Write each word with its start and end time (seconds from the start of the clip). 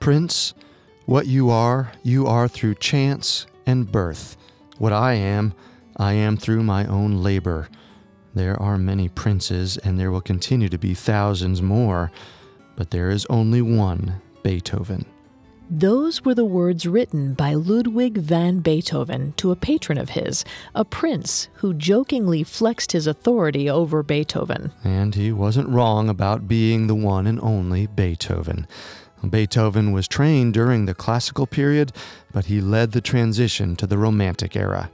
Prince, 0.00 0.54
what 1.06 1.26
you 1.26 1.50
are, 1.50 1.92
you 2.02 2.26
are 2.26 2.48
through 2.48 2.74
chance 2.76 3.46
and 3.66 3.90
birth. 3.90 4.36
What 4.78 4.92
I 4.92 5.14
am, 5.14 5.54
I 5.96 6.12
am 6.12 6.36
through 6.36 6.62
my 6.62 6.86
own 6.86 7.22
labor. 7.22 7.68
There 8.34 8.60
are 8.60 8.78
many 8.78 9.08
princes, 9.08 9.76
and 9.78 9.98
there 9.98 10.10
will 10.10 10.20
continue 10.20 10.68
to 10.68 10.78
be 10.78 10.94
thousands 10.94 11.60
more, 11.60 12.12
but 12.76 12.90
there 12.90 13.10
is 13.10 13.26
only 13.26 13.60
one 13.60 14.20
Beethoven. 14.42 15.04
Those 15.70 16.24
were 16.24 16.34
the 16.34 16.46
words 16.46 16.86
written 16.86 17.34
by 17.34 17.52
Ludwig 17.52 18.16
van 18.16 18.60
Beethoven 18.60 19.34
to 19.36 19.50
a 19.50 19.56
patron 19.56 19.98
of 19.98 20.10
his, 20.10 20.42
a 20.74 20.82
prince 20.82 21.48
who 21.54 21.74
jokingly 21.74 22.42
flexed 22.42 22.92
his 22.92 23.06
authority 23.06 23.68
over 23.68 24.02
Beethoven. 24.02 24.72
And 24.82 25.14
he 25.14 25.30
wasn't 25.30 25.68
wrong 25.68 26.08
about 26.08 26.48
being 26.48 26.86
the 26.86 26.94
one 26.94 27.26
and 27.26 27.38
only 27.40 27.86
Beethoven. 27.86 28.66
Beethoven 29.28 29.92
was 29.92 30.08
trained 30.08 30.54
during 30.54 30.86
the 30.86 30.94
classical 30.94 31.46
period, 31.46 31.92
but 32.32 32.46
he 32.46 32.60
led 32.60 32.92
the 32.92 33.00
transition 33.00 33.76
to 33.76 33.86
the 33.86 33.98
Romantic 33.98 34.56
era. 34.56 34.90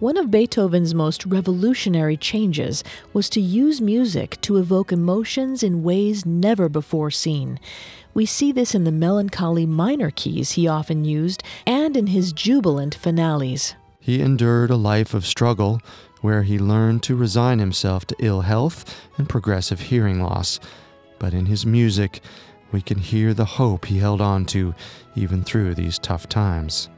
One 0.00 0.16
of 0.16 0.30
Beethoven's 0.30 0.94
most 0.94 1.26
revolutionary 1.26 2.16
changes 2.16 2.84
was 3.12 3.28
to 3.30 3.40
use 3.40 3.80
music 3.80 4.40
to 4.42 4.56
evoke 4.56 4.92
emotions 4.92 5.64
in 5.64 5.82
ways 5.82 6.24
never 6.24 6.68
before 6.68 7.10
seen. 7.10 7.58
We 8.14 8.24
see 8.24 8.52
this 8.52 8.76
in 8.76 8.84
the 8.84 8.92
melancholy 8.92 9.66
minor 9.66 10.12
keys 10.12 10.52
he 10.52 10.68
often 10.68 11.04
used 11.04 11.42
and 11.66 11.96
in 11.96 12.08
his 12.08 12.32
jubilant 12.32 12.94
finales. 12.94 13.74
He 13.98 14.20
endured 14.20 14.70
a 14.70 14.76
life 14.76 15.14
of 15.14 15.26
struggle 15.26 15.80
where 16.20 16.44
he 16.44 16.60
learned 16.60 17.02
to 17.04 17.16
resign 17.16 17.58
himself 17.58 18.06
to 18.06 18.16
ill 18.20 18.42
health 18.42 19.00
and 19.18 19.28
progressive 19.28 19.80
hearing 19.80 20.22
loss. 20.22 20.60
But 21.18 21.34
in 21.34 21.46
his 21.46 21.66
music, 21.66 22.20
we 22.72 22.82
can 22.82 22.98
hear 22.98 23.34
the 23.34 23.44
hope 23.44 23.86
he 23.86 23.98
held 23.98 24.20
on 24.20 24.44
to 24.46 24.74
even 25.14 25.42
through 25.42 25.74
these 25.74 25.98
tough 25.98 26.28
times. 26.28 26.88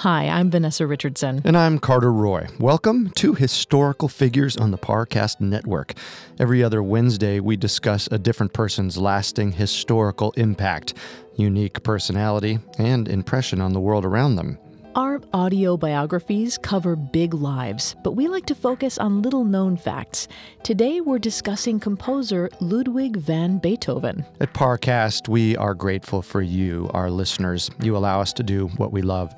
Hi, 0.00 0.28
I'm 0.28 0.50
Vanessa 0.50 0.86
Richardson. 0.86 1.40
And 1.42 1.56
I'm 1.56 1.78
Carter 1.78 2.12
Roy. 2.12 2.48
Welcome 2.60 3.10
to 3.12 3.32
Historical 3.32 4.08
Figures 4.08 4.54
on 4.56 4.70
the 4.70 4.76
Parcast 4.76 5.40
Network. 5.40 5.94
Every 6.38 6.62
other 6.62 6.82
Wednesday, 6.82 7.40
we 7.40 7.56
discuss 7.56 8.06
a 8.12 8.18
different 8.18 8.52
person's 8.52 8.98
lasting 8.98 9.52
historical 9.52 10.32
impact, 10.36 10.92
unique 11.36 11.82
personality, 11.82 12.58
and 12.78 13.08
impression 13.08 13.62
on 13.62 13.72
the 13.72 13.80
world 13.80 14.04
around 14.04 14.36
them. 14.36 14.58
Our 14.96 15.20
audio 15.34 15.76
biographies 15.76 16.56
cover 16.56 16.96
big 16.96 17.34
lives, 17.34 17.94
but 18.02 18.12
we 18.12 18.28
like 18.28 18.46
to 18.46 18.54
focus 18.54 18.96
on 18.96 19.20
little 19.20 19.44
known 19.44 19.76
facts. 19.76 20.26
Today 20.62 21.02
we're 21.02 21.18
discussing 21.18 21.78
composer 21.78 22.48
Ludwig 22.60 23.18
van 23.18 23.58
Beethoven. 23.58 24.24
At 24.40 24.54
Parcast, 24.54 25.28
we 25.28 25.54
are 25.58 25.74
grateful 25.74 26.22
for 26.22 26.40
you, 26.40 26.88
our 26.94 27.10
listeners. 27.10 27.70
You 27.82 27.94
allow 27.94 28.22
us 28.22 28.32
to 28.32 28.42
do 28.42 28.68
what 28.78 28.90
we 28.90 29.02
love. 29.02 29.34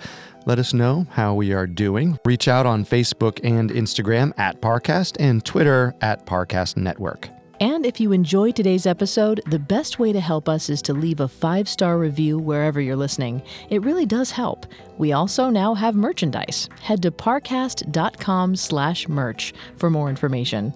Let 0.47 0.61
us 0.61 0.73
know 0.73 1.09
how 1.11 1.35
we 1.35 1.53
are 1.53 1.67
doing. 1.67 2.21
Reach 2.25 2.47
out 2.47 2.65
on 2.65 2.85
Facebook 2.85 3.41
and 3.43 3.73
Instagram 3.73 4.39
at 4.39 4.61
Parcast 4.63 5.17
and 5.19 5.45
Twitter 5.45 5.93
at 6.01 6.25
Parcast 6.25 6.77
Network. 6.77 7.31
And 7.61 7.85
if 7.85 7.99
you 7.99 8.13
enjoyed 8.13 8.55
today's 8.55 8.87
episode, 8.87 9.41
the 9.47 9.59
best 9.59 9.99
way 9.99 10.13
to 10.13 10.21
help 10.21 10.49
us 10.49 10.71
is 10.71 10.81
to 10.83 10.95
leave 10.95 11.21
a 11.21 11.27
five 11.27 11.69
star 11.69 11.99
review 11.99 12.39
wherever 12.39 12.81
you're 12.81 12.97
listening. 12.97 13.43
It 13.69 13.83
really 13.83 14.07
does 14.07 14.31
help. 14.31 14.67
We 14.97 15.13
also 15.13 15.51
now 15.51 15.75
have 15.75 15.97
merchandise. 15.97 16.69
Head 16.81 17.03
to 17.03 17.11
parcast.com 17.11 18.55
slash 18.55 19.09
merch 19.09 19.53
for 19.77 19.91
more 19.91 20.09
information. 20.09 20.73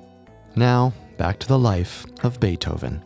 Now, 0.56 0.92
back 1.18 1.38
to 1.40 1.48
the 1.48 1.58
life 1.58 2.04
of 2.24 2.40
Beethoven. 2.40 3.04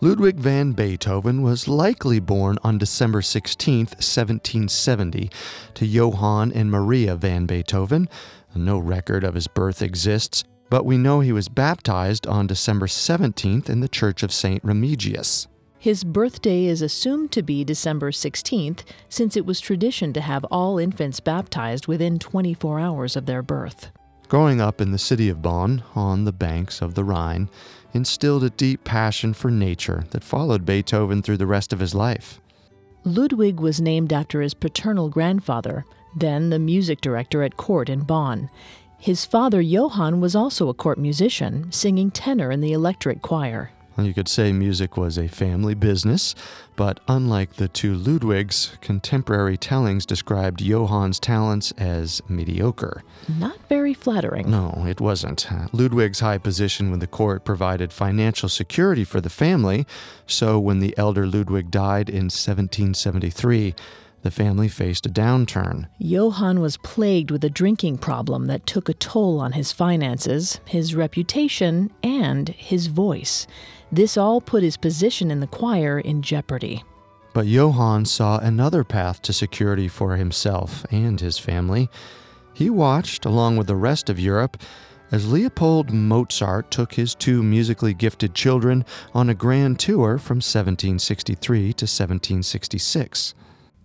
Ludwig 0.00 0.36
van 0.36 0.72
Beethoven 0.72 1.40
was 1.40 1.66
likely 1.66 2.20
born 2.20 2.58
on 2.62 2.76
December 2.76 3.22
16, 3.22 3.86
1770, 3.86 5.30
to 5.72 5.86
Johann 5.86 6.52
and 6.52 6.70
Maria 6.70 7.16
van 7.16 7.46
Beethoven. 7.46 8.10
No 8.54 8.78
record 8.78 9.24
of 9.24 9.34
his 9.34 9.46
birth 9.46 9.82
exists, 9.82 10.44
but 10.70 10.84
we 10.84 10.96
know 10.96 11.20
he 11.20 11.32
was 11.32 11.48
baptized 11.48 12.26
on 12.26 12.46
December 12.46 12.86
17th 12.86 13.68
in 13.68 13.80
the 13.80 13.88
Church 13.88 14.22
of 14.22 14.32
St. 14.32 14.62
Remigius. 14.64 15.46
His 15.78 16.02
birthday 16.02 16.64
is 16.64 16.80
assumed 16.80 17.30
to 17.32 17.42
be 17.42 17.62
December 17.62 18.10
16th, 18.10 18.84
since 19.08 19.36
it 19.36 19.44
was 19.44 19.60
tradition 19.60 20.12
to 20.14 20.20
have 20.20 20.44
all 20.44 20.78
infants 20.78 21.20
baptized 21.20 21.86
within 21.86 22.18
24 22.18 22.80
hours 22.80 23.16
of 23.16 23.26
their 23.26 23.42
birth. 23.42 23.90
Growing 24.28 24.60
up 24.60 24.80
in 24.80 24.92
the 24.92 24.98
city 24.98 25.28
of 25.28 25.42
Bonn, 25.42 25.82
on 25.94 26.24
the 26.24 26.32
banks 26.32 26.80
of 26.80 26.94
the 26.94 27.04
Rhine, 27.04 27.50
instilled 27.92 28.44
a 28.44 28.50
deep 28.50 28.82
passion 28.82 29.34
for 29.34 29.50
nature 29.50 30.04
that 30.10 30.24
followed 30.24 30.64
Beethoven 30.64 31.20
through 31.20 31.36
the 31.36 31.46
rest 31.46 31.72
of 31.72 31.80
his 31.80 31.94
life. 31.94 32.40
Ludwig 33.04 33.60
was 33.60 33.82
named 33.82 34.12
after 34.12 34.40
his 34.40 34.54
paternal 34.54 35.10
grandfather, 35.10 35.84
then 36.16 36.50
the 36.50 36.58
music 36.58 37.00
director 37.00 37.42
at 37.42 37.56
court 37.56 37.88
in 37.88 38.00
Bonn. 38.00 38.50
His 38.98 39.24
father, 39.24 39.60
Johann, 39.60 40.20
was 40.20 40.34
also 40.34 40.68
a 40.68 40.74
court 40.74 40.98
musician, 40.98 41.70
singing 41.70 42.10
tenor 42.10 42.50
in 42.50 42.60
the 42.60 42.72
electoral 42.72 43.18
choir. 43.18 43.70
You 43.96 44.12
could 44.12 44.28
say 44.28 44.50
music 44.50 44.96
was 44.96 45.16
a 45.16 45.28
family 45.28 45.74
business, 45.74 46.34
but 46.74 46.98
unlike 47.06 47.54
the 47.54 47.68
two 47.68 47.94
Ludwigs, 47.94 48.80
contemporary 48.80 49.56
tellings 49.56 50.04
described 50.04 50.58
Johann's 50.58 51.20
talents 51.20 51.70
as 51.72 52.20
mediocre. 52.28 53.04
Not 53.38 53.56
very 53.68 53.94
flattering. 53.94 54.50
No, 54.50 54.84
it 54.88 55.00
wasn't. 55.00 55.46
Ludwig's 55.72 56.18
high 56.20 56.38
position 56.38 56.90
with 56.90 56.98
the 56.98 57.06
court 57.06 57.44
provided 57.44 57.92
financial 57.92 58.48
security 58.48 59.04
for 59.04 59.20
the 59.20 59.30
family, 59.30 59.86
so 60.26 60.58
when 60.58 60.80
the 60.80 60.96
elder 60.98 61.24
Ludwig 61.24 61.70
died 61.70 62.08
in 62.08 62.24
1773, 62.24 63.76
the 64.24 64.30
family 64.30 64.68
faced 64.68 65.04
a 65.04 65.10
downturn. 65.10 65.86
Johann 65.98 66.60
was 66.60 66.78
plagued 66.78 67.30
with 67.30 67.44
a 67.44 67.50
drinking 67.50 67.98
problem 67.98 68.46
that 68.46 68.66
took 68.66 68.88
a 68.88 68.94
toll 68.94 69.38
on 69.38 69.52
his 69.52 69.70
finances, 69.70 70.60
his 70.64 70.94
reputation, 70.94 71.92
and 72.02 72.48
his 72.48 72.86
voice. 72.86 73.46
This 73.92 74.16
all 74.16 74.40
put 74.40 74.62
his 74.62 74.78
position 74.78 75.30
in 75.30 75.40
the 75.40 75.46
choir 75.46 76.00
in 76.00 76.22
jeopardy. 76.22 76.82
But 77.34 77.46
Johann 77.46 78.06
saw 78.06 78.38
another 78.38 78.82
path 78.82 79.20
to 79.22 79.32
security 79.34 79.88
for 79.88 80.16
himself 80.16 80.86
and 80.90 81.20
his 81.20 81.38
family. 81.38 81.90
He 82.54 82.70
watched, 82.70 83.26
along 83.26 83.58
with 83.58 83.66
the 83.66 83.76
rest 83.76 84.08
of 84.08 84.18
Europe, 84.18 84.56
as 85.12 85.30
Leopold 85.30 85.92
Mozart 85.92 86.70
took 86.70 86.94
his 86.94 87.14
two 87.14 87.42
musically 87.42 87.92
gifted 87.92 88.34
children 88.34 88.86
on 89.12 89.28
a 89.28 89.34
grand 89.34 89.78
tour 89.78 90.16
from 90.16 90.36
1763 90.36 91.58
to 91.74 91.84
1766. 91.84 93.34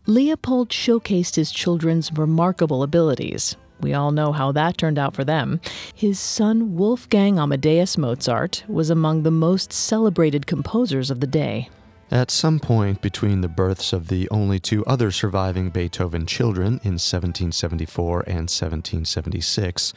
Leopold 0.09 0.69
showcased 0.69 1.35
his 1.35 1.51
children's 1.51 2.11
remarkable 2.11 2.81
abilities. 2.81 3.55
We 3.79 3.93
all 3.93 4.11
know 4.11 4.31
how 4.31 4.51
that 4.53 4.75
turned 4.75 4.97
out 4.97 5.13
for 5.13 5.23
them. 5.23 5.61
His 5.93 6.19
son 6.19 6.75
Wolfgang 6.75 7.37
Amadeus 7.37 7.95
Mozart 7.95 8.63
was 8.67 8.89
among 8.89 9.21
the 9.21 9.29
most 9.29 9.71
celebrated 9.71 10.47
composers 10.47 11.11
of 11.11 11.19
the 11.19 11.27
day. 11.27 11.69
At 12.09 12.31
some 12.31 12.59
point 12.59 13.03
between 13.03 13.41
the 13.41 13.47
births 13.47 13.93
of 13.93 14.07
the 14.07 14.27
only 14.31 14.59
two 14.59 14.83
other 14.85 15.11
surviving 15.11 15.69
Beethoven 15.69 16.25
children 16.25 16.79
in 16.83 16.97
1774 16.97 18.21
and 18.21 18.49
1776, 18.49 19.93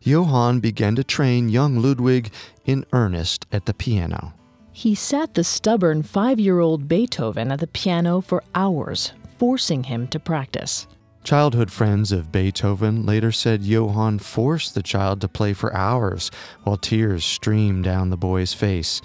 Johann 0.00 0.58
began 0.58 0.96
to 0.96 1.04
train 1.04 1.48
young 1.48 1.80
Ludwig 1.80 2.32
in 2.64 2.84
earnest 2.92 3.46
at 3.52 3.66
the 3.66 3.74
piano. 3.74 4.34
He 4.72 4.96
sat 4.96 5.34
the 5.34 5.44
stubborn 5.44 6.02
five 6.02 6.40
year 6.40 6.58
old 6.58 6.88
Beethoven 6.88 7.52
at 7.52 7.60
the 7.60 7.68
piano 7.68 8.20
for 8.20 8.42
hours, 8.56 9.12
forcing 9.44 9.84
him 9.84 10.08
to 10.08 10.18
practice. 10.18 10.86
Childhood 11.22 11.70
friends 11.70 12.12
of 12.12 12.32
Beethoven 12.32 13.04
later 13.04 13.30
said 13.30 13.62
Johann 13.62 14.18
forced 14.18 14.74
the 14.74 14.82
child 14.82 15.20
to 15.20 15.28
play 15.28 15.52
for 15.52 15.76
hours 15.76 16.30
while 16.62 16.78
tears 16.78 17.26
streamed 17.26 17.84
down 17.84 18.08
the 18.08 18.16
boy's 18.16 18.54
face. 18.54 19.02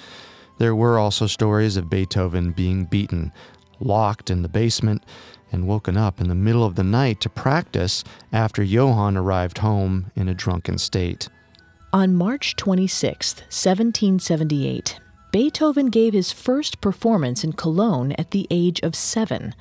There 0.57 0.73
were 0.73 0.97
also 0.97 1.27
stories 1.27 1.75
of 1.75 1.89
Beethoven 1.89 2.53
being 2.53 2.85
beaten, 2.85 3.33
locked 3.81 4.29
in 4.29 4.41
the 4.41 4.47
basement, 4.47 5.03
and 5.51 5.67
woken 5.67 5.97
up 5.97 6.21
in 6.21 6.29
the 6.29 6.35
middle 6.35 6.63
of 6.63 6.75
the 6.75 6.85
night 6.85 7.19
to 7.19 7.29
practice 7.29 8.05
after 8.31 8.63
Johann 8.63 9.17
arrived 9.17 9.57
home 9.57 10.09
in 10.15 10.29
a 10.29 10.33
drunken 10.33 10.77
state. 10.77 11.27
On 11.91 12.15
March 12.15 12.55
26, 12.55 13.41
1778, 13.49 15.01
Beethoven 15.33 15.87
gave 15.87 16.13
his 16.13 16.31
first 16.31 16.79
performance 16.79 17.43
in 17.43 17.51
Cologne 17.51 18.13
at 18.13 18.31
the 18.31 18.47
age 18.49 18.79
of 18.83 18.95
seven. 18.95 19.53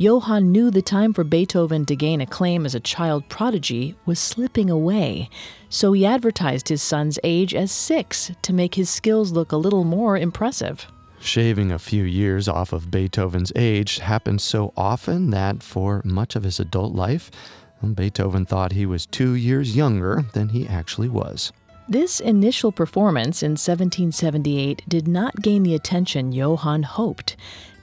Johann 0.00 0.50
knew 0.50 0.70
the 0.70 0.80
time 0.80 1.12
for 1.12 1.24
Beethoven 1.24 1.84
to 1.84 1.94
gain 1.94 2.22
acclaim 2.22 2.64
as 2.64 2.74
a 2.74 2.80
child 2.80 3.28
prodigy 3.28 3.96
was 4.06 4.18
slipping 4.18 4.70
away, 4.70 5.28
so 5.68 5.92
he 5.92 6.06
advertised 6.06 6.70
his 6.70 6.80
son's 6.80 7.18
age 7.22 7.54
as 7.54 7.70
six 7.70 8.32
to 8.40 8.54
make 8.54 8.76
his 8.76 8.88
skills 8.88 9.32
look 9.32 9.52
a 9.52 9.58
little 9.58 9.84
more 9.84 10.16
impressive. 10.16 10.86
Shaving 11.20 11.70
a 11.70 11.78
few 11.78 12.02
years 12.02 12.48
off 12.48 12.72
of 12.72 12.90
Beethoven's 12.90 13.52
age 13.54 13.98
happened 13.98 14.40
so 14.40 14.72
often 14.74 15.28
that 15.32 15.62
for 15.62 16.00
much 16.02 16.34
of 16.34 16.44
his 16.44 16.58
adult 16.58 16.94
life, 16.94 17.30
Beethoven 17.92 18.46
thought 18.46 18.72
he 18.72 18.86
was 18.86 19.04
two 19.04 19.34
years 19.34 19.76
younger 19.76 20.24
than 20.32 20.48
he 20.48 20.66
actually 20.66 21.10
was. 21.10 21.52
This 21.90 22.20
initial 22.20 22.70
performance 22.70 23.42
in 23.42 23.50
1778 23.50 24.82
did 24.88 25.08
not 25.08 25.42
gain 25.42 25.64
the 25.64 25.74
attention 25.74 26.30
Johann 26.30 26.84
hoped. 26.84 27.36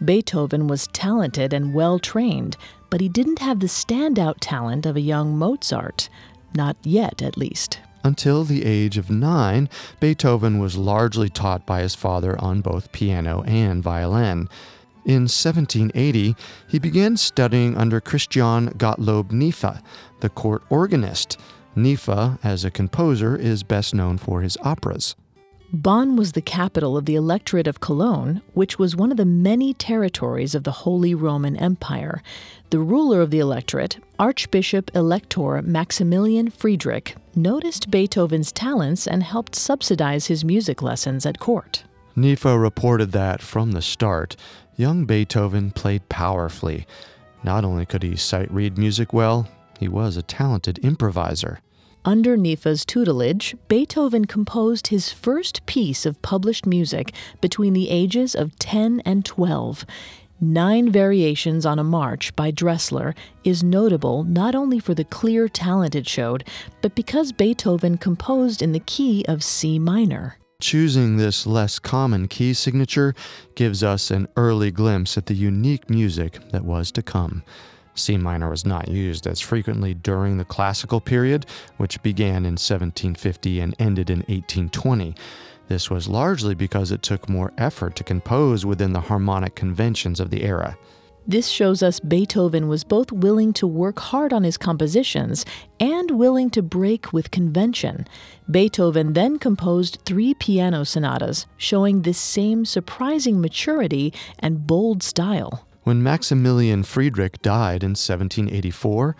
Beethoven 0.03 0.67
was 0.67 0.88
talented 0.88 1.53
and 1.53 1.73
well 1.73 1.99
trained, 1.99 2.57
but 2.89 3.01
he 3.01 3.09
didn't 3.09 3.39
have 3.39 3.59
the 3.59 3.67
standout 3.67 4.35
talent 4.39 4.85
of 4.85 4.95
a 4.95 5.01
young 5.01 5.38
Mozart. 5.38 6.09
Not 6.55 6.77
yet, 6.83 7.21
at 7.21 7.38
least. 7.38 7.79
Until 8.03 8.44
the 8.44 8.63
age 8.63 8.97
of 8.97 9.09
nine, 9.09 9.69
Beethoven 9.99 10.59
was 10.59 10.77
largely 10.77 11.29
taught 11.29 11.65
by 11.65 11.81
his 11.81 11.95
father 11.95 12.39
on 12.41 12.61
both 12.61 12.91
piano 12.91 13.44
and 13.44 13.83
violin. 13.83 14.47
In 15.05 15.23
1780, 15.23 16.35
he 16.67 16.79
began 16.79 17.17
studying 17.17 17.75
under 17.77 18.00
Christian 18.00 18.69
Gottlob 18.71 19.31
Neefe, 19.31 19.81
the 20.19 20.29
court 20.29 20.63
organist. 20.69 21.38
Neefe, 21.75 22.39
as 22.43 22.65
a 22.65 22.71
composer, 22.71 23.35
is 23.35 23.63
best 23.63 23.93
known 23.93 24.17
for 24.17 24.41
his 24.41 24.57
operas. 24.61 25.15
Bonn 25.73 26.15
was 26.15 26.31
the 26.31 26.41
capital 26.41 26.95
of 26.95 27.05
the 27.05 27.15
Electorate 27.15 27.67
of 27.67 27.81
Cologne, 27.81 28.41
which 28.53 28.79
was 28.79 28.95
one 28.95 29.11
of 29.11 29.17
the 29.17 29.25
many 29.25 29.73
territories 29.73 30.55
of 30.55 30.63
the 30.63 30.71
Holy 30.71 31.13
Roman 31.13 31.57
Empire. 31.57 32.23
The 32.69 32.79
ruler 32.79 33.21
of 33.21 33.31
the 33.31 33.39
electorate, 33.39 33.97
Archbishop 34.17 34.89
Elector 34.95 35.61
Maximilian 35.61 36.49
Friedrich, 36.51 37.17
noticed 37.35 37.91
Beethoven's 37.91 38.53
talents 38.53 39.05
and 39.05 39.23
helped 39.23 39.55
subsidize 39.55 40.27
his 40.27 40.45
music 40.45 40.81
lessons 40.81 41.25
at 41.25 41.39
court. 41.39 41.83
Neefe 42.15 42.45
reported 42.45 43.11
that 43.11 43.41
from 43.41 43.73
the 43.73 43.81
start, 43.81 44.37
young 44.77 45.03
Beethoven 45.05 45.71
played 45.71 46.07
powerfully. 46.07 46.87
Not 47.43 47.65
only 47.65 47.85
could 47.85 48.03
he 48.03 48.15
sight 48.15 48.49
read 48.49 48.77
music 48.77 49.11
well, 49.11 49.49
he 49.81 49.89
was 49.89 50.15
a 50.15 50.23
talented 50.23 50.79
improviser. 50.81 51.59
Under 52.07 52.38
Neefe's 52.38 52.86
tutelage, 52.86 53.54
Beethoven 53.68 54.24
composed 54.24 54.88
his 54.88 55.12
first 55.12 55.65
piece 55.65 56.06
of 56.06 56.21
published 56.21 56.65
music 56.65 57.13
between 57.42 57.74
the 57.74 57.89
ages 57.89 58.33
of 58.33 58.57
10 58.59 59.01
and 59.01 59.25
12. 59.25 59.86
Nine 60.39 60.89
Variations 60.89 61.65
on 61.65 61.80
a 61.80 61.83
March 61.83 62.33
by 62.38 62.50
Dressler 62.50 63.13
is 63.44 63.62
notable 63.62 64.24
not 64.24 64.56
only 64.56 64.80
for 64.80 64.94
the 64.94 65.04
clear 65.04 65.50
talent 65.50 65.95
it 65.95 66.07
showed, 66.07 66.45
but 66.81 66.95
because 66.95 67.33
Beethoven 67.33 67.98
composed 67.98 68.62
in 68.62 68.71
the 68.71 68.80
key 68.80 69.25
of 69.27 69.44
C 69.44 69.77
minor. 69.77 70.38
Choosing 70.62 71.18
this 71.18 71.45
less 71.45 71.77
common 71.77 72.30
key 72.30 72.53
signature 72.53 73.15
gives 73.56 73.83
us 73.83 74.12
an 74.12 74.30
early 74.38 74.71
glimpse 74.71 75.18
at 75.18 75.25
the 75.25 75.36
unique 75.36 75.89
music 75.89 76.39
that 76.51 76.63
was 76.63 76.89
to 76.94 77.03
come. 77.03 77.44
C 77.97 78.17
minor 78.17 78.49
was 78.49 78.65
not 78.65 78.88
used 78.88 79.27
as 79.27 79.41
frequently 79.41 79.94
during 79.94 80.38
the 80.38 80.45
classical 80.45 81.01
period, 81.01 81.45
which 81.77 82.01
began 82.03 82.45
in 82.45 82.53
1750 82.53 83.59
and 83.59 83.75
ended 83.79 84.09
in 84.09 84.19
1820. 84.19 85.15
This 85.67 85.89
was 85.89 86.07
largely 86.07 86.55
because 86.55 86.91
it 86.91 87.01
took 87.01 87.27
more 87.27 87.51
effort 87.57 87.95
to 87.97 88.03
compose 88.03 88.65
within 88.65 88.94
the 88.94 89.01
harmonic 89.01 89.55
conventions 89.55 90.19
of 90.19 90.29
the 90.29 90.44
era. 90.44 90.77
This 91.29 91.49
shows 91.49 91.83
us 91.83 91.99
Beethoven 91.99 92.69
was 92.69 92.85
both 92.85 93.11
willing 93.11 93.51
to 93.53 93.67
work 93.67 94.00
hard 94.00 94.31
on 94.31 94.45
his 94.45 94.55
compositions 94.55 95.45
and 95.77 96.11
willing 96.11 96.50
to 96.51 96.61
break 96.61 97.11
with 97.11 97.31
convention. 97.31 98.07
Beethoven 98.50 99.11
then 99.11 99.38
composed 99.38 99.97
three 100.05 100.33
piano 100.33 100.85
sonatas, 100.85 101.45
showing 101.57 102.03
this 102.03 102.17
same 102.17 102.63
surprising 102.63 103.41
maturity 103.41 104.13
and 104.39 104.65
bold 104.65 105.03
style. 105.03 105.66
When 105.88 106.04
Maximilian 106.04 106.84
Friedrich 106.84 107.42
died 107.42 107.81
in 107.81 107.92
1784, 107.92 109.16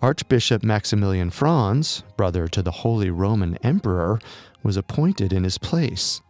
Archbishop 0.00 0.64
Maximilian 0.64 1.28
Franz, 1.28 2.04
brother 2.16 2.48
to 2.48 2.62
the 2.62 2.70
Holy 2.70 3.10
Roman 3.10 3.58
Emperor, 3.62 4.18
was 4.62 4.78
appointed 4.78 5.30
in 5.30 5.44
his 5.44 5.58
place. 5.58 6.22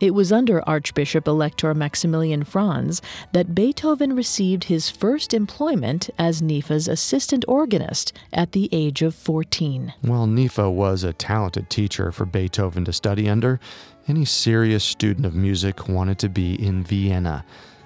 It 0.00 0.14
was 0.14 0.30
under 0.30 0.62
Archbishop 0.68 1.26
Elector 1.26 1.74
Maximilian 1.74 2.44
Franz 2.44 3.02
that 3.32 3.52
Beethoven 3.52 4.14
received 4.14 4.64
his 4.64 4.88
first 4.88 5.34
employment 5.34 6.08
as 6.20 6.40
Neefe's 6.40 6.86
assistant 6.86 7.44
organist 7.48 8.12
at 8.32 8.52
the 8.52 8.68
age 8.70 9.02
of 9.02 9.12
14. 9.12 9.92
While 10.02 10.28
Neefe 10.28 10.72
was 10.72 11.02
a 11.02 11.12
talented 11.12 11.68
teacher 11.68 12.12
for 12.12 12.26
Beethoven 12.26 12.84
to 12.84 12.92
study 12.92 13.28
under, 13.28 13.58
any 14.06 14.24
serious 14.24 14.84
student 14.84 15.26
of 15.26 15.34
music 15.34 15.88
wanted 15.88 16.20
to 16.20 16.28
be 16.28 16.54
in 16.54 16.84
Vienna. 16.84 17.44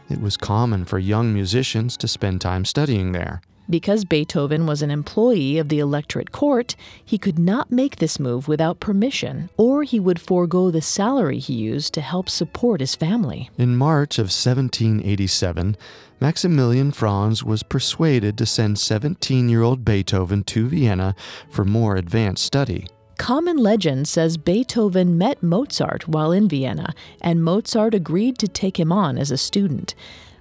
It 0.09 0.21
was 0.21 0.37
common 0.37 0.85
for 0.85 0.99
young 0.99 1.35
musicians 1.35 1.97
to 1.99 2.09
spend 2.09 2.41
time 2.41 2.65
studying 2.65 3.13
there. 3.13 3.41
Because 3.69 4.05
Beethoven 4.05 4.65
was 4.65 4.81
an 4.81 4.93
employee 4.93 5.59
of 5.59 5.69
the 5.69 5.81
electorate 5.81 6.31
court, 6.31 6.77
he 7.05 7.19
could 7.19 7.37
not 7.37 7.73
make 7.73 7.97
this 7.97 8.21
move 8.21 8.47
without 8.47 8.79
permission, 8.79 9.51
or 9.57 9.83
he 9.83 9.99
would 9.99 10.21
forego 10.21 10.71
the 10.71 10.81
salary 10.81 11.41
he 11.41 11.55
used 11.55 11.93
to 11.95 12.01
help 12.01 12.29
support 12.29 12.79
his 12.79 12.95
family. 12.95 13.51
In 13.59 13.77
March 13.77 14.19
of 14.19 14.27
1787, 14.27 15.77
Maximilian 16.21 16.93
Franz 16.93 17.43
was 17.43 17.65
persuaded 17.65 18.39
to 18.39 18.47
send 18.47 18.79
17 18.79 19.49
year 19.49 19.63
old 19.63 19.85
Beethoven 19.85 20.45
to 20.45 20.69
Vienna 20.69 21.17
for 21.51 21.65
more 21.65 21.97
advanced 21.97 22.45
study. 22.45 22.87
Common 23.19 23.57
legend 23.57 24.07
says 24.07 24.37
Beethoven 24.37 25.19
met 25.19 25.43
Mozart 25.43 26.07
while 26.07 26.33
in 26.33 26.49
Vienna, 26.49 26.95
and 27.21 27.43
Mozart 27.43 27.95
agreed 27.95 28.39
to 28.39 28.49
take 28.49 28.79
him 28.79 28.93
on 28.93 29.19
as 29.19 29.31
a 29.31 29.39
student. 29.39 29.95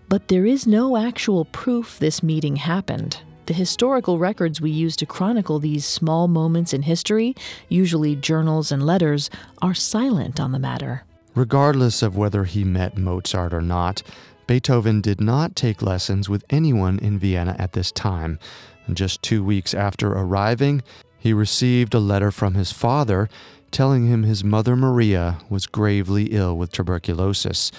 But 0.07 0.27
there 0.27 0.45
is 0.45 0.67
no 0.67 0.97
actual 0.97 1.45
proof 1.45 1.97
this 1.97 2.21
meeting 2.21 2.57
happened. 2.57 3.21
The 3.47 3.53
historical 3.53 4.19
records 4.19 4.59
we 4.59 4.71
use 4.71 4.95
to 4.97 5.05
chronicle 5.05 5.59
these 5.59 5.85
small 5.85 6.27
moments 6.27 6.73
in 6.73 6.81
history, 6.81 7.35
usually 7.69 8.15
journals 8.15 8.71
and 8.71 8.85
letters, 8.85 9.29
are 9.61 9.73
silent 9.73 10.39
on 10.39 10.51
the 10.51 10.59
matter. 10.59 11.03
Regardless 11.33 12.01
of 12.01 12.17
whether 12.17 12.43
he 12.43 12.63
met 12.63 12.97
Mozart 12.97 13.53
or 13.53 13.61
not, 13.61 14.03
Beethoven 14.47 15.01
did 15.01 15.21
not 15.21 15.55
take 15.55 15.81
lessons 15.81 16.29
with 16.29 16.43
anyone 16.49 16.99
in 16.99 17.17
Vienna 17.19 17.55
at 17.57 17.73
this 17.73 17.91
time. 17.91 18.37
And 18.85 18.95
just 18.95 19.21
two 19.21 19.43
weeks 19.43 19.73
after 19.73 20.11
arriving, 20.11 20.83
he 21.25 21.33
received 21.33 21.95
a 21.95 21.99
letter 21.99 22.29
from 22.29 22.53
his 22.53 22.71
father 22.71 23.27
telling 23.71 24.05
him 24.05 24.21
his 24.21 24.43
mother 24.43 24.75
Maria 24.75 25.39
was 25.49 25.65
gravely 25.65 26.25
ill 26.25 26.55
with 26.55 26.71
tuberculosis. 26.71 27.71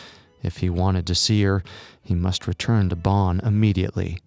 If 0.43 0.57
he 0.57 0.69
wanted 0.69 1.07
to 1.07 1.15
see 1.15 1.45
her, 1.45 1.63
he 2.03 2.13
must 2.13 2.49
return 2.49 2.89
to 2.89 2.97
Bonn 2.97 3.39
immediately. 3.45 4.19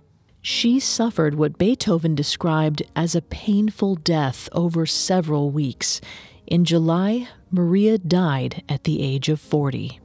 She 0.42 0.80
suffered 0.80 1.36
what 1.36 1.58
Beethoven 1.58 2.16
described 2.16 2.82
as 2.96 3.14
a 3.14 3.22
painful 3.22 3.96
death 3.96 4.48
over 4.54 4.86
several 4.86 5.52
weeks. 5.52 6.00
In 6.48 6.64
July, 6.64 7.28
Maria 7.52 7.98
died 7.98 8.64
at 8.70 8.86
the 8.86 9.04
age 9.04 9.28
of 9.28 9.42
40. 9.42 10.00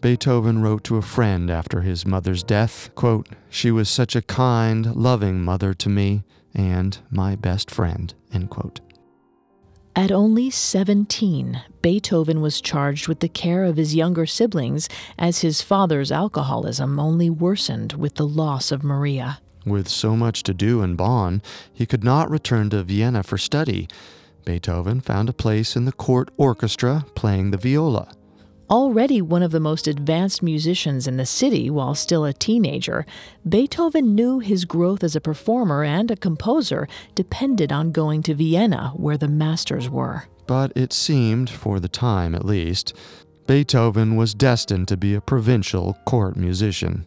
Beethoven 0.00 0.62
wrote 0.62 0.84
to 0.84 0.96
a 0.96 1.02
friend 1.02 1.50
after 1.50 1.80
his 1.80 2.06
mother's 2.06 2.44
death, 2.44 2.88
quote, 2.94 3.30
"She 3.48 3.72
was 3.72 3.88
such 3.88 4.14
a 4.14 4.22
kind, 4.22 4.94
loving 4.94 5.42
mother 5.42 5.74
to 5.74 5.88
me 5.88 6.22
and 6.54 6.96
my 7.10 7.34
best 7.34 7.68
friend. 7.68 8.14
End 8.32 8.50
quote. 8.50 8.80
At 9.96 10.12
only 10.12 10.50
17, 10.50 11.62
Beethoven 11.82 12.40
was 12.40 12.60
charged 12.60 13.08
with 13.08 13.20
the 13.20 13.28
care 13.28 13.64
of 13.64 13.76
his 13.76 13.94
younger 13.94 14.24
siblings 14.24 14.88
as 15.18 15.40
his 15.40 15.62
father's 15.62 16.12
alcoholism 16.12 17.00
only 17.00 17.28
worsened 17.28 17.94
with 17.94 18.14
the 18.14 18.26
loss 18.26 18.70
of 18.70 18.84
Maria. 18.84 19.40
With 19.66 19.88
so 19.88 20.16
much 20.16 20.42
to 20.44 20.54
do 20.54 20.80
in 20.82 20.96
Bonn, 20.96 21.42
he 21.72 21.86
could 21.86 22.04
not 22.04 22.30
return 22.30 22.70
to 22.70 22.82
Vienna 22.82 23.22
for 23.22 23.36
study. 23.36 23.88
Beethoven 24.44 25.00
found 25.00 25.28
a 25.28 25.34
place 25.34 25.76
in 25.76 25.84
the 25.84 25.92
court 25.92 26.30
orchestra 26.36 27.04
playing 27.14 27.50
the 27.50 27.58
viola. 27.58 28.12
Already 28.70 29.20
one 29.20 29.42
of 29.42 29.50
the 29.50 29.58
most 29.58 29.88
advanced 29.88 30.44
musicians 30.44 31.08
in 31.08 31.16
the 31.16 31.26
city 31.26 31.68
while 31.70 31.96
still 31.96 32.24
a 32.24 32.32
teenager, 32.32 33.04
Beethoven 33.48 34.14
knew 34.14 34.38
his 34.38 34.64
growth 34.64 35.02
as 35.02 35.16
a 35.16 35.20
performer 35.20 35.82
and 35.82 36.08
a 36.08 36.16
composer 36.16 36.86
depended 37.16 37.72
on 37.72 37.90
going 37.90 38.22
to 38.22 38.34
Vienna, 38.34 38.92
where 38.94 39.18
the 39.18 39.26
masters 39.26 39.90
were. 39.90 40.26
But 40.46 40.70
it 40.76 40.92
seemed, 40.92 41.50
for 41.50 41.80
the 41.80 41.88
time 41.88 42.32
at 42.32 42.44
least, 42.44 42.94
Beethoven 43.48 44.14
was 44.14 44.34
destined 44.34 44.86
to 44.86 44.96
be 44.96 45.14
a 45.14 45.20
provincial 45.20 45.98
court 46.04 46.36
musician. 46.36 47.06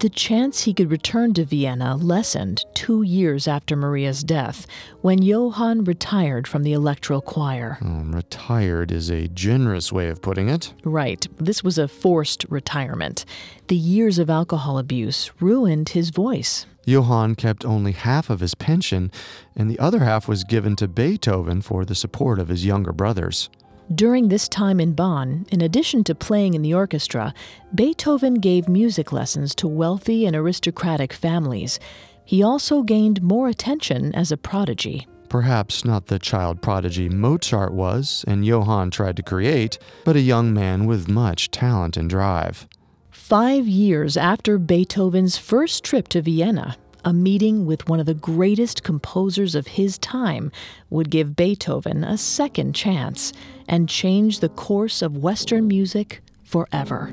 The 0.00 0.08
chance 0.08 0.62
he 0.62 0.74
could 0.74 0.92
return 0.92 1.34
to 1.34 1.44
Vienna 1.44 1.96
lessened 1.96 2.64
two 2.72 3.02
years 3.02 3.48
after 3.48 3.74
Maria's 3.74 4.22
death, 4.22 4.64
when 5.00 5.22
Johann 5.22 5.82
retired 5.82 6.46
from 6.46 6.62
the 6.62 6.72
electoral 6.72 7.20
choir. 7.20 7.78
Um, 7.80 8.14
retired 8.14 8.92
is 8.92 9.10
a 9.10 9.26
generous 9.26 9.90
way 9.90 10.08
of 10.08 10.22
putting 10.22 10.48
it. 10.48 10.72
Right, 10.84 11.26
this 11.38 11.64
was 11.64 11.78
a 11.78 11.88
forced 11.88 12.44
retirement. 12.48 13.24
The 13.66 13.74
years 13.74 14.20
of 14.20 14.30
alcohol 14.30 14.78
abuse 14.78 15.32
ruined 15.40 15.88
his 15.88 16.10
voice. 16.10 16.64
Johann 16.84 17.34
kept 17.34 17.64
only 17.64 17.90
half 17.90 18.30
of 18.30 18.38
his 18.38 18.54
pension, 18.54 19.10
and 19.56 19.68
the 19.68 19.80
other 19.80 19.98
half 19.98 20.28
was 20.28 20.44
given 20.44 20.76
to 20.76 20.86
Beethoven 20.86 21.60
for 21.60 21.84
the 21.84 21.96
support 21.96 22.38
of 22.38 22.46
his 22.46 22.64
younger 22.64 22.92
brothers. 22.92 23.50
During 23.94 24.28
this 24.28 24.48
time 24.48 24.80
in 24.80 24.92
Bonn, 24.92 25.46
in 25.50 25.62
addition 25.62 26.04
to 26.04 26.14
playing 26.14 26.52
in 26.52 26.60
the 26.60 26.74
orchestra, 26.74 27.32
Beethoven 27.74 28.34
gave 28.34 28.68
music 28.68 29.12
lessons 29.12 29.54
to 29.56 29.66
wealthy 29.66 30.26
and 30.26 30.36
aristocratic 30.36 31.14
families. 31.14 31.80
He 32.26 32.42
also 32.42 32.82
gained 32.82 33.22
more 33.22 33.48
attention 33.48 34.14
as 34.14 34.30
a 34.30 34.36
prodigy. 34.36 35.06
Perhaps 35.30 35.86
not 35.86 36.06
the 36.06 36.18
child 36.18 36.60
prodigy 36.60 37.08
Mozart 37.08 37.72
was 37.72 38.26
and 38.28 38.44
Johann 38.44 38.90
tried 38.90 39.16
to 39.16 39.22
create, 39.22 39.78
but 40.04 40.16
a 40.16 40.20
young 40.20 40.52
man 40.52 40.84
with 40.84 41.08
much 41.08 41.50
talent 41.50 41.96
and 41.96 42.10
drive. 42.10 42.68
Five 43.10 43.66
years 43.66 44.18
after 44.18 44.58
Beethoven's 44.58 45.38
first 45.38 45.82
trip 45.82 46.08
to 46.08 46.20
Vienna, 46.20 46.76
a 47.04 47.12
meeting 47.12 47.66
with 47.66 47.88
one 47.88 48.00
of 48.00 48.06
the 48.06 48.14
greatest 48.14 48.82
composers 48.82 49.54
of 49.54 49.66
his 49.66 49.98
time 49.98 50.50
would 50.90 51.10
give 51.10 51.36
Beethoven 51.36 52.04
a 52.04 52.18
second 52.18 52.74
chance 52.74 53.32
and 53.68 53.88
change 53.88 54.40
the 54.40 54.48
course 54.48 55.02
of 55.02 55.16
Western 55.16 55.68
music 55.68 56.22
forever. 56.42 57.12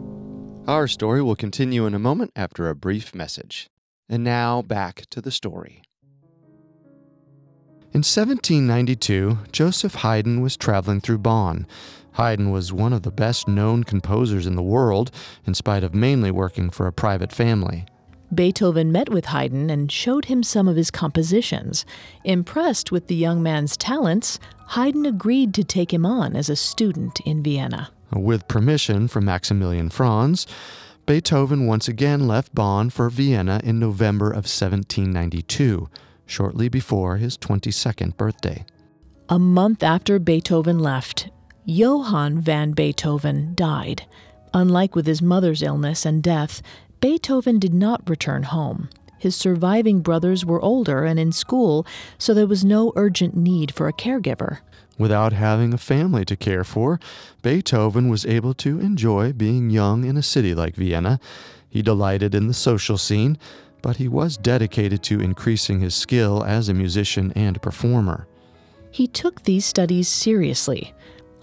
Our 0.67 0.87
story 0.87 1.21
will 1.21 1.35
continue 1.35 1.85
in 1.85 1.93
a 1.93 1.99
moment 1.99 2.31
after 2.35 2.69
a 2.69 2.75
brief 2.75 3.13
message. 3.13 3.69
And 4.09 4.23
now 4.23 4.61
back 4.61 5.03
to 5.11 5.21
the 5.21 5.31
story. 5.31 5.81
In 7.93 7.99
1792, 7.99 9.37
Joseph 9.51 9.95
Haydn 9.95 10.41
was 10.41 10.57
traveling 10.57 11.01
through 11.01 11.19
Bonn. 11.19 11.65
Haydn 12.13 12.51
was 12.51 12.73
one 12.73 12.93
of 12.93 13.03
the 13.03 13.11
best 13.11 13.47
known 13.47 13.83
composers 13.83 14.45
in 14.45 14.55
the 14.55 14.61
world, 14.61 15.11
in 15.45 15.53
spite 15.53 15.83
of 15.83 15.95
mainly 15.95 16.31
working 16.31 16.69
for 16.69 16.87
a 16.87 16.93
private 16.93 17.31
family. 17.31 17.85
Beethoven 18.35 18.91
met 18.91 19.09
with 19.09 19.25
Haydn 19.25 19.69
and 19.69 19.91
showed 19.91 20.25
him 20.25 20.43
some 20.43 20.67
of 20.67 20.75
his 20.75 20.91
compositions. 20.91 21.85
Impressed 22.23 22.91
with 22.91 23.07
the 23.07 23.15
young 23.15 23.41
man's 23.41 23.77
talents, 23.77 24.39
Haydn 24.69 25.05
agreed 25.05 25.53
to 25.53 25.63
take 25.63 25.93
him 25.93 26.05
on 26.05 26.35
as 26.35 26.49
a 26.49 26.55
student 26.55 27.19
in 27.21 27.41
Vienna. 27.41 27.89
With 28.11 28.47
permission 28.47 29.07
from 29.07 29.25
Maximilian 29.25 29.89
Franz, 29.89 30.45
Beethoven 31.05 31.67
once 31.67 31.87
again 31.87 32.27
left 32.27 32.55
Bonn 32.55 32.89
for 32.89 33.09
Vienna 33.09 33.61
in 33.63 33.79
November 33.79 34.27
of 34.27 34.45
1792, 34.45 35.89
shortly 36.25 36.67
before 36.67 37.17
his 37.17 37.37
22nd 37.37 38.17
birthday. 38.17 38.65
A 39.29 39.39
month 39.39 39.83
after 39.83 40.19
Beethoven 40.19 40.79
left, 40.79 41.29
Johann 41.65 42.39
van 42.41 42.71
Beethoven 42.71 43.53
died. 43.55 44.05
Unlike 44.53 44.95
with 44.95 45.05
his 45.05 45.21
mother's 45.21 45.61
illness 45.61 46.05
and 46.05 46.23
death, 46.23 46.61
Beethoven 47.05 47.59
did 47.59 47.75
not 47.75 48.09
return 48.09 48.41
home. 48.41 48.89
His 49.19 49.35
surviving 49.35 50.01
brothers 50.01 50.43
were 50.43 50.59
older 50.59 51.05
and 51.05 51.19
in 51.19 51.31
school, 51.31 51.85
so 52.17 52.33
there 52.33 52.47
was 52.47 52.65
no 52.65 52.93
urgent 52.95 53.38
need 53.38 53.71
for 53.71 53.88
a 53.88 53.93
caregiver. 53.93 54.62
Without 54.97 55.31
having 55.31 55.71
a 55.71 55.77
family 55.77 56.25
to 56.25 56.35
care 56.35 56.63
for, 56.63 57.00
Beethoven 57.43 58.09
was 58.09 58.25
able 58.25 58.55
to 58.55 58.79
enjoy 58.79 59.33
being 59.33 59.69
young 59.69 60.03
in 60.03 60.17
a 60.17 60.24
city 60.24 60.55
like 60.55 60.75
Vienna. 60.75 61.19
He 61.69 61.83
delighted 61.83 62.33
in 62.33 62.47
the 62.47 62.55
social 62.55 62.97
scene, 62.97 63.38
but 63.83 63.97
he 63.97 64.07
was 64.07 64.35
dedicated 64.35 65.03
to 65.03 65.21
increasing 65.21 65.81
his 65.81 65.93
skill 65.93 66.43
as 66.43 66.69
a 66.69 66.74
musician 66.74 67.31
and 67.35 67.62
performer. 67.62 68.25
He 68.89 69.05
took 69.05 69.43
these 69.43 69.63
studies 69.63 70.07
seriously. 70.07 70.95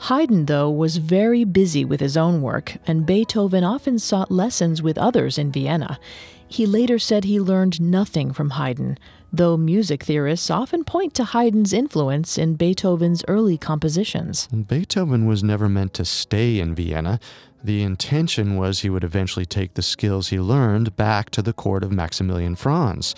Haydn, 0.07 0.47
though, 0.47 0.69
was 0.69 0.97
very 0.97 1.45
busy 1.45 1.85
with 1.85 2.01
his 2.01 2.17
own 2.17 2.43
work, 2.43 2.77
and 2.89 3.07
Beethoven 3.07 3.63
often 3.63 4.01
sought 4.01 4.33
lessons 4.33 4.83
with 4.83 4.99
others 4.99 5.39
in 5.39 5.53
Vienna. 5.53 6.01
He 6.49 6.67
later 6.67 6.99
said 6.99 7.23
he 7.23 7.39
learned 7.39 7.81
nothing 7.81 8.33
from 8.33 8.51
Haydn, 8.51 8.99
though 9.33 9.57
music 9.57 10.03
theorists 10.03 10.51
often 10.51 10.83
point 10.83 11.15
to 11.15 11.25
Haydn's 11.25 11.73
influence 11.73 12.37
in 12.37 12.57
Beethoven's 12.57 13.23
early 13.29 13.57
compositions. 13.57 14.49
Beethoven 14.49 15.25
was 15.25 15.45
never 15.45 15.69
meant 15.69 15.95
to 15.95 16.05
stay 16.05 16.59
in 16.59 16.75
Vienna. 16.75 17.21
The 17.63 17.85
intention 17.85 18.57
was 18.57 18.81
he 18.81 18.91
would 18.91 19.05
eventually 19.05 19.47
take 19.47 19.75
the 19.75 19.83
skills 19.83 20.31
he 20.31 20.41
learned 20.41 20.97
back 20.97 21.31
to 21.31 21.43
the 21.43 21.53
court 21.53 21.85
of 21.85 21.93
Maximilian 21.93 22.57
Franz. 22.57 23.15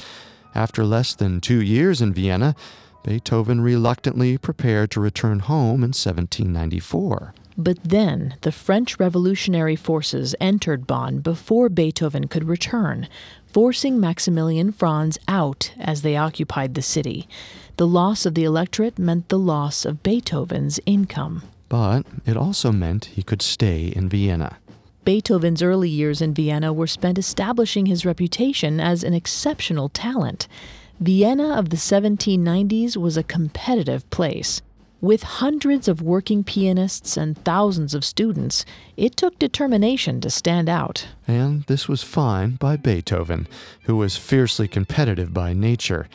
After 0.54 0.84
less 0.84 1.14
than 1.14 1.40
two 1.40 1.62
years 1.62 2.02
in 2.02 2.12
Vienna, 2.12 2.54
Beethoven 3.04 3.60
reluctantly 3.60 4.36
prepared 4.38 4.90
to 4.90 5.00
return 5.00 5.40
home 5.40 5.84
in 5.84 5.92
1794. 5.92 7.34
But 7.56 7.78
then 7.84 8.34
the 8.40 8.50
French 8.50 8.98
revolutionary 8.98 9.76
forces 9.76 10.34
entered 10.40 10.86
Bonn 10.86 11.20
before 11.20 11.68
Beethoven 11.68 12.26
could 12.26 12.48
return, 12.48 13.06
forcing 13.46 14.00
Maximilian 14.00 14.72
Franz 14.72 15.18
out 15.28 15.72
as 15.78 16.02
they 16.02 16.16
occupied 16.16 16.74
the 16.74 16.82
city. 16.82 17.28
The 17.76 17.86
loss 17.86 18.26
of 18.26 18.34
the 18.34 18.44
electorate 18.44 18.98
meant 18.98 19.28
the 19.28 19.38
loss 19.38 19.84
of 19.84 20.02
Beethoven's 20.02 20.80
income. 20.86 21.42
But 21.68 22.06
it 22.26 22.36
also 22.36 22.72
meant 22.72 23.04
he 23.06 23.22
could 23.22 23.42
stay 23.42 23.92
in 23.94 24.08
Vienna. 24.08 24.56
Beethoven's 25.04 25.62
early 25.62 25.90
years 25.90 26.22
in 26.22 26.32
Vienna 26.32 26.72
were 26.72 26.86
spent 26.86 27.18
establishing 27.18 27.86
his 27.86 28.06
reputation 28.06 28.80
as 28.80 29.04
an 29.04 29.12
exceptional 29.12 29.90
talent. 29.90 30.48
Vienna 31.00 31.54
of 31.54 31.70
the 31.70 31.76
1790s 31.76 32.96
was 32.96 33.16
a 33.16 33.24
competitive 33.24 34.08
place. 34.10 34.62
With 35.00 35.24
hundreds 35.24 35.88
of 35.88 36.00
working 36.00 36.44
pianists 36.44 37.16
and 37.16 37.36
thousands 37.44 37.94
of 37.94 38.04
students, 38.04 38.64
it 38.96 39.16
took 39.16 39.38
determination 39.38 40.20
to 40.20 40.30
stand 40.30 40.68
out. 40.68 41.08
And 41.26 41.64
this 41.64 41.88
was 41.88 42.02
fine 42.02 42.52
by 42.52 42.76
Beethoven, 42.76 43.48
who 43.82 43.96
was 43.96 44.16
fiercely 44.16 44.68
competitive 44.68 45.34
by 45.34 45.52
nature. 45.52 46.08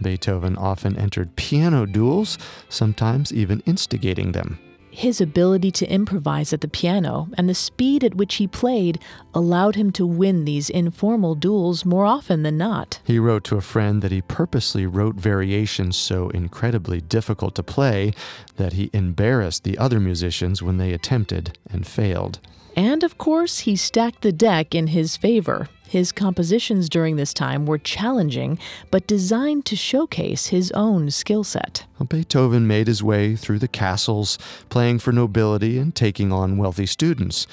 Beethoven 0.00 0.56
often 0.56 0.96
entered 0.96 1.34
piano 1.34 1.86
duels, 1.86 2.38
sometimes 2.68 3.32
even 3.32 3.60
instigating 3.66 4.32
them. 4.32 4.58
His 4.98 5.20
ability 5.20 5.70
to 5.70 5.86
improvise 5.86 6.52
at 6.52 6.60
the 6.60 6.66
piano 6.66 7.28
and 7.34 7.48
the 7.48 7.54
speed 7.54 8.02
at 8.02 8.16
which 8.16 8.34
he 8.34 8.48
played 8.48 8.98
allowed 9.32 9.76
him 9.76 9.92
to 9.92 10.04
win 10.04 10.44
these 10.44 10.68
informal 10.68 11.36
duels 11.36 11.84
more 11.84 12.04
often 12.04 12.42
than 12.42 12.58
not. 12.58 12.98
He 13.04 13.20
wrote 13.20 13.44
to 13.44 13.56
a 13.56 13.60
friend 13.60 14.02
that 14.02 14.10
he 14.10 14.22
purposely 14.22 14.86
wrote 14.86 15.14
variations 15.14 15.96
so 15.96 16.30
incredibly 16.30 17.00
difficult 17.00 17.54
to 17.54 17.62
play 17.62 18.12
that 18.56 18.72
he 18.72 18.90
embarrassed 18.92 19.62
the 19.62 19.78
other 19.78 20.00
musicians 20.00 20.64
when 20.64 20.78
they 20.78 20.92
attempted 20.92 21.56
and 21.70 21.86
failed. 21.86 22.40
And 22.78 23.02
of 23.02 23.18
course, 23.18 23.58
he 23.60 23.74
stacked 23.74 24.22
the 24.22 24.30
deck 24.30 24.72
in 24.72 24.86
his 24.86 25.16
favor. 25.16 25.68
His 25.88 26.12
compositions 26.12 26.88
during 26.88 27.16
this 27.16 27.34
time 27.34 27.66
were 27.66 27.76
challenging, 27.76 28.56
but 28.92 29.08
designed 29.08 29.64
to 29.64 29.74
showcase 29.74 30.46
his 30.46 30.70
own 30.70 31.10
skill 31.10 31.42
set. 31.42 31.86
Beethoven 32.08 32.68
made 32.68 32.86
his 32.86 33.02
way 33.02 33.34
through 33.34 33.58
the 33.58 33.66
castles, 33.66 34.38
playing 34.68 35.00
for 35.00 35.10
nobility 35.10 35.76
and 35.76 35.92
taking 35.92 36.30
on 36.30 36.56
wealthy 36.56 36.86
students. 36.86 37.48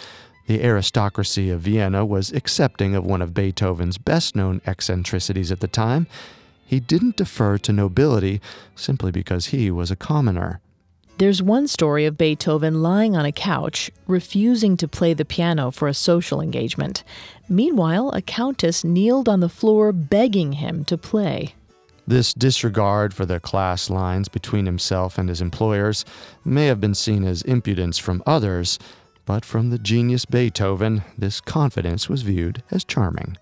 The 0.45 0.63
aristocracy 0.63 1.49
of 1.49 1.61
Vienna 1.61 2.05
was 2.05 2.31
accepting 2.31 2.93
of 2.93 3.03
one 3.03 3.23
of 3.23 3.33
Beethoven's 3.33 3.97
best 3.97 4.35
known 4.35 4.61
eccentricities 4.67 5.51
at 5.51 5.59
the 5.59 5.67
time. 5.67 6.05
He 6.67 6.79
didn't 6.79 7.17
defer 7.17 7.57
to 7.57 7.73
nobility 7.73 8.41
simply 8.75 9.09
because 9.09 9.47
he 9.47 9.71
was 9.71 9.89
a 9.89 9.95
commoner. 9.95 10.61
There's 11.17 11.41
one 11.41 11.67
story 11.69 12.05
of 12.05 12.17
Beethoven 12.17 12.81
lying 12.81 13.15
on 13.15 13.25
a 13.25 13.31
couch, 13.31 13.89
refusing 14.05 14.75
to 14.75 14.87
play 14.87 15.13
the 15.13 15.23
piano 15.23 15.71
for 15.71 15.87
a 15.87 15.93
social 15.93 16.41
engagement. 16.41 17.05
Meanwhile, 17.47 18.09
a 18.09 18.21
countess 18.21 18.83
kneeled 18.83 19.29
on 19.29 19.39
the 19.39 19.47
floor 19.47 19.93
begging 19.93 20.53
him 20.53 20.83
to 20.85 20.97
play. 20.97 21.55
This 22.05 22.33
disregard 22.33 23.13
for 23.13 23.25
the 23.25 23.39
class 23.39 23.89
lines 23.89 24.27
between 24.27 24.65
himself 24.65 25.17
and 25.17 25.29
his 25.29 25.39
employers 25.39 26.03
may 26.43 26.65
have 26.65 26.81
been 26.81 26.93
seen 26.93 27.23
as 27.23 27.43
impudence 27.43 27.97
from 27.97 28.21
others, 28.25 28.77
but 29.25 29.45
from 29.45 29.69
the 29.69 29.79
genius 29.79 30.25
Beethoven, 30.25 31.03
this 31.17 31.39
confidence 31.39 32.09
was 32.09 32.23
viewed 32.23 32.61
as 32.71 32.83
charming. 32.83 33.37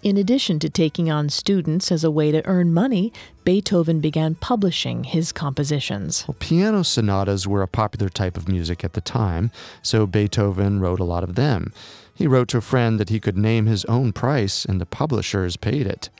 In 0.00 0.16
addition 0.16 0.60
to 0.60 0.70
taking 0.70 1.10
on 1.10 1.28
students 1.28 1.90
as 1.90 2.04
a 2.04 2.10
way 2.10 2.30
to 2.30 2.46
earn 2.46 2.72
money, 2.72 3.12
Beethoven 3.44 3.98
began 3.98 4.36
publishing 4.36 5.02
his 5.02 5.32
compositions. 5.32 6.24
Well, 6.28 6.36
piano 6.38 6.84
sonatas 6.84 7.48
were 7.48 7.62
a 7.62 7.68
popular 7.68 8.08
type 8.08 8.36
of 8.36 8.48
music 8.48 8.84
at 8.84 8.92
the 8.92 9.00
time, 9.00 9.50
so 9.82 10.06
Beethoven 10.06 10.78
wrote 10.78 11.00
a 11.00 11.04
lot 11.04 11.24
of 11.24 11.34
them. 11.34 11.72
He 12.14 12.28
wrote 12.28 12.46
to 12.48 12.58
a 12.58 12.60
friend 12.60 13.00
that 13.00 13.08
he 13.08 13.18
could 13.18 13.36
name 13.36 13.66
his 13.66 13.84
own 13.86 14.12
price, 14.12 14.64
and 14.64 14.80
the 14.80 14.86
publishers 14.86 15.56
paid 15.56 15.84
it. 15.84 16.10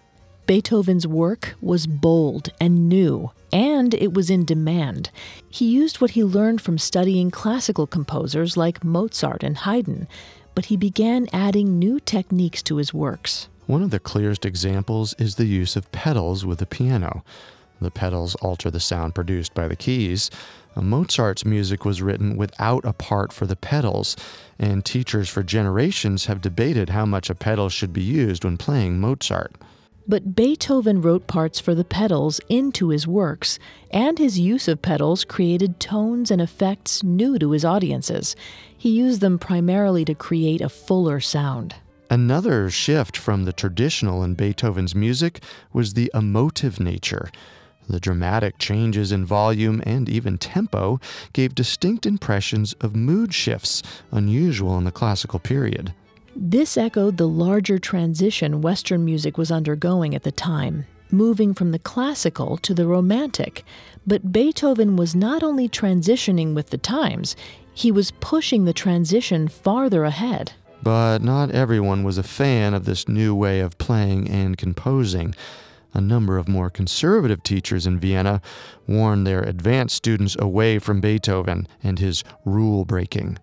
Beethoven's 0.48 1.06
work 1.06 1.54
was 1.60 1.86
bold 1.86 2.48
and 2.60 2.88
new, 2.88 3.30
and 3.52 3.94
it 3.94 4.12
was 4.12 4.28
in 4.28 4.44
demand. 4.44 5.10
He 5.48 5.66
used 5.66 6.00
what 6.00 6.12
he 6.12 6.24
learned 6.24 6.60
from 6.60 6.78
studying 6.78 7.30
classical 7.30 7.86
composers 7.86 8.56
like 8.56 8.82
Mozart 8.82 9.44
and 9.44 9.58
Haydn, 9.58 10.08
but 10.56 10.64
he 10.64 10.76
began 10.76 11.28
adding 11.32 11.78
new 11.78 12.00
techniques 12.00 12.60
to 12.64 12.76
his 12.78 12.92
works. 12.92 13.48
One 13.68 13.82
of 13.82 13.90
the 13.90 14.00
clearest 14.00 14.46
examples 14.46 15.14
is 15.18 15.34
the 15.34 15.44
use 15.44 15.76
of 15.76 15.92
pedals 15.92 16.42
with 16.46 16.58
the 16.58 16.64
piano. 16.64 17.22
The 17.82 17.90
pedals 17.90 18.34
alter 18.36 18.70
the 18.70 18.80
sound 18.80 19.14
produced 19.14 19.52
by 19.52 19.68
the 19.68 19.76
keys. 19.76 20.30
Mozart's 20.74 21.44
music 21.44 21.84
was 21.84 22.00
written 22.00 22.38
without 22.38 22.86
a 22.86 22.94
part 22.94 23.30
for 23.30 23.44
the 23.44 23.56
pedals, 23.56 24.16
and 24.58 24.86
teachers 24.86 25.28
for 25.28 25.42
generations 25.42 26.24
have 26.24 26.40
debated 26.40 26.88
how 26.88 27.04
much 27.04 27.28
a 27.28 27.34
pedal 27.34 27.68
should 27.68 27.92
be 27.92 28.00
used 28.00 28.42
when 28.42 28.56
playing 28.56 29.00
Mozart. 29.00 29.54
But 30.06 30.34
Beethoven 30.34 31.02
wrote 31.02 31.26
parts 31.26 31.60
for 31.60 31.74
the 31.74 31.84
pedals 31.84 32.40
into 32.48 32.88
his 32.88 33.06
works, 33.06 33.58
and 33.90 34.18
his 34.18 34.38
use 34.38 34.66
of 34.66 34.80
pedals 34.80 35.26
created 35.26 35.78
tones 35.78 36.30
and 36.30 36.40
effects 36.40 37.02
new 37.02 37.38
to 37.38 37.50
his 37.50 37.66
audiences. 37.66 38.34
He 38.74 38.88
used 38.88 39.20
them 39.20 39.38
primarily 39.38 40.06
to 40.06 40.14
create 40.14 40.62
a 40.62 40.70
fuller 40.70 41.20
sound. 41.20 41.74
Another 42.10 42.70
shift 42.70 43.18
from 43.18 43.44
the 43.44 43.52
traditional 43.52 44.22
in 44.24 44.34
Beethoven's 44.34 44.94
music 44.94 45.42
was 45.74 45.92
the 45.92 46.10
emotive 46.14 46.80
nature. 46.80 47.30
The 47.86 48.00
dramatic 48.00 48.58
changes 48.58 49.12
in 49.12 49.26
volume 49.26 49.82
and 49.84 50.08
even 50.08 50.38
tempo 50.38 51.00
gave 51.34 51.54
distinct 51.54 52.06
impressions 52.06 52.72
of 52.80 52.96
mood 52.96 53.34
shifts 53.34 53.82
unusual 54.10 54.78
in 54.78 54.84
the 54.84 54.90
classical 54.90 55.38
period. 55.38 55.92
This 56.34 56.78
echoed 56.78 57.18
the 57.18 57.28
larger 57.28 57.78
transition 57.78 58.62
Western 58.62 59.04
music 59.04 59.36
was 59.36 59.50
undergoing 59.50 60.14
at 60.14 60.22
the 60.22 60.32
time, 60.32 60.86
moving 61.10 61.52
from 61.52 61.72
the 61.72 61.78
classical 61.78 62.56
to 62.58 62.72
the 62.72 62.86
romantic. 62.86 63.64
But 64.06 64.32
Beethoven 64.32 64.96
was 64.96 65.14
not 65.14 65.42
only 65.42 65.68
transitioning 65.68 66.54
with 66.54 66.70
the 66.70 66.78
times, 66.78 67.36
he 67.74 67.92
was 67.92 68.12
pushing 68.12 68.64
the 68.64 68.72
transition 68.72 69.48
farther 69.48 70.04
ahead. 70.04 70.52
But 70.82 71.22
not 71.22 71.50
everyone 71.50 72.04
was 72.04 72.18
a 72.18 72.22
fan 72.22 72.72
of 72.74 72.84
this 72.84 73.08
new 73.08 73.34
way 73.34 73.60
of 73.60 73.78
playing 73.78 74.28
and 74.28 74.56
composing. 74.56 75.34
A 75.94 76.00
number 76.00 76.38
of 76.38 76.48
more 76.48 76.70
conservative 76.70 77.42
teachers 77.42 77.86
in 77.86 77.98
Vienna 77.98 78.40
warned 78.86 79.26
their 79.26 79.42
advanced 79.42 79.96
students 79.96 80.36
away 80.38 80.78
from 80.78 81.00
Beethoven 81.00 81.66
and 81.82 81.98
his 81.98 82.22
rule 82.44 82.84
breaking. 82.84 83.38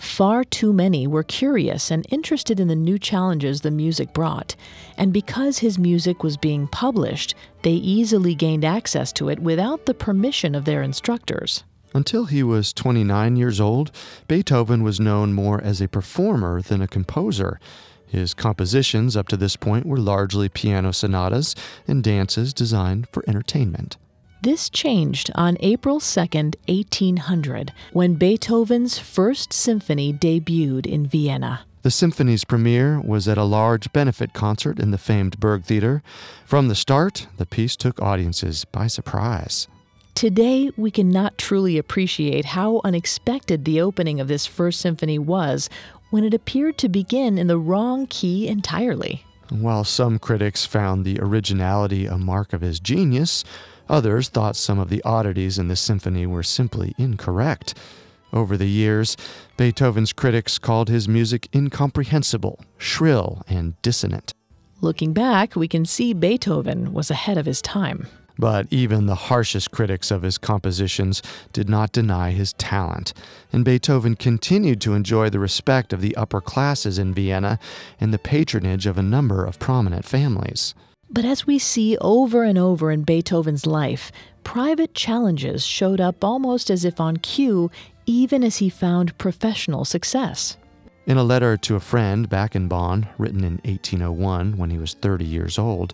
Far 0.00 0.44
too 0.44 0.72
many 0.72 1.06
were 1.06 1.22
curious 1.22 1.90
and 1.90 2.06
interested 2.08 2.58
in 2.58 2.68
the 2.68 2.74
new 2.74 2.98
challenges 2.98 3.60
the 3.60 3.70
music 3.70 4.14
brought, 4.14 4.56
and 4.96 5.12
because 5.12 5.58
his 5.58 5.78
music 5.78 6.22
was 6.22 6.38
being 6.38 6.66
published, 6.68 7.34
they 7.62 7.72
easily 7.72 8.34
gained 8.34 8.64
access 8.64 9.12
to 9.12 9.28
it 9.28 9.40
without 9.40 9.84
the 9.84 9.92
permission 9.92 10.54
of 10.54 10.64
their 10.64 10.82
instructors. 10.82 11.64
Until 11.92 12.26
he 12.26 12.42
was 12.42 12.72
29 12.72 13.36
years 13.36 13.60
old, 13.60 13.90
Beethoven 14.28 14.82
was 14.82 15.00
known 15.00 15.32
more 15.32 15.60
as 15.60 15.80
a 15.80 15.88
performer 15.88 16.62
than 16.62 16.80
a 16.80 16.88
composer. 16.88 17.58
His 18.06 18.34
compositions 18.34 19.16
up 19.16 19.28
to 19.28 19.36
this 19.36 19.56
point 19.56 19.86
were 19.86 19.98
largely 19.98 20.48
piano 20.48 20.92
sonatas 20.92 21.54
and 21.86 22.02
dances 22.02 22.52
designed 22.52 23.08
for 23.12 23.24
entertainment. 23.28 23.96
This 24.42 24.70
changed 24.70 25.30
on 25.34 25.58
April 25.60 26.00
2, 26.00 26.20
1800, 26.20 27.72
when 27.92 28.14
Beethoven's 28.14 28.98
First 28.98 29.52
Symphony 29.52 30.12
debuted 30.12 30.86
in 30.86 31.06
Vienna. 31.06 31.66
The 31.82 31.90
symphony's 31.90 32.44
premiere 32.44 33.00
was 33.00 33.28
at 33.28 33.38
a 33.38 33.44
large 33.44 33.92
benefit 33.92 34.32
concert 34.32 34.78
in 34.78 34.90
the 34.90 34.98
famed 34.98 35.40
Burgtheater. 35.40 36.02
From 36.44 36.68
the 36.68 36.74
start, 36.74 37.26
the 37.36 37.46
piece 37.46 37.76
took 37.76 38.00
audiences 38.00 38.64
by 38.64 38.86
surprise. 38.86 39.68
Today, 40.14 40.70
we 40.76 40.90
cannot 40.90 41.38
truly 41.38 41.78
appreciate 41.78 42.44
how 42.44 42.80
unexpected 42.84 43.64
the 43.64 43.80
opening 43.80 44.20
of 44.20 44.28
this 44.28 44.46
First 44.46 44.80
Symphony 44.80 45.18
was 45.18 45.70
when 46.10 46.24
it 46.24 46.34
appeared 46.34 46.76
to 46.78 46.88
begin 46.88 47.38
in 47.38 47.46
the 47.46 47.58
wrong 47.58 48.06
key 48.06 48.48
entirely. 48.48 49.24
While 49.48 49.84
some 49.84 50.18
critics 50.18 50.66
found 50.66 51.04
the 51.04 51.18
originality 51.20 52.06
a 52.06 52.18
mark 52.18 52.52
of 52.52 52.60
his 52.60 52.80
genius, 52.80 53.44
Others 53.90 54.28
thought 54.28 54.54
some 54.54 54.78
of 54.78 54.88
the 54.88 55.02
oddities 55.02 55.58
in 55.58 55.66
the 55.66 55.74
symphony 55.74 56.24
were 56.24 56.44
simply 56.44 56.94
incorrect. 56.96 57.74
Over 58.32 58.56
the 58.56 58.68
years, 58.68 59.16
Beethoven's 59.56 60.12
critics 60.12 60.58
called 60.58 60.88
his 60.88 61.08
music 61.08 61.48
incomprehensible, 61.52 62.60
shrill, 62.78 63.42
and 63.48 63.74
dissonant. 63.82 64.32
Looking 64.80 65.12
back, 65.12 65.56
we 65.56 65.66
can 65.66 65.84
see 65.84 66.14
Beethoven 66.14 66.92
was 66.92 67.10
ahead 67.10 67.36
of 67.36 67.46
his 67.46 67.60
time. 67.60 68.06
But 68.40 68.68
even 68.70 69.04
the 69.04 69.14
harshest 69.14 69.70
critics 69.70 70.10
of 70.10 70.22
his 70.22 70.38
compositions 70.38 71.20
did 71.52 71.68
not 71.68 71.92
deny 71.92 72.30
his 72.30 72.54
talent, 72.54 73.12
and 73.52 73.66
Beethoven 73.66 74.16
continued 74.16 74.80
to 74.80 74.94
enjoy 74.94 75.28
the 75.28 75.38
respect 75.38 75.92
of 75.92 76.00
the 76.00 76.16
upper 76.16 76.40
classes 76.40 76.98
in 76.98 77.12
Vienna 77.12 77.58
and 78.00 78.14
the 78.14 78.18
patronage 78.18 78.86
of 78.86 78.96
a 78.96 79.02
number 79.02 79.44
of 79.44 79.58
prominent 79.58 80.06
families. 80.06 80.74
But 81.10 81.26
as 81.26 81.46
we 81.46 81.58
see 81.58 81.98
over 81.98 82.42
and 82.42 82.56
over 82.56 82.90
in 82.90 83.02
Beethoven's 83.02 83.66
life, 83.66 84.10
private 84.42 84.94
challenges 84.94 85.66
showed 85.66 86.00
up 86.00 86.24
almost 86.24 86.70
as 86.70 86.82
if 86.82 86.98
on 86.98 87.18
cue, 87.18 87.70
even 88.06 88.42
as 88.42 88.56
he 88.56 88.70
found 88.70 89.18
professional 89.18 89.84
success. 89.84 90.56
In 91.06 91.18
a 91.18 91.24
letter 91.24 91.58
to 91.58 91.76
a 91.76 91.80
friend 91.80 92.26
back 92.26 92.56
in 92.56 92.68
Bonn, 92.68 93.06
written 93.18 93.44
in 93.44 93.60
1801 93.64 94.56
when 94.56 94.70
he 94.70 94.78
was 94.78 94.94
30 94.94 95.26
years 95.26 95.58
old, 95.58 95.92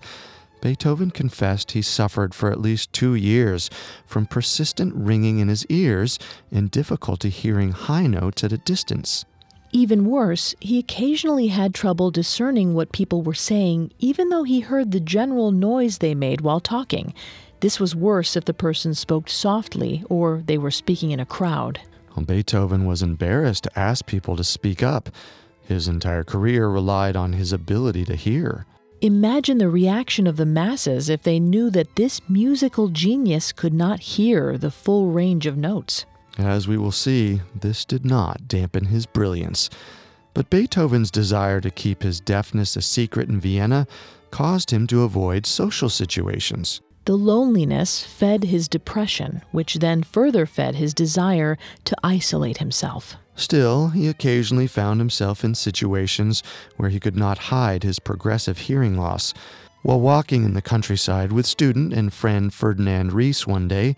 Beethoven 0.66 1.12
confessed 1.12 1.70
he 1.70 1.80
suffered 1.80 2.34
for 2.34 2.50
at 2.50 2.60
least 2.60 2.92
two 2.92 3.14
years 3.14 3.70
from 4.04 4.26
persistent 4.26 4.92
ringing 4.96 5.38
in 5.38 5.46
his 5.46 5.64
ears 5.66 6.18
and 6.50 6.72
difficulty 6.72 7.30
hearing 7.30 7.70
high 7.70 8.08
notes 8.08 8.42
at 8.42 8.52
a 8.52 8.58
distance. 8.58 9.24
Even 9.70 10.06
worse, 10.06 10.56
he 10.58 10.80
occasionally 10.80 11.46
had 11.46 11.72
trouble 11.72 12.10
discerning 12.10 12.74
what 12.74 12.90
people 12.90 13.22
were 13.22 13.32
saying, 13.32 13.92
even 14.00 14.28
though 14.28 14.42
he 14.42 14.58
heard 14.58 14.90
the 14.90 14.98
general 14.98 15.52
noise 15.52 15.98
they 15.98 16.16
made 16.16 16.40
while 16.40 16.58
talking. 16.58 17.14
This 17.60 17.78
was 17.78 17.94
worse 17.94 18.34
if 18.34 18.46
the 18.46 18.52
person 18.52 18.92
spoke 18.92 19.28
softly 19.28 20.02
or 20.10 20.42
they 20.46 20.58
were 20.58 20.72
speaking 20.72 21.12
in 21.12 21.20
a 21.20 21.24
crowd. 21.24 21.78
Well, 22.16 22.26
Beethoven 22.26 22.86
was 22.86 23.02
embarrassed 23.02 23.62
to 23.62 23.78
ask 23.78 24.04
people 24.04 24.34
to 24.34 24.42
speak 24.42 24.82
up. 24.82 25.10
His 25.62 25.86
entire 25.86 26.24
career 26.24 26.66
relied 26.68 27.14
on 27.14 27.34
his 27.34 27.52
ability 27.52 28.04
to 28.06 28.16
hear. 28.16 28.66
Imagine 29.02 29.58
the 29.58 29.68
reaction 29.68 30.26
of 30.26 30.36
the 30.36 30.46
masses 30.46 31.10
if 31.10 31.22
they 31.22 31.38
knew 31.38 31.68
that 31.70 31.96
this 31.96 32.20
musical 32.28 32.88
genius 32.88 33.52
could 33.52 33.74
not 33.74 34.00
hear 34.00 34.56
the 34.56 34.70
full 34.70 35.08
range 35.10 35.46
of 35.46 35.56
notes. 35.56 36.06
As 36.38 36.66
we 36.66 36.78
will 36.78 36.92
see, 36.92 37.42
this 37.54 37.84
did 37.84 38.04
not 38.04 38.48
dampen 38.48 38.86
his 38.86 39.04
brilliance. 39.04 39.68
But 40.32 40.50
Beethoven's 40.50 41.10
desire 41.10 41.60
to 41.60 41.70
keep 41.70 42.02
his 42.02 42.20
deafness 42.20 42.76
a 42.76 42.82
secret 42.82 43.28
in 43.28 43.40
Vienna 43.40 43.86
caused 44.30 44.70
him 44.70 44.86
to 44.88 45.02
avoid 45.02 45.46
social 45.46 45.88
situations. 45.88 46.80
The 47.04 47.16
loneliness 47.16 48.02
fed 48.02 48.44
his 48.44 48.66
depression, 48.66 49.42
which 49.52 49.74
then 49.74 50.02
further 50.02 50.44
fed 50.46 50.74
his 50.74 50.92
desire 50.92 51.56
to 51.84 51.96
isolate 52.02 52.58
himself. 52.58 53.16
Still, 53.36 53.90
he 53.90 54.08
occasionally 54.08 54.66
found 54.66 54.98
himself 54.98 55.44
in 55.44 55.54
situations 55.54 56.42
where 56.76 56.88
he 56.88 56.98
could 56.98 57.16
not 57.16 57.38
hide 57.38 57.82
his 57.82 57.98
progressive 57.98 58.58
hearing 58.58 58.96
loss. 58.98 59.34
While 59.82 60.00
walking 60.00 60.44
in 60.44 60.54
the 60.54 60.62
countryside 60.62 61.30
with 61.30 61.46
student 61.46 61.92
and 61.92 62.12
friend 62.12 62.52
Ferdinand 62.52 63.12
Ries 63.12 63.46
one 63.46 63.68
day, 63.68 63.94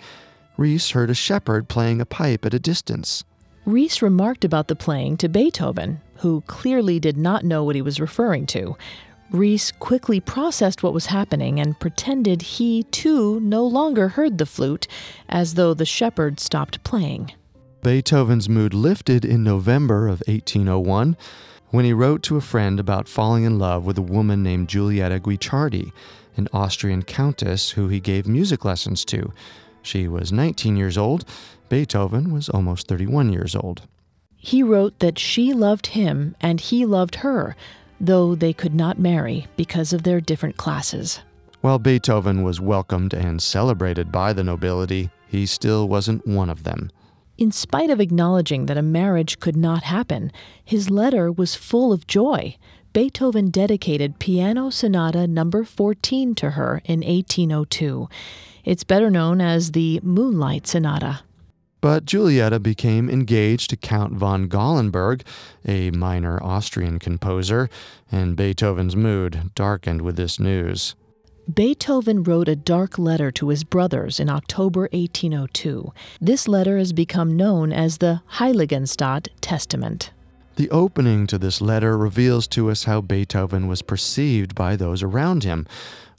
Ries 0.57 0.90
heard 0.90 1.09
a 1.09 1.14
shepherd 1.14 1.68
playing 1.68 2.01
a 2.01 2.05
pipe 2.05 2.44
at 2.44 2.53
a 2.53 2.59
distance. 2.59 3.24
Ries 3.64 4.03
remarked 4.03 4.44
about 4.44 4.66
the 4.66 4.74
playing 4.74 5.16
to 5.18 5.29
Beethoven, 5.29 6.01
who 6.16 6.42
clearly 6.46 6.98
did 6.98 7.16
not 7.16 7.44
know 7.44 7.62
what 7.62 7.77
he 7.77 7.83
was 7.83 8.01
referring 8.01 8.44
to. 8.46 8.77
Ries 9.31 9.72
quickly 9.79 10.20
processed 10.20 10.83
what 10.83 10.94
was 10.94 11.07
happening 11.07 11.61
and 11.61 11.79
pretended 11.79 12.42
he, 12.42 12.83
too, 12.85 13.38
no 13.40 13.64
longer 13.64 14.09
heard 14.09 14.38
the 14.38 14.46
flute, 14.46 14.88
as 15.29 15.55
though 15.55 15.74
the 15.74 15.87
shepherd 15.87 16.40
stopped 16.40 16.83
playing. 16.83 17.33
Beethoven's 17.83 18.49
mood 18.49 18.75
lifted 18.75 19.25
in 19.25 19.45
November 19.45 20.09
of 20.09 20.23
1801 20.27 21.17
when 21.71 21.85
he 21.85 21.93
wrote 21.93 22.25
to 22.25 22.37
a 22.37 22.41
friend 22.41 22.81
about 22.81 23.09
falling 23.09 23.45
in 23.45 23.59
love 23.59 23.85
with 23.85 23.97
a 23.97 24.03
woman 24.03 24.43
named 24.43 24.69
Giulietta 24.69 25.21
Guicciardi, 25.21 25.93
an 26.37 26.49
Austrian 26.53 27.05
countess 27.05 27.71
who 27.71 27.87
he 27.87 28.01
gave 28.01 28.27
music 28.27 28.64
lessons 28.64 29.05
to. 29.07 29.33
She 29.81 30.09
was 30.09 30.33
19 30.33 30.77
years 30.77 30.99
old. 30.99 31.25
Beethoven 31.69 32.33
was 32.33 32.49
almost 32.49 32.88
31 32.88 33.33
years 33.33 33.55
old. 33.55 33.83
He 34.37 34.62
wrote 34.62 34.99
that 34.99 35.19
she 35.19 35.53
loved 35.53 35.88
him 35.88 36.35
and 36.41 36.61
he 36.61 36.85
loved 36.85 37.17
her, 37.17 37.55
though 38.01 38.35
they 38.35 38.53
could 38.53 38.75
not 38.75 38.99
marry 38.99 39.47
because 39.57 39.93
of 39.93 40.03
their 40.03 40.21
different 40.21 40.57
classes. 40.57 41.21
While 41.61 41.79
Beethoven 41.79 42.43
was 42.43 42.61
welcomed 42.61 43.14
and 43.14 43.41
celebrated 43.41 44.11
by 44.11 44.33
the 44.33 44.45
nobility, 44.45 45.11
he 45.29 45.47
still 45.47 45.88
wasn't 45.88 46.27
one 46.27 46.51
of 46.51 46.64
them. 46.64 46.91
In 47.38 47.53
spite 47.53 47.88
of 47.88 48.01
acknowledging 48.01 48.66
that 48.66 48.77
a 48.77 48.83
marriage 48.83 49.38
could 49.38 49.55
not 49.55 49.85
happen, 49.85 50.33
his 50.64 50.90
letter 50.90 51.31
was 51.31 51.55
full 51.55 51.92
of 51.92 52.09
joy. 52.09 52.57
Beethoven 52.92 53.51
dedicated 53.51 54.18
Piano 54.18 54.70
Sonata 54.70 55.29
number 55.29 55.62
14 55.62 56.35
to 56.35 56.51
her 56.51 56.83
in 56.85 56.98
1802. 56.98 58.09
It's 58.64 58.83
better 58.83 59.09
known 59.09 59.40
as 59.40 59.70
the 59.70 60.01
Moonlight 60.03 60.66
Sonata. 60.66 61.20
But 61.81 62.07
Giulietta 62.07 62.59
became 62.59 63.09
engaged 63.09 63.70
to 63.70 63.77
Count 63.77 64.14
von 64.14 64.48
Gallenberg, 64.48 65.22
a 65.64 65.92
minor 65.92 66.42
Austrian 66.42 66.98
composer, 66.98 67.70
and 68.11 68.35
Beethoven's 68.35 68.96
mood 68.96 69.53
darkened 69.55 70.03
with 70.03 70.16
this 70.16 70.40
news. 70.40 70.96
Beethoven 71.53 72.25
wrote 72.25 72.47
a 72.47 72.55
dark 72.55 72.99
letter 72.99 73.31
to 73.31 73.49
his 73.49 73.65
brothers 73.65 74.21
in 74.21 74.29
October 74.29 74.83
1802. 74.93 75.95
This 76.21 76.47
letter 76.47 76.77
has 76.77 76.93
become 76.93 77.39
known 77.39 77.73
as 77.73 77.99
the 77.99 78.21
Heiligenstadt 78.33 79.29
Testament. 79.41 80.11
The 80.57 80.69
opening 80.71 81.27
to 81.29 81.39
this 81.39 81.63
letter 81.63 81.97
reveals 81.97 82.47
to 82.49 82.71
us 82.71 82.85
how 82.85 83.01
Beethoven 83.01 83.67
was 83.67 83.81
perceived 83.81 84.55
by 84.55 84.77
those 84.77 85.03
around 85.03 85.45
him, 85.45 85.67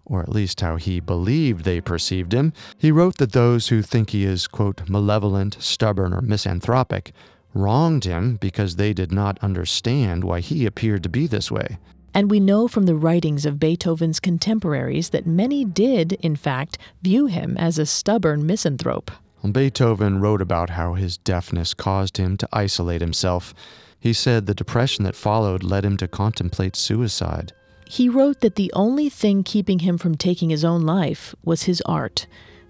or 0.04 0.24
at 0.24 0.30
least 0.30 0.62
how 0.62 0.78
he 0.78 1.00
believed 1.00 1.64
they 1.64 1.80
perceived 1.80 2.34
him. 2.34 2.52
He 2.80 2.92
wrote 2.92 3.18
that 3.18 3.34
those 3.34 3.68
who 3.68 3.84
think 3.84 4.10
he 4.10 4.24
is, 4.24 4.48
quote, 4.48 4.90
malevolent, 4.90 5.58
stubborn, 5.60 6.12
or 6.12 6.22
misanthropic 6.22 7.12
wronged 7.54 8.06
him 8.06 8.38
because 8.38 8.78
they 8.78 8.94
did 8.94 9.12
not 9.12 9.38
understand 9.44 10.24
why 10.24 10.40
he 10.40 10.66
appeared 10.66 11.04
to 11.04 11.10
be 11.10 11.28
this 11.28 11.52
way. 11.52 11.78
And 12.14 12.30
we 12.30 12.40
know 12.40 12.68
from 12.68 12.86
the 12.86 12.96
writings 12.96 13.46
of 13.46 13.60
Beethoven's 13.60 14.20
contemporaries 14.20 15.10
that 15.10 15.28
many 15.28 15.64
did, 15.64 16.14
in 16.14 16.36
fact, 16.36 16.78
view 17.02 17.28
him 17.28 17.58
as 17.58 17.78
a 17.78 17.86
stubborn 17.86 18.46
misanthrope. 18.46 19.12
Beethoven 19.52 20.20
wrote 20.20 20.42
about 20.42 20.72
how 20.72 20.96
his 20.96 21.18
deafness 21.18 21.74
caused 21.74 22.18
him 22.18 22.36
to 22.38 22.50
isolate 22.52 23.02
himself. 23.02 23.54
He 24.00 24.14
said 24.14 24.46
the 24.46 24.54
depression 24.54 25.04
that 25.06 25.16
followed 25.16 25.64
led 25.64 25.86
him 25.86 25.98
to 25.98 26.08
contemplate 26.08 26.76
suicide. 26.76 27.54
He 27.88 28.10
wrote 28.10 28.42
that 28.42 28.56
the 28.56 28.72
only 28.74 29.10
thing 29.10 29.44
keeping 29.44 29.80
him 29.80 29.98
from 29.98 30.16
taking 30.16 30.50
his 30.50 30.64
own 30.64 30.82
life 30.82 31.34
was 31.44 31.64
his 31.64 31.82
art. 31.82 32.28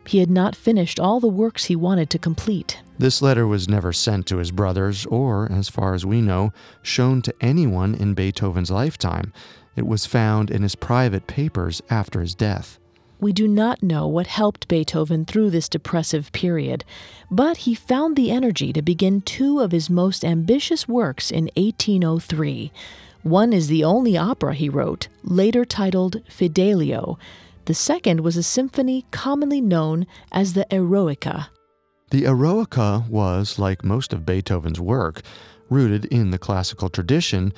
He 0.10 0.18
had 0.18 0.32
not 0.32 0.56
finished 0.56 1.00
all 1.00 1.20
the 1.20 1.28
works 1.28 1.66
he 1.66 1.76
wanted 1.76 2.10
to 2.10 2.18
complete. 2.18 2.82
This 2.98 3.22
letter 3.22 3.46
was 3.46 3.70
never 3.70 3.94
sent 3.94 4.26
to 4.26 4.38
his 4.38 4.50
brothers, 4.50 5.06
or, 5.06 5.48
as 5.52 5.70
far 5.70 5.94
as 5.94 6.04
we 6.04 6.20
know, 6.20 6.52
shown 6.82 7.22
to 7.22 7.36
anyone 7.40 7.94
in 7.94 8.16
Beethoven's 8.16 8.72
lifetime. 8.72 9.32
It 9.76 9.86
was 9.86 10.08
found 10.08 10.50
in 10.50 10.64
his 10.64 10.74
private 10.74 11.28
papers 11.28 11.84
after 11.92 12.22
his 12.22 12.34
death. 12.34 12.80
We 13.20 13.32
do 13.32 13.48
not 13.48 13.84
know 13.84 14.08
what 14.08 14.26
helped 14.26 14.68
Beethoven 14.68 15.26
through 15.26 15.52
this 15.52 15.70
depressive 15.70 16.32
period, 16.32 16.84
but 17.30 17.58
he 17.58 17.76
found 17.76 18.16
the 18.16 18.32
energy 18.32 18.74
to 18.74 18.82
begin 18.82 19.22
two 19.22 19.60
of 19.60 19.72
his 19.72 19.92
most 19.92 20.26
ambitious 20.26 20.88
works 20.88 21.30
in 21.30 21.52
1803. 21.56 22.72
One 23.22 23.54
is 23.54 23.68
the 23.68 23.84
only 23.84 24.18
opera 24.18 24.56
he 24.56 24.70
wrote, 24.70 25.08
later 25.24 25.66
titled 25.66 26.24
Fidelio. 26.28 27.20
The 27.66 27.74
second 27.74 28.22
was 28.22 28.38
a 28.38 28.44
symphony 28.44 29.06
commonly 29.12 29.62
known 29.62 30.08
as 30.32 30.54
the 30.54 30.66
Eroica. 30.72 31.48
The 32.12 32.24
Eroica 32.26 33.08
was, 33.08 33.60
like 33.60 33.84
most 33.84 34.14
of 34.14 34.26
Beethoven's 34.26 34.80
work, 34.80 35.22
rooted 35.70 36.06
in 36.06 36.32
the 36.32 36.40
classical 36.40 36.90
tradition, 36.90 37.54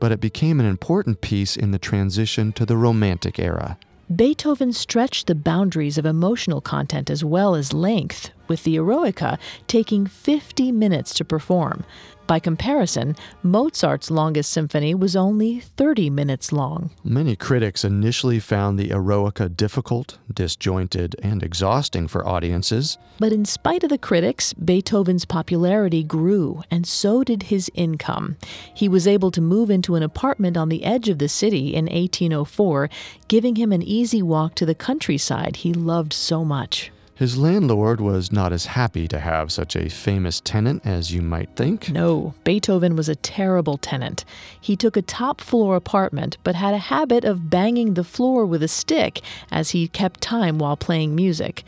but 0.00 0.12
it 0.12 0.20
became 0.20 0.60
an 0.60 0.66
important 0.66 1.20
piece 1.20 1.56
in 1.56 1.72
the 1.72 1.78
transition 1.78 2.52
to 2.52 2.64
the 2.64 2.76
Romantic 2.76 3.38
era. 3.38 3.78
Beethoven 4.14 4.72
stretched 4.72 5.26
the 5.26 5.34
boundaries 5.34 5.98
of 5.98 6.06
emotional 6.06 6.60
content 6.60 7.10
as 7.10 7.24
well 7.24 7.56
as 7.56 7.72
length, 7.72 8.30
with 8.48 8.64
the 8.64 8.76
Eroica 8.76 9.38
taking 9.66 10.06
50 10.06 10.72
minutes 10.72 11.14
to 11.14 11.24
perform. 11.24 11.84
By 12.26 12.40
comparison, 12.40 13.14
Mozart's 13.44 14.10
longest 14.10 14.50
symphony 14.50 14.96
was 14.96 15.14
only 15.14 15.60
30 15.60 16.10
minutes 16.10 16.50
long. 16.50 16.90
Many 17.04 17.36
critics 17.36 17.84
initially 17.84 18.40
found 18.40 18.78
the 18.78 18.90
Eroica 18.90 19.48
difficult, 19.48 20.18
disjointed, 20.32 21.14
and 21.22 21.44
exhausting 21.44 22.08
for 22.08 22.26
audiences. 22.26 22.98
But 23.20 23.32
in 23.32 23.44
spite 23.44 23.84
of 23.84 23.90
the 23.90 23.98
critics, 23.98 24.52
Beethoven's 24.54 25.24
popularity 25.24 26.02
grew, 26.02 26.62
and 26.68 26.84
so 26.84 27.22
did 27.22 27.44
his 27.44 27.70
income. 27.74 28.36
He 28.74 28.88
was 28.88 29.06
able 29.06 29.30
to 29.30 29.40
move 29.40 29.70
into 29.70 29.94
an 29.94 30.02
apartment 30.02 30.56
on 30.56 30.68
the 30.68 30.84
edge 30.84 31.08
of 31.08 31.18
the 31.18 31.28
city 31.28 31.74
in 31.74 31.84
1804, 31.84 32.90
giving 33.28 33.54
him 33.54 33.70
an 33.70 33.82
easy 33.82 34.20
walk 34.20 34.56
to 34.56 34.66
the 34.66 34.74
countryside 34.74 35.56
he 35.56 35.72
loved 35.72 36.12
so 36.12 36.44
much. 36.44 36.90
His 37.16 37.38
landlord 37.38 37.98
was 37.98 38.30
not 38.30 38.52
as 38.52 38.66
happy 38.66 39.08
to 39.08 39.18
have 39.18 39.50
such 39.50 39.74
a 39.74 39.88
famous 39.88 40.38
tenant 40.38 40.82
as 40.84 41.14
you 41.14 41.22
might 41.22 41.56
think. 41.56 41.88
No, 41.88 42.34
Beethoven 42.44 42.94
was 42.94 43.08
a 43.08 43.16
terrible 43.16 43.78
tenant. 43.78 44.26
He 44.60 44.76
took 44.76 44.98
a 44.98 45.02
top 45.02 45.40
floor 45.40 45.76
apartment, 45.76 46.36
but 46.44 46.54
had 46.54 46.74
a 46.74 46.78
habit 46.78 47.24
of 47.24 47.48
banging 47.48 47.94
the 47.94 48.04
floor 48.04 48.44
with 48.44 48.62
a 48.62 48.68
stick 48.68 49.22
as 49.50 49.70
he 49.70 49.88
kept 49.88 50.20
time 50.20 50.58
while 50.58 50.76
playing 50.76 51.14
music. 51.14 51.64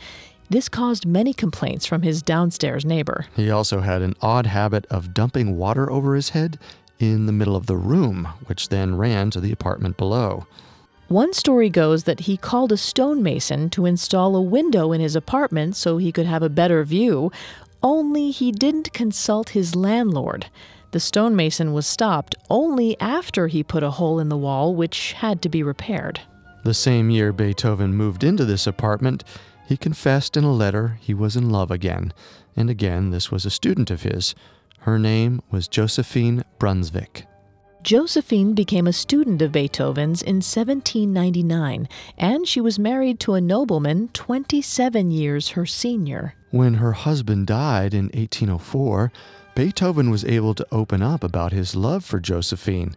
This 0.51 0.69
caused 0.69 1.07
many 1.07 1.33
complaints 1.33 1.87
from 1.87 2.03
his 2.03 2.21
downstairs 2.21 2.85
neighbor. 2.85 3.25
He 3.35 3.49
also 3.49 3.81
had 3.81 4.03
an 4.03 4.13
odd 4.21 4.45
habit 4.45 4.85
of 4.91 5.15
dumping 5.15 5.57
water 5.57 5.91
over 5.91 6.13
his 6.13 6.29
head 6.29 6.59
in 6.99 7.25
the 7.25 7.31
middle 7.31 7.55
of 7.55 7.65
the 7.65 7.77
room, 7.77 8.27
which 8.45 8.69
then 8.69 8.97
ran 8.97 9.31
to 9.31 9.39
the 9.39 9.51
apartment 9.51 9.97
below. 9.97 10.45
One 11.09 11.33
story 11.33 11.71
goes 11.71 12.03
that 12.03 12.21
he 12.21 12.37
called 12.37 12.71
a 12.71 12.77
stonemason 12.77 13.71
to 13.71 13.87
install 13.87 14.35
a 14.35 14.41
window 14.43 14.91
in 14.91 15.01
his 15.01 15.15
apartment 15.15 15.75
so 15.75 15.97
he 15.97 16.11
could 16.11 16.27
have 16.27 16.43
a 16.43 16.49
better 16.49 16.83
view, 16.83 17.31
only 17.81 18.29
he 18.29 18.51
didn't 18.51 18.93
consult 18.93 19.49
his 19.49 19.75
landlord. 19.75 20.51
The 20.91 20.99
stonemason 20.99 21.73
was 21.73 21.87
stopped 21.87 22.35
only 22.47 22.95
after 22.99 23.47
he 23.47 23.63
put 23.63 23.81
a 23.81 23.89
hole 23.89 24.19
in 24.19 24.29
the 24.29 24.37
wall, 24.37 24.75
which 24.75 25.13
had 25.13 25.41
to 25.41 25.49
be 25.49 25.63
repaired. 25.63 26.21
The 26.63 26.75
same 26.75 27.09
year 27.09 27.33
Beethoven 27.33 27.95
moved 27.95 28.23
into 28.23 28.45
this 28.45 28.67
apartment, 28.67 29.23
he 29.67 29.77
confessed 29.77 30.37
in 30.37 30.43
a 30.43 30.53
letter 30.53 30.99
he 31.01 31.15
was 31.15 31.35
in 31.35 31.49
love 31.49 31.71
again. 31.71 32.13
And 32.55 32.69
again, 32.69 33.09
this 33.09 33.31
was 33.31 33.47
a 33.47 33.51
student 33.51 33.89
of 33.89 34.03
his. 34.03 34.35
Her 34.81 34.99
name 34.99 35.41
was 35.49 35.67
Josephine 35.67 36.43
Brunswick. 36.59 37.25
Josephine 37.81 38.53
became 38.53 38.87
a 38.87 38.93
student 38.93 39.41
of 39.41 39.53
Beethoven's 39.53 40.21
in 40.21 40.37
1799, 40.37 41.87
and 42.17 42.47
she 42.47 42.59
was 42.59 42.77
married 42.77 43.19
to 43.21 43.35
a 43.35 43.41
nobleman 43.41 44.09
27 44.09 45.11
years 45.11 45.49
her 45.49 45.65
senior. 45.65 46.35
When 46.51 46.75
her 46.75 46.91
husband 46.91 47.47
died 47.47 47.93
in 47.93 48.05
1804, 48.05 49.11
Beethoven 49.55 50.09
was 50.09 50.25
able 50.25 50.53
to 50.55 50.67
open 50.71 51.01
up 51.01 51.23
about 51.23 51.53
his 51.53 51.73
love 51.73 52.03
for 52.03 52.19
Josephine. 52.19 52.95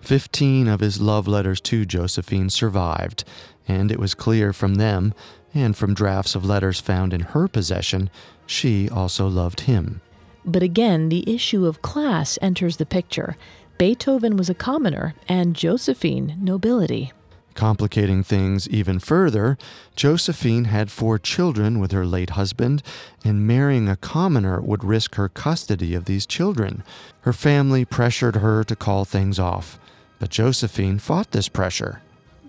Fifteen 0.00 0.68
of 0.68 0.80
his 0.80 1.00
love 1.00 1.28
letters 1.28 1.60
to 1.62 1.86
Josephine 1.86 2.50
survived, 2.50 3.24
and 3.68 3.90
it 3.90 4.00
was 4.00 4.14
clear 4.14 4.52
from 4.52 4.74
them, 4.74 5.14
and 5.54 5.76
from 5.76 5.94
drafts 5.94 6.34
of 6.34 6.44
letters 6.44 6.80
found 6.80 7.14
in 7.14 7.20
her 7.20 7.46
possession, 7.46 8.10
she 8.46 8.88
also 8.90 9.28
loved 9.28 9.60
him. 9.60 10.00
But 10.44 10.62
again, 10.62 11.08
the 11.08 11.24
issue 11.32 11.64
of 11.64 11.80
class 11.80 12.38
enters 12.42 12.76
the 12.76 12.84
picture. 12.84 13.36
Beethoven 13.76 14.36
was 14.36 14.48
a 14.48 14.54
commoner 14.54 15.14
and 15.28 15.54
Josephine 15.56 16.36
nobility. 16.40 17.12
Complicating 17.54 18.22
things 18.22 18.68
even 18.68 18.98
further, 18.98 19.56
Josephine 19.96 20.64
had 20.64 20.90
four 20.90 21.18
children 21.18 21.78
with 21.78 21.92
her 21.92 22.04
late 22.06 22.30
husband, 22.30 22.82
and 23.24 23.46
marrying 23.46 23.88
a 23.88 23.96
commoner 23.96 24.60
would 24.60 24.84
risk 24.84 25.14
her 25.14 25.28
custody 25.28 25.94
of 25.94 26.04
these 26.04 26.26
children. 26.26 26.82
Her 27.22 27.32
family 27.32 27.84
pressured 27.84 28.36
her 28.36 28.64
to 28.64 28.76
call 28.76 29.04
things 29.04 29.38
off, 29.38 29.78
but 30.18 30.30
Josephine 30.30 30.98
fought 30.98 31.30
this 31.30 31.48
pressure. 31.48 32.00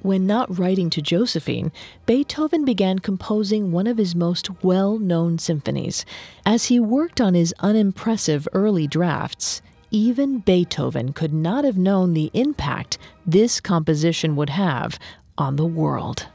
When 0.01 0.27
not 0.27 0.59
writing 0.59 0.91
to 0.91 1.01
Josephine, 1.01 1.71
Beethoven 2.05 2.63
began 2.63 2.99
composing 2.99 3.71
one 3.71 3.87
of 3.87 3.97
his 3.97 4.15
most 4.15 4.63
well 4.63 4.99
known 4.99 5.39
symphonies. 5.39 6.05
As 6.45 6.65
he 6.65 6.79
worked 6.79 7.19
on 7.19 7.33
his 7.33 7.55
unimpressive 7.59 8.47
early 8.53 8.85
drafts, 8.85 9.63
even 9.95 10.39
Beethoven 10.39 11.13
could 11.13 11.33
not 11.33 11.63
have 11.63 11.77
known 11.77 12.13
the 12.13 12.29
impact 12.33 12.97
this 13.25 13.61
composition 13.61 14.35
would 14.35 14.49
have 14.49 14.99
on 15.37 15.55
the 15.55 15.65
world. 15.65 16.27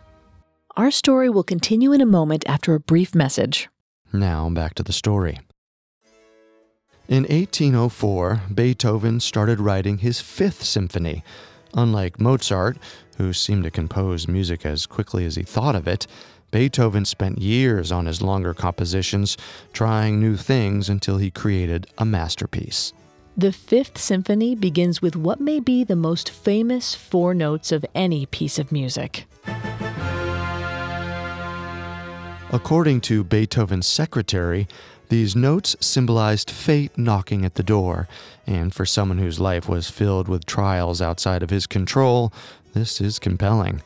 Our 0.79 0.91
story 0.91 1.29
will 1.29 1.43
continue 1.43 1.93
in 1.93 2.01
a 2.01 2.07
moment 2.07 2.49
after 2.49 2.75
a 2.75 2.81
brief 2.81 3.15
message. 3.15 3.69
Now, 4.15 4.49
back 4.49 4.75
to 4.77 4.83
the 4.83 4.95
story. 4.95 5.41
In 7.07 7.25
1804, 7.25 8.45
Beethoven 8.55 9.21
started 9.21 9.61
writing 9.61 9.99
his 9.99 10.23
fifth 10.23 10.65
symphony. 10.65 11.23
Unlike 11.75 12.19
Mozart, 12.19 12.79
who 13.19 13.35
seemed 13.35 13.65
to 13.65 13.71
compose 13.71 14.27
music 14.27 14.65
as 14.65 14.87
quickly 14.87 15.27
as 15.27 15.37
he 15.37 15.43
thought 15.43 15.77
of 15.77 15.87
it, 15.87 16.07
Beethoven 16.51 17.05
spent 17.05 17.43
years 17.43 17.93
on 17.93 18.07
his 18.07 18.23
longer 18.23 18.55
compositions, 18.55 19.37
trying 19.75 20.19
new 20.19 20.37
things 20.37 20.89
until 20.89 21.19
he 21.19 21.31
created 21.31 21.87
a 21.99 22.07
masterpiece. 22.07 22.95
The 23.41 23.53
Fifth 23.53 23.97
Symphony 23.97 24.55
begins 24.55 25.01
with 25.01 25.17
what 25.17 25.41
may 25.41 25.61
be 25.61 25.83
the 25.83 25.97
most 25.97 26.29
famous 26.29 26.95
four 26.95 27.33
notes 27.33 27.73
of 27.73 27.87
any 27.95 28.27
piece 28.27 28.59
of 28.59 28.71
music. 28.71 29.25
According 32.53 33.01
to 33.01 33.25
Beethoven's 33.25 33.87
secretary, 33.87 34.69
these 35.09 35.35
notes 35.35 35.75
symbolized 35.81 36.51
fate 36.51 36.99
knocking 36.99 37.47
at 37.47 37.55
the 37.55 37.63
door, 37.63 38.09
and 38.47 38.75
for 38.75 38.85
someone 38.85 39.17
whose 39.17 39.41
life 39.41 39.71
was 39.71 39.89
filled 39.89 40.29
with 40.29 40.45
trials 40.45 41.01
outside 41.01 41.43
of 41.43 41.49
his 41.49 41.67
control, 41.67 42.35
this 42.75 43.01
is 43.01 43.19
compelling. 43.19 43.81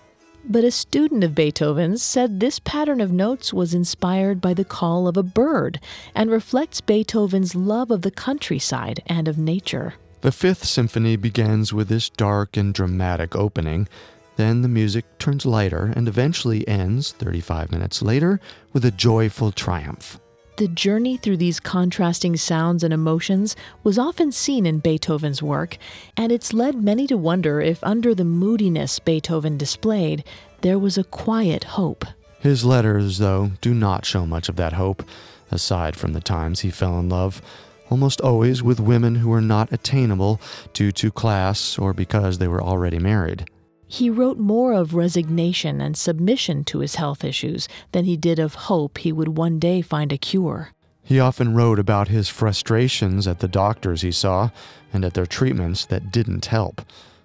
But 0.46 0.62
a 0.62 0.70
student 0.70 1.24
of 1.24 1.34
Beethoven's 1.34 2.02
said 2.02 2.38
this 2.38 2.58
pattern 2.58 3.00
of 3.00 3.10
notes 3.10 3.54
was 3.54 3.72
inspired 3.72 4.42
by 4.42 4.52
the 4.52 4.64
call 4.64 5.08
of 5.08 5.16
a 5.16 5.22
bird 5.22 5.80
and 6.14 6.30
reflects 6.30 6.82
Beethoven's 6.82 7.54
love 7.54 7.90
of 7.90 8.02
the 8.02 8.10
countryside 8.10 9.02
and 9.06 9.26
of 9.26 9.38
nature. 9.38 9.94
The 10.20 10.32
Fifth 10.32 10.64
Symphony 10.64 11.16
begins 11.16 11.72
with 11.72 11.88
this 11.88 12.10
dark 12.10 12.58
and 12.58 12.74
dramatic 12.74 13.34
opening. 13.34 13.88
Then 14.36 14.60
the 14.60 14.68
music 14.68 15.06
turns 15.18 15.46
lighter 15.46 15.92
and 15.96 16.08
eventually 16.08 16.66
ends, 16.68 17.12
35 17.12 17.72
minutes 17.72 18.02
later, 18.02 18.38
with 18.72 18.84
a 18.84 18.90
joyful 18.90 19.50
triumph. 19.50 20.18
The 20.56 20.68
journey 20.68 21.16
through 21.16 21.38
these 21.38 21.58
contrasting 21.58 22.36
sounds 22.36 22.84
and 22.84 22.94
emotions 22.94 23.56
was 23.82 23.98
often 23.98 24.30
seen 24.30 24.66
in 24.66 24.78
Beethoven's 24.78 25.42
work, 25.42 25.78
and 26.16 26.30
it's 26.30 26.52
led 26.52 26.76
many 26.76 27.08
to 27.08 27.16
wonder 27.16 27.60
if, 27.60 27.82
under 27.82 28.14
the 28.14 28.24
moodiness 28.24 29.00
Beethoven 29.00 29.58
displayed, 29.58 30.22
there 30.60 30.78
was 30.78 30.96
a 30.96 31.02
quiet 31.02 31.64
hope. 31.64 32.04
His 32.38 32.64
letters, 32.64 33.18
though, 33.18 33.50
do 33.60 33.74
not 33.74 34.04
show 34.04 34.26
much 34.26 34.48
of 34.48 34.54
that 34.54 34.74
hope, 34.74 35.02
aside 35.50 35.96
from 35.96 36.12
the 36.12 36.20
times 36.20 36.60
he 36.60 36.70
fell 36.70 37.00
in 37.00 37.08
love, 37.08 37.42
almost 37.90 38.20
always 38.20 38.62
with 38.62 38.78
women 38.78 39.16
who 39.16 39.30
were 39.30 39.40
not 39.40 39.72
attainable 39.72 40.40
due 40.72 40.92
to 40.92 41.10
class 41.10 41.76
or 41.80 41.92
because 41.92 42.38
they 42.38 42.46
were 42.46 42.62
already 42.62 43.00
married. 43.00 43.44
He 43.86 44.10
wrote 44.10 44.38
more 44.38 44.72
of 44.72 44.94
resignation 44.94 45.80
and 45.80 45.96
submission 45.96 46.64
to 46.64 46.80
his 46.80 46.96
health 46.96 47.24
issues 47.24 47.68
than 47.92 48.04
he 48.04 48.16
did 48.16 48.38
of 48.38 48.54
hope 48.54 48.98
he 48.98 49.12
would 49.12 49.36
one 49.36 49.58
day 49.58 49.82
find 49.82 50.12
a 50.12 50.18
cure. 50.18 50.70
He 51.02 51.20
often 51.20 51.54
wrote 51.54 51.78
about 51.78 52.08
his 52.08 52.28
frustrations 52.28 53.26
at 53.28 53.40
the 53.40 53.48
doctors 53.48 54.00
he 54.00 54.10
saw 54.10 54.50
and 54.92 55.04
at 55.04 55.14
their 55.14 55.26
treatments 55.26 55.84
that 55.86 56.10
didn't 56.10 56.46
help. 56.46 56.80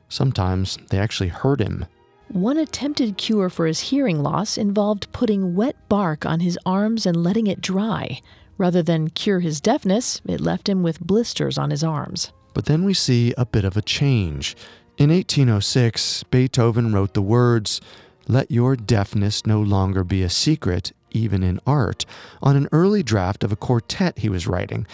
Sometimes 0.09 0.77
they 0.89 0.99
actually 0.99 1.29
hurt 1.29 1.61
him. 1.61 1.85
One 2.27 2.57
attempted 2.57 3.17
cure 3.17 3.49
for 3.49 3.65
his 3.65 3.79
hearing 3.79 4.21
loss 4.21 4.57
involved 4.57 5.11
putting 5.11 5.55
wet 5.55 5.75
bark 5.87 6.25
on 6.25 6.41
his 6.41 6.59
arms 6.65 7.05
and 7.05 7.23
letting 7.23 7.47
it 7.47 7.61
dry. 7.61 8.21
Rather 8.57 8.83
than 8.83 9.09
cure 9.09 9.39
his 9.39 9.61
deafness, 9.61 10.21
it 10.27 10.41
left 10.41 10.67
him 10.67 10.83
with 10.83 10.99
blisters 10.99 11.57
on 11.57 11.71
his 11.71 11.83
arms. 11.83 12.31
But 12.53 12.65
then 12.65 12.83
we 12.83 12.93
see 12.93 13.33
a 13.37 13.45
bit 13.45 13.63
of 13.63 13.77
a 13.77 13.81
change. 13.81 14.55
In 14.99 15.11
1806, 15.11 16.23
Beethoven 16.23 16.91
wrote 16.91 17.13
the 17.13 17.21
words, 17.21 17.79
Let 18.27 18.51
your 18.51 18.75
deafness 18.75 19.45
no 19.45 19.61
longer 19.61 20.03
be 20.03 20.23
a 20.23 20.29
secret, 20.29 20.91
even 21.11 21.41
in 21.41 21.61
art, 21.65 22.05
on 22.41 22.57
an 22.57 22.67
early 22.73 23.01
draft 23.01 23.45
of 23.45 23.53
a 23.53 23.55
quartet 23.55 24.19
he 24.19 24.27
was 24.27 24.45
writing. 24.45 24.85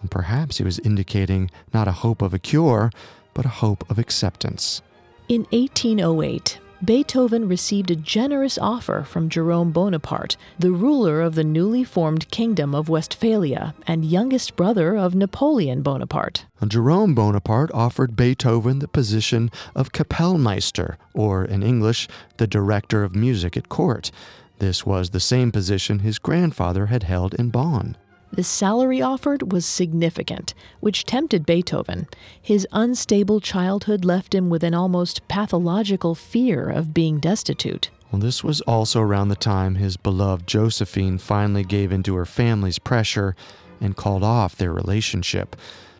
And 0.00 0.12
perhaps 0.12 0.58
he 0.58 0.64
was 0.64 0.78
indicating 0.78 1.50
not 1.74 1.88
a 1.88 1.92
hope 2.06 2.22
of 2.22 2.32
a 2.32 2.38
cure, 2.38 2.92
but 3.34 3.46
a 3.46 3.48
hope 3.48 3.82
of 3.90 3.98
acceptance. 3.98 4.80
In 5.28 5.40
1808, 5.50 6.60
Beethoven 6.84 7.48
received 7.48 7.90
a 7.90 7.96
generous 7.96 8.56
offer 8.56 9.02
from 9.02 9.28
Jerome 9.28 9.72
Bonaparte, 9.72 10.36
the 10.60 10.70
ruler 10.70 11.20
of 11.20 11.34
the 11.34 11.42
newly 11.42 11.82
formed 11.82 12.30
Kingdom 12.30 12.72
of 12.72 12.88
Westphalia 12.88 13.74
and 13.86 14.04
youngest 14.04 14.54
brother 14.54 14.96
of 14.96 15.12
Napoleon 15.12 15.82
Bonaparte. 15.82 16.44
Jerome 16.66 17.16
Bonaparte 17.16 17.72
offered 17.74 18.14
Beethoven 18.14 18.78
the 18.78 18.86
position 18.86 19.50
of 19.74 19.90
Kapellmeister, 19.90 20.96
or 21.14 21.44
in 21.44 21.64
English, 21.64 22.06
the 22.36 22.46
director 22.46 23.02
of 23.02 23.16
music 23.16 23.56
at 23.56 23.68
court. 23.68 24.12
This 24.60 24.86
was 24.86 25.10
the 25.10 25.20
same 25.20 25.50
position 25.50 25.98
his 25.98 26.20
grandfather 26.20 26.86
had 26.86 27.02
held 27.02 27.34
in 27.34 27.50
Bonn. 27.50 27.96
The 28.32 28.44
salary 28.44 29.00
offered 29.00 29.52
was 29.52 29.64
significant, 29.64 30.54
which 30.80 31.04
tempted 31.04 31.46
Beethoven. 31.46 32.08
His 32.40 32.66
unstable 32.72 33.40
childhood 33.40 34.04
left 34.04 34.34
him 34.34 34.50
with 34.50 34.62
an 34.62 34.74
almost 34.74 35.26
pathological 35.28 36.14
fear 36.14 36.68
of 36.68 36.94
being 36.94 37.18
destitute. 37.18 37.90
Well, 38.12 38.20
this 38.20 38.44
was 38.44 38.60
also 38.62 39.00
around 39.00 39.28
the 39.28 39.36
time 39.36 39.74
his 39.74 39.96
beloved 39.96 40.46
Josephine 40.46 41.18
finally 41.18 41.64
gave 41.64 41.92
in 41.92 42.02
to 42.04 42.14
her 42.16 42.24
family's 42.24 42.78
pressure 42.78 43.34
and 43.80 43.96
called 43.96 44.24
off 44.24 44.56
their 44.56 44.72
relationship. 44.72 45.56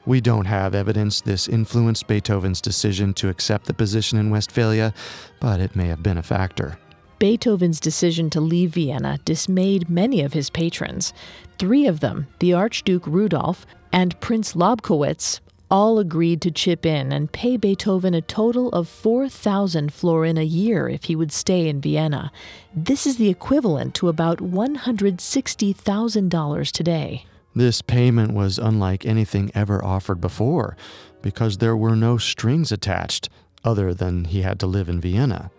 We 0.06 0.20
don't 0.20 0.46
have 0.46 0.74
evidence 0.74 1.20
this 1.20 1.48
influenced 1.48 2.06
Beethoven's 2.06 2.62
decision 2.62 3.12
to 3.14 3.28
accept 3.28 3.66
the 3.66 3.74
position 3.74 4.18
in 4.18 4.30
Westphalia, 4.30 4.94
but 5.38 5.60
it 5.60 5.76
may 5.76 5.88
have 5.88 6.02
been 6.02 6.16
a 6.16 6.22
factor. 6.22 6.78
Beethoven's 7.18 7.80
decision 7.80 8.30
to 8.30 8.40
leave 8.40 8.74
Vienna 8.74 9.18
dismayed 9.24 9.90
many 9.90 10.22
of 10.22 10.34
his 10.34 10.50
patrons. 10.50 11.12
Three 11.58 11.88
of 11.88 12.00
them, 12.00 12.28
the 12.38 12.54
Archduke 12.54 13.06
Rudolf 13.06 13.66
and 13.92 14.18
Prince 14.20 14.54
Lobkowitz, 14.54 15.40
all 15.70 15.98
agreed 15.98 16.40
to 16.42 16.50
chip 16.50 16.84
in 16.86 17.12
and 17.12 17.30
pay 17.32 17.56
Beethoven 17.56 18.14
a 18.14 18.22
total 18.22 18.70
of 18.70 18.88
4,000 18.88 19.92
florin 19.92 20.38
a 20.38 20.42
year 20.42 20.88
if 20.88 21.04
he 21.04 21.14
would 21.16 21.32
stay 21.32 21.68
in 21.68 21.80
Vienna. 21.80 22.32
This 22.74 23.06
is 23.06 23.16
the 23.16 23.28
equivalent 23.28 23.94
to 23.96 24.08
about 24.08 24.38
$160,000 24.38 26.72
today. 26.72 27.26
This 27.54 27.82
payment 27.82 28.32
was 28.32 28.58
unlike 28.58 29.04
anything 29.04 29.50
ever 29.54 29.84
offered 29.84 30.20
before 30.20 30.76
because 31.20 31.58
there 31.58 31.76
were 31.76 31.96
no 31.96 32.16
strings 32.16 32.70
attached, 32.70 33.28
other 33.64 33.92
than 33.92 34.26
he 34.26 34.42
had 34.42 34.60
to 34.60 34.66
live 34.66 34.88
in 34.88 35.00
Vienna. 35.00 35.50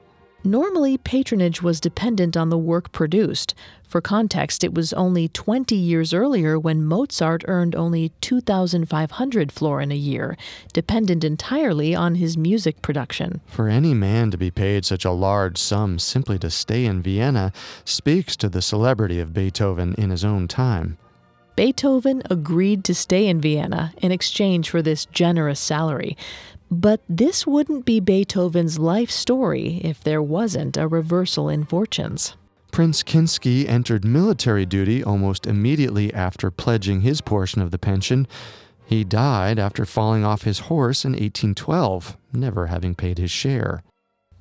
Normally, 0.43 0.97
patronage 0.97 1.61
was 1.61 1.81
dependent 1.81 2.37
on 2.37 2.49
the 2.49 2.57
work 2.57 2.93
produced. 2.93 3.53
For 3.87 3.99
context, 3.99 4.63
it 4.63 4.73
was 4.73 4.93
only 4.93 5.27
20 5.27 5.75
years 5.75 6.13
earlier 6.13 6.57
when 6.57 6.85
Mozart 6.85 7.43
earned 7.47 7.75
only 7.75 8.13
2,500 8.21 9.51
florin 9.51 9.91
a 9.91 9.95
year, 9.95 10.37
dependent 10.71 11.23
entirely 11.23 11.93
on 11.93 12.15
his 12.15 12.37
music 12.37 12.81
production. 12.81 13.41
For 13.47 13.67
any 13.67 13.93
man 13.93 14.31
to 14.31 14.37
be 14.37 14.49
paid 14.51 14.85
such 14.85 15.03
a 15.03 15.11
large 15.11 15.57
sum 15.57 15.99
simply 15.99 16.39
to 16.39 16.49
stay 16.49 16.85
in 16.85 17.01
Vienna 17.01 17.51
speaks 17.83 18.37
to 18.37 18.47
the 18.47 18.61
celebrity 18.61 19.19
of 19.19 19.33
Beethoven 19.33 19.93
in 19.97 20.09
his 20.09 20.23
own 20.23 20.47
time. 20.47 20.97
Beethoven 21.57 22.23
agreed 22.29 22.85
to 22.85 22.95
stay 22.95 23.27
in 23.27 23.41
Vienna 23.41 23.91
in 23.97 24.13
exchange 24.13 24.69
for 24.69 24.81
this 24.81 25.05
generous 25.07 25.59
salary. 25.59 26.15
But 26.71 27.01
this 27.09 27.47
wouldn't 27.47 27.85
be 27.85 27.99
Beethoven's 27.99 28.77
life 28.77 29.09
story 29.09 29.81
if 29.83 30.03
there 30.03 30.21
wasn't 30.21 30.77
a 30.77 30.87
reversal 30.87 31.49
in 31.49 31.65
fortunes. 31.65 32.35
Prince 32.71 33.01
Kinsky 33.01 33.67
entered 33.67 34.05
military 34.05 34.65
duty 34.65 35.03
almost 35.03 35.47
immediately 35.47 36.13
after 36.13 36.51
pledging 36.51 37.01
his 37.01 37.21
portion 37.21 37.61
of 37.61 37.71
the 37.71 37.79
pension. 37.79 38.27
He 38.85 39.03
died 39.03 39.57
after 39.57 39.85
falling 39.85 40.23
off 40.23 40.43
his 40.43 40.59
horse 40.59 41.03
in 41.03 41.13
1812, 41.13 42.17
never 42.33 42.67
having 42.67 42.93
paid 42.93 43.17
his 43.17 43.31
share. 43.31 43.83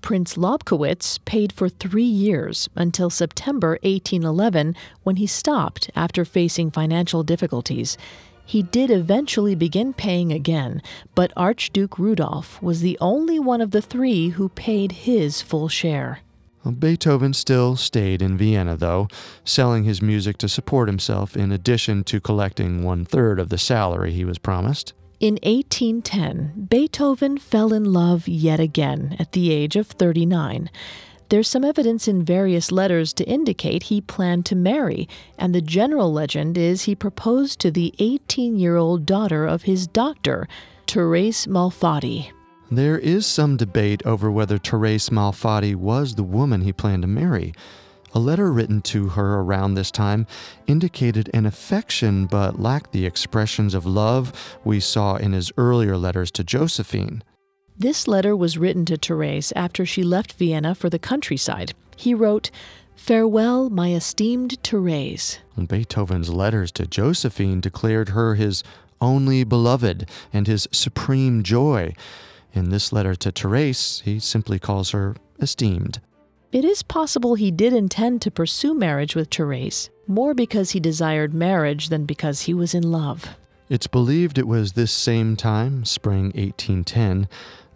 Prince 0.01 0.37
Lobkowitz 0.37 1.19
paid 1.25 1.53
for 1.53 1.69
three 1.69 2.03
years 2.03 2.69
until 2.77 3.11
September 3.11 3.79
1811 3.83 4.75
when 5.03 5.17
he 5.17 5.27
stopped 5.27 5.91
after 5.97 6.25
facing 6.25 6.71
financial 6.71 7.23
difficulties. 7.23 7.99
He 8.49 8.63
did 8.63 8.91
eventually 8.91 9.55
begin 9.55 9.93
paying 9.93 10.33
again, 10.33 10.81
but 11.15 11.35
Archduke 11.37 11.99
Rudolf 11.99 12.63
was 12.63 12.81
the 12.81 12.97
only 12.99 13.39
one 13.39 13.61
of 13.61 13.73
the 13.73 13.83
three 13.83 14.31
who 14.31 14.49
paid 14.49 14.91
his 15.05 15.43
full 15.43 15.69
share. 15.69 16.21
Beethoven 16.79 17.35
still 17.35 17.77
stayed 17.77 18.23
in 18.23 18.39
Vienna, 18.39 18.75
though, 18.75 19.09
selling 19.45 19.85
his 19.85 20.01
music 20.01 20.39
to 20.39 20.49
support 20.49 20.89
himself 20.89 21.37
in 21.37 21.53
addition 21.53 22.05
to 22.05 22.23
collecting 22.23 22.83
one 22.83 23.05
third 23.05 23.39
of 23.39 23.51
the 23.51 23.59
salary 23.59 24.13
he 24.13 24.25
was 24.25 24.39
promised. 24.39 24.95
In 25.21 25.35
1810, 25.43 26.69
Beethoven 26.71 27.37
fell 27.37 27.75
in 27.75 27.93
love 27.93 28.27
yet 28.27 28.61
again 28.61 29.15
at 29.19 29.33
the 29.33 29.53
age 29.53 29.77
of 29.77 29.89
39. 29.89 30.71
There's 31.31 31.49
some 31.49 31.65
evidence 31.65 32.09
in 32.09 32.25
various 32.25 32.73
letters 32.73 33.13
to 33.15 33.29
indicate 33.29 33.85
he 33.85 34.01
planned 34.01 34.47
to 34.47 34.57
marry, 34.57 35.07
and 35.37 35.55
the 35.55 35.61
general 35.61 36.11
legend 36.11 36.57
is 36.57 36.85
he 36.85 36.95
proposed 36.95 37.61
to 37.61 37.71
the 37.71 37.95
18 37.99 38.57
year 38.57 38.77
old 38.77 39.05
daughter 39.05 39.45
of 39.45 39.63
his 39.63 39.87
doctor, 39.87 40.49
Therese 40.87 41.47
Malfatti. 41.47 42.31
There 42.71 42.99
is 42.99 43.27
some 43.27 43.59
debate 43.59 44.03
over 44.07 44.31
whether 44.31 44.57
Therese 44.57 45.11
Malfatti 45.11 45.75
was 45.75 46.15
the 46.15 46.23
woman 46.23 46.63
he 46.63 46.73
planned 46.73 47.03
to 47.03 47.09
marry. 47.09 47.53
A 48.15 48.19
letter 48.19 48.51
written 48.51 48.81
to 48.83 49.11
her 49.11 49.41
around 49.41 49.75
this 49.75 49.91
time 49.91 50.27
indicated 50.67 51.29
an 51.35 51.45
affection 51.45 52.25
but 52.25 52.59
lacked 52.59 52.93
the 52.93 53.05
expressions 53.05 53.75
of 53.75 53.85
love 53.85 54.59
we 54.65 54.81
saw 54.81 55.17
in 55.17 55.33
his 55.33 55.53
earlier 55.59 55.99
letters 55.99 56.31
to 56.33 56.45
Josephine. 56.45 57.23
This 57.81 58.09
letter 58.09 58.37
was 58.37 58.59
written 58.59 58.85
to 58.87 58.97
Therese 58.97 59.53
after 59.55 59.87
she 59.87 60.03
left 60.03 60.33
Vienna 60.33 60.75
for 60.75 60.91
the 60.91 60.99
countryside. 60.99 61.75
He 61.97 62.13
wrote, 62.13 62.51
Farewell, 62.97 63.71
my 63.71 63.93
esteemed 63.93 64.57
Therese. 64.65 65.39
Beethoven's 65.57 66.29
letters 66.29 66.73
to 66.73 66.89
Josephine 66.89 67.61
declared 67.61 68.09
her 68.09 68.35
his 68.35 68.65
only 69.01 69.45
beloved 69.45 70.09
and 70.33 70.49
his 70.49 70.67
supreme 70.73 71.45
joy. 71.45 71.95
In 72.53 72.71
this 72.71 72.93
letter 72.93 73.15
to 73.15 73.31
Therese, 73.31 74.03
he 74.05 74.19
simply 74.19 74.59
calls 74.59 74.91
her 74.91 75.15
esteemed. 75.39 76.01
It 76.51 76.65
is 76.65 76.83
possible 76.83 77.37
he 77.37 77.53
did 77.53 77.73
intend 77.73 78.23
to 78.23 78.31
pursue 78.33 78.75
marriage 78.75 79.15
with 79.15 79.31
Therese, 79.33 79.89
more 80.09 80.35
because 80.35 80.73
he 80.73 80.81
desired 80.81 81.33
marriage 81.33 81.91
than 81.91 82.07
because 82.07 82.43
he 82.43 82.55
was 82.55 82.75
in 82.75 82.91
love. 82.91 83.37
It's 83.69 83.87
believed 83.87 84.39
it 84.39 84.49
was 84.49 84.73
this 84.73 84.91
same 84.91 85.37
time, 85.37 85.85
spring 85.85 86.33
1810, 86.35 87.29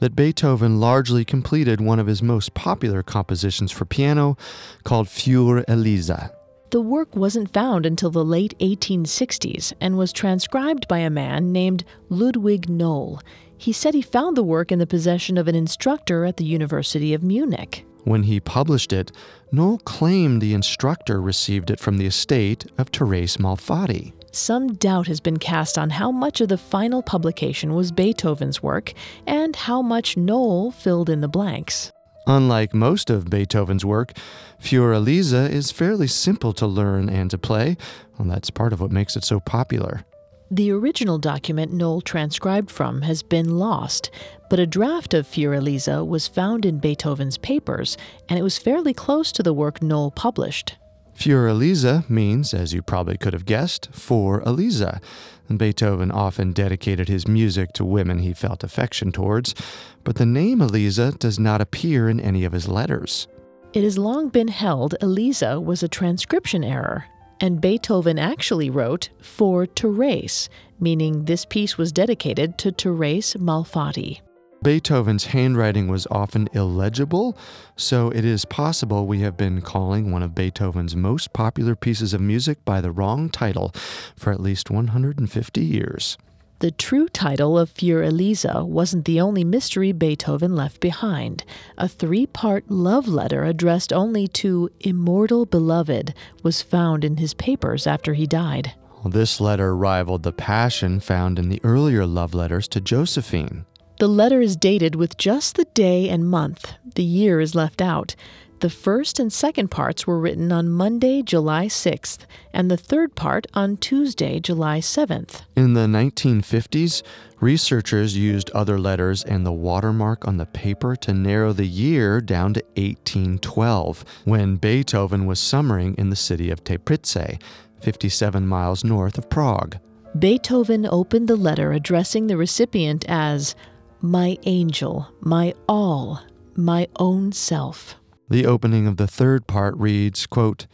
that 0.02 0.16
Beethoven 0.16 0.80
largely 0.80 1.24
completed 1.24 1.80
one 1.80 2.00
of 2.00 2.08
his 2.08 2.24
most 2.24 2.54
popular 2.54 3.04
compositions 3.04 3.70
for 3.70 3.84
piano 3.84 4.36
called 4.82 5.06
Für 5.06 5.62
Elisa. 5.68 6.32
The 6.70 6.80
work 6.80 7.14
wasn't 7.14 7.52
found 7.52 7.86
until 7.86 8.10
the 8.10 8.24
late 8.24 8.58
1860s 8.58 9.72
and 9.80 9.96
was 9.96 10.12
transcribed 10.12 10.88
by 10.88 10.98
a 10.98 11.08
man 11.08 11.52
named 11.52 11.84
Ludwig 12.08 12.68
Nohl. 12.68 13.20
He 13.56 13.72
said 13.72 13.94
he 13.94 14.02
found 14.02 14.36
the 14.36 14.42
work 14.42 14.72
in 14.72 14.80
the 14.80 14.88
possession 14.88 15.38
of 15.38 15.46
an 15.46 15.54
instructor 15.54 16.24
at 16.24 16.36
the 16.36 16.44
University 16.44 17.14
of 17.14 17.22
Munich. 17.22 17.86
When 18.02 18.24
he 18.24 18.40
published 18.40 18.92
it, 18.92 19.12
Nohl 19.52 19.78
claimed 19.84 20.42
the 20.42 20.52
instructor 20.52 21.22
received 21.22 21.70
it 21.70 21.78
from 21.78 21.98
the 21.98 22.06
estate 22.06 22.66
of 22.76 22.88
Therese 22.88 23.36
Malfatti. 23.36 24.12
Some 24.34 24.72
doubt 24.72 25.08
has 25.08 25.20
been 25.20 25.36
cast 25.36 25.76
on 25.76 25.90
how 25.90 26.10
much 26.10 26.40
of 26.40 26.48
the 26.48 26.56
final 26.56 27.02
publication 27.02 27.74
was 27.74 27.92
Beethoven's 27.92 28.62
work 28.62 28.94
and 29.26 29.54
how 29.54 29.82
much 29.82 30.16
Nohl 30.16 30.72
filled 30.72 31.10
in 31.10 31.20
the 31.20 31.28
blanks. 31.28 31.92
Unlike 32.26 32.72
most 32.72 33.10
of 33.10 33.28
Beethoven's 33.28 33.84
work, 33.84 34.12
Für 34.58 34.96
Elisa 34.96 35.50
is 35.50 35.70
fairly 35.70 36.06
simple 36.06 36.54
to 36.54 36.66
learn 36.66 37.10
and 37.10 37.30
to 37.30 37.36
play, 37.36 37.76
and 38.16 38.30
that's 38.30 38.48
part 38.48 38.72
of 38.72 38.80
what 38.80 38.90
makes 38.90 39.16
it 39.16 39.24
so 39.24 39.38
popular. 39.38 40.06
The 40.50 40.70
original 40.70 41.18
document 41.18 41.72
Nohl 41.72 42.00
transcribed 42.00 42.70
from 42.70 43.02
has 43.02 43.22
been 43.22 43.58
lost, 43.58 44.10
but 44.48 44.58
a 44.58 44.66
draft 44.66 45.12
of 45.12 45.26
Für 45.26 45.58
Elisa 45.58 46.04
was 46.04 46.26
found 46.26 46.64
in 46.64 46.78
Beethoven's 46.78 47.36
papers, 47.36 47.98
and 48.30 48.38
it 48.38 48.42
was 48.42 48.56
fairly 48.56 48.94
close 48.94 49.30
to 49.32 49.42
the 49.42 49.52
work 49.52 49.80
Nohl 49.80 50.10
published. 50.14 50.76
Für 51.22 51.48
Elisa 51.48 52.04
means, 52.08 52.52
as 52.52 52.72
you 52.72 52.82
probably 52.82 53.16
could 53.16 53.32
have 53.32 53.44
guessed, 53.44 53.88
for 53.92 54.40
Elisa. 54.40 55.00
And 55.48 55.56
Beethoven 55.56 56.10
often 56.10 56.52
dedicated 56.52 57.08
his 57.08 57.28
music 57.28 57.72
to 57.74 57.84
women 57.84 58.18
he 58.18 58.34
felt 58.34 58.64
affection 58.64 59.12
towards, 59.12 59.54
but 60.02 60.16
the 60.16 60.26
name 60.26 60.60
Elisa 60.60 61.12
does 61.12 61.38
not 61.38 61.60
appear 61.60 62.08
in 62.08 62.18
any 62.18 62.42
of 62.42 62.50
his 62.50 62.66
letters. 62.66 63.28
It 63.72 63.84
has 63.84 63.96
long 63.96 64.30
been 64.30 64.48
held 64.48 64.96
Elisa 65.00 65.60
was 65.60 65.84
a 65.84 65.88
transcription 65.88 66.64
error, 66.64 67.04
and 67.38 67.60
Beethoven 67.60 68.18
actually 68.18 68.68
wrote 68.68 69.10
for 69.20 69.66
Therese, 69.66 70.48
meaning 70.80 71.26
this 71.26 71.44
piece 71.44 71.78
was 71.78 71.92
dedicated 71.92 72.58
to 72.58 72.72
Therese 72.72 73.34
Malfatti. 73.34 74.22
Beethoven's 74.62 75.26
handwriting 75.26 75.88
was 75.88 76.06
often 76.08 76.48
illegible, 76.52 77.36
so 77.74 78.10
it 78.10 78.24
is 78.24 78.44
possible 78.44 79.08
we 79.08 79.18
have 79.20 79.36
been 79.36 79.60
calling 79.60 80.12
one 80.12 80.22
of 80.22 80.36
Beethoven's 80.36 80.94
most 80.94 81.32
popular 81.32 81.74
pieces 81.74 82.14
of 82.14 82.20
music 82.20 82.64
by 82.64 82.80
the 82.80 82.92
wrong 82.92 83.28
title 83.28 83.74
for 84.16 84.32
at 84.32 84.40
least 84.40 84.70
150 84.70 85.60
years. 85.64 86.16
The 86.60 86.70
true 86.70 87.08
title 87.08 87.58
of 87.58 87.74
Für 87.74 88.06
Elisa 88.06 88.64
wasn't 88.64 89.04
the 89.04 89.20
only 89.20 89.42
mystery 89.42 89.90
Beethoven 89.90 90.54
left 90.54 90.78
behind. 90.78 91.42
A 91.76 91.88
three 91.88 92.26
part 92.26 92.70
love 92.70 93.08
letter 93.08 93.42
addressed 93.42 93.92
only 93.92 94.28
to 94.28 94.70
Immortal 94.78 95.44
Beloved 95.44 96.14
was 96.44 96.62
found 96.62 97.04
in 97.04 97.16
his 97.16 97.34
papers 97.34 97.88
after 97.88 98.14
he 98.14 98.28
died. 98.28 98.74
This 99.04 99.40
letter 99.40 99.74
rivaled 99.74 100.22
the 100.22 100.32
passion 100.32 101.00
found 101.00 101.40
in 101.40 101.48
the 101.48 101.60
earlier 101.64 102.06
love 102.06 102.32
letters 102.32 102.68
to 102.68 102.80
Josephine. 102.80 103.66
The 104.02 104.08
letter 104.08 104.40
is 104.40 104.56
dated 104.56 104.96
with 104.96 105.16
just 105.16 105.54
the 105.54 105.64
day 105.74 106.08
and 106.08 106.28
month. 106.28 106.72
The 106.96 107.04
year 107.04 107.38
is 107.38 107.54
left 107.54 107.80
out. 107.80 108.16
The 108.58 108.68
first 108.68 109.20
and 109.20 109.32
second 109.32 109.70
parts 109.70 110.08
were 110.08 110.18
written 110.18 110.50
on 110.50 110.70
Monday, 110.70 111.22
July 111.22 111.66
6th, 111.66 112.26
and 112.52 112.68
the 112.68 112.76
third 112.76 113.14
part 113.14 113.46
on 113.54 113.76
Tuesday, 113.76 114.40
July 114.40 114.80
7th. 114.80 115.42
In 115.54 115.74
the 115.74 115.86
1950s, 115.86 117.04
researchers 117.38 118.16
used 118.16 118.50
other 118.50 118.76
letters 118.76 119.22
and 119.22 119.46
the 119.46 119.52
watermark 119.52 120.26
on 120.26 120.36
the 120.36 120.46
paper 120.46 120.96
to 120.96 121.14
narrow 121.14 121.52
the 121.52 121.68
year 121.68 122.20
down 122.20 122.54
to 122.54 122.64
1812, 122.74 124.04
when 124.24 124.56
Beethoven 124.56 125.26
was 125.26 125.38
summering 125.38 125.94
in 125.94 126.10
the 126.10 126.16
city 126.16 126.50
of 126.50 126.64
Teplice, 126.64 127.40
57 127.80 128.48
miles 128.48 128.82
north 128.82 129.16
of 129.16 129.30
Prague. 129.30 129.76
Beethoven 130.18 130.86
opened 130.90 131.28
the 131.28 131.36
letter 131.36 131.72
addressing 131.72 132.26
the 132.26 132.36
recipient 132.36 133.04
as 133.08 133.54
my 134.02 134.36
angel, 134.42 135.08
my 135.20 135.54
all, 135.68 136.20
my 136.56 136.88
own 136.96 137.30
self. 137.30 137.94
The 138.28 138.46
opening 138.46 138.88
of 138.88 138.96
the 138.96 139.06
third 139.06 139.46
part 139.46 139.76
reads, 139.76 140.26
quote, 140.26 140.66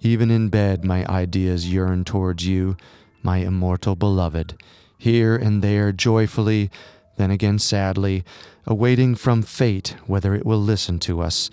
Even 0.00 0.30
in 0.30 0.48
bed 0.48 0.82
my 0.82 1.04
ideas 1.06 1.70
yearn 1.70 2.04
towards 2.04 2.46
you, 2.46 2.78
my 3.22 3.38
immortal 3.38 3.94
beloved, 3.94 4.58
here 4.96 5.36
and 5.36 5.62
there 5.62 5.92
joyfully, 5.92 6.70
then 7.16 7.30
again 7.30 7.58
sadly, 7.58 8.24
awaiting 8.66 9.16
from 9.16 9.42
fate 9.42 9.94
whether 10.06 10.34
it 10.34 10.46
will 10.46 10.60
listen 10.60 10.98
to 11.00 11.20
us. 11.20 11.50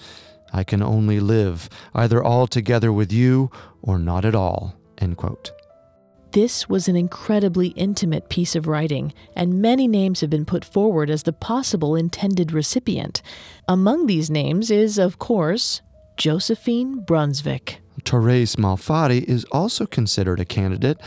I 0.54 0.64
can 0.64 0.82
only 0.82 1.20
live 1.20 1.70
either 1.94 2.24
altogether 2.24 2.94
with 2.94 3.12
you 3.12 3.52
or 3.82 4.00
not 4.00 4.24
at 4.24 4.36
all. 4.36 4.76
End 4.98 5.18
quote. 5.18 5.52
This 6.32 6.70
was 6.70 6.88
an 6.88 6.96
incredibly 6.96 7.70
intimate 7.70 8.30
piece 8.30 8.56
of 8.56 8.68
writing, 8.68 9.13
and 9.36 9.62
many 9.62 9.88
names 9.88 10.22
have 10.22 10.30
been 10.30 10.46
put 10.46 10.63
forward 10.63 11.10
as 11.10 11.24
the 11.24 11.34
possible 11.34 11.96
intended 11.96 12.52
recipient. 12.52 13.24
Among 13.68 14.06
these 14.06 14.30
names 14.30 14.70
is, 14.70 15.00
of 15.00 15.18
course, 15.18 15.82
Josephine 16.18 17.00
Brunswick. 17.00 17.82
Therese 18.06 18.58
Malfatti 18.58 19.24
is 19.24 19.44
also 19.46 19.88
considered 19.88 20.39
a 20.39 20.46
candidate, 20.46 21.02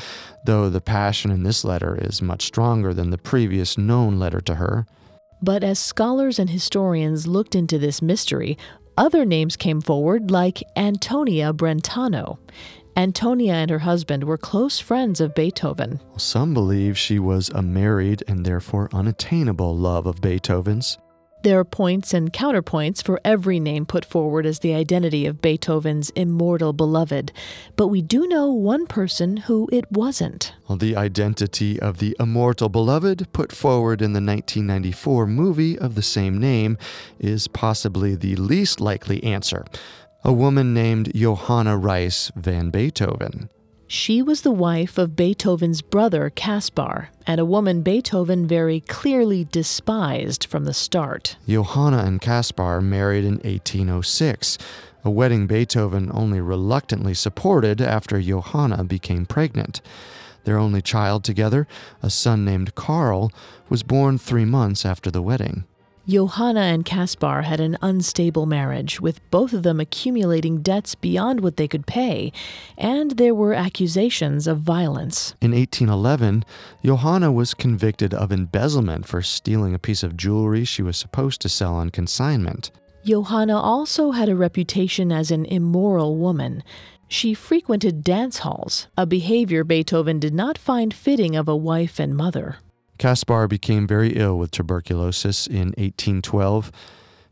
though 0.44 0.68
the 0.68 0.80
passion 0.80 1.30
in 1.30 1.44
this 1.44 1.64
letter 1.64 1.96
is 2.00 2.20
much 2.20 2.42
stronger 2.42 2.92
than 2.92 3.10
the 3.10 3.18
previous 3.18 3.78
known 3.78 4.18
letter 4.18 4.40
to 4.40 4.56
her. 4.56 4.86
But 5.40 5.62
as 5.62 5.78
scholars 5.78 6.40
and 6.40 6.50
historians 6.50 7.28
looked 7.28 7.54
into 7.54 7.78
this 7.78 8.02
mystery, 8.02 8.58
other 8.96 9.24
names 9.24 9.56
came 9.56 9.80
forward, 9.80 10.30
like 10.30 10.62
Antonia 10.76 11.52
Brentano. 11.52 12.38
Antonia 12.96 13.54
and 13.54 13.70
her 13.70 13.80
husband 13.80 14.24
were 14.24 14.36
close 14.36 14.78
friends 14.78 15.20
of 15.20 15.34
Beethoven. 15.34 16.00
Some 16.16 16.52
believe 16.52 16.98
she 16.98 17.18
was 17.18 17.48
a 17.50 17.62
married 17.62 18.22
and 18.28 18.44
therefore 18.44 18.90
unattainable 18.92 19.76
love 19.76 20.06
of 20.06 20.20
Beethoven's. 20.20 20.98
There 21.42 21.58
are 21.58 21.64
points 21.64 22.14
and 22.14 22.32
counterpoints 22.32 23.02
for 23.02 23.20
every 23.24 23.58
name 23.58 23.84
put 23.84 24.04
forward 24.04 24.46
as 24.46 24.60
the 24.60 24.74
identity 24.74 25.26
of 25.26 25.42
Beethoven's 25.42 26.10
immortal 26.10 26.72
beloved, 26.72 27.32
but 27.74 27.88
we 27.88 28.00
do 28.00 28.28
know 28.28 28.52
one 28.52 28.86
person 28.86 29.38
who 29.38 29.68
it 29.72 29.90
wasn't. 29.90 30.52
The 30.70 30.94
identity 30.94 31.80
of 31.80 31.98
the 31.98 32.16
immortal 32.20 32.68
beloved 32.68 33.32
put 33.32 33.50
forward 33.50 34.02
in 34.02 34.12
the 34.12 34.20
1994 34.20 35.26
movie 35.26 35.76
of 35.76 35.96
the 35.96 36.02
same 36.02 36.38
name 36.38 36.78
is 37.18 37.48
possibly 37.48 38.14
the 38.14 38.36
least 38.36 38.80
likely 38.80 39.20
answer 39.24 39.64
a 40.24 40.32
woman 40.32 40.72
named 40.72 41.12
Johanna 41.14 41.76
Reis 41.76 42.30
van 42.36 42.70
Beethoven. 42.70 43.48
She 43.88 44.22
was 44.22 44.40
the 44.40 44.52
wife 44.52 44.96
of 44.96 45.16
Beethoven's 45.16 45.82
brother 45.82 46.30
Caspar, 46.30 47.10
and 47.26 47.40
a 47.40 47.44
woman 47.44 47.82
Beethoven 47.82 48.46
very 48.46 48.80
clearly 48.80 49.44
despised 49.44 50.44
from 50.44 50.64
the 50.64 50.72
start. 50.72 51.36
Johanna 51.46 51.98
and 51.98 52.20
Caspar 52.20 52.80
married 52.80 53.24
in 53.24 53.34
1806, 53.34 54.56
a 55.04 55.10
wedding 55.10 55.46
Beethoven 55.46 56.10
only 56.14 56.40
reluctantly 56.40 57.12
supported 57.14 57.80
after 57.80 58.22
Johanna 58.22 58.84
became 58.84 59.26
pregnant. 59.26 59.82
Their 60.44 60.58
only 60.58 60.80
child 60.80 61.24
together, 61.24 61.66
a 62.02 62.08
son 62.08 62.44
named 62.44 62.74
Karl, 62.74 63.30
was 63.68 63.82
born 63.82 64.16
three 64.16 64.44
months 64.44 64.86
after 64.86 65.10
the 65.10 65.22
wedding. 65.22 65.64
Johanna 66.08 66.60
and 66.60 66.84
Caspar 66.84 67.42
had 67.42 67.60
an 67.60 67.78
unstable 67.80 68.44
marriage, 68.44 69.00
with 69.00 69.20
both 69.30 69.52
of 69.52 69.62
them 69.62 69.78
accumulating 69.78 70.60
debts 70.60 70.96
beyond 70.96 71.40
what 71.40 71.56
they 71.56 71.68
could 71.68 71.86
pay, 71.86 72.32
and 72.76 73.12
there 73.12 73.34
were 73.34 73.54
accusations 73.54 74.48
of 74.48 74.58
violence. 74.58 75.36
In 75.40 75.52
1811, 75.52 76.44
Johanna 76.84 77.30
was 77.30 77.54
convicted 77.54 78.12
of 78.12 78.32
embezzlement 78.32 79.06
for 79.06 79.22
stealing 79.22 79.74
a 79.74 79.78
piece 79.78 80.02
of 80.02 80.16
jewelry 80.16 80.64
she 80.64 80.82
was 80.82 80.96
supposed 80.96 81.40
to 81.42 81.48
sell 81.48 81.74
on 81.74 81.90
consignment. 81.90 82.72
Johanna 83.04 83.56
also 83.56 84.10
had 84.10 84.28
a 84.28 84.36
reputation 84.36 85.12
as 85.12 85.30
an 85.30 85.44
immoral 85.44 86.16
woman. 86.16 86.64
She 87.06 87.32
frequented 87.32 88.02
dance 88.02 88.38
halls, 88.38 88.88
a 88.96 89.06
behavior 89.06 89.62
Beethoven 89.62 90.18
did 90.18 90.34
not 90.34 90.58
find 90.58 90.92
fitting 90.92 91.36
of 91.36 91.46
a 91.46 91.56
wife 91.56 92.00
and 92.00 92.16
mother. 92.16 92.56
Caspar 93.02 93.48
became 93.48 93.84
very 93.84 94.10
ill 94.10 94.38
with 94.38 94.52
tuberculosis 94.52 95.48
in 95.48 95.74
1812. 95.76 96.70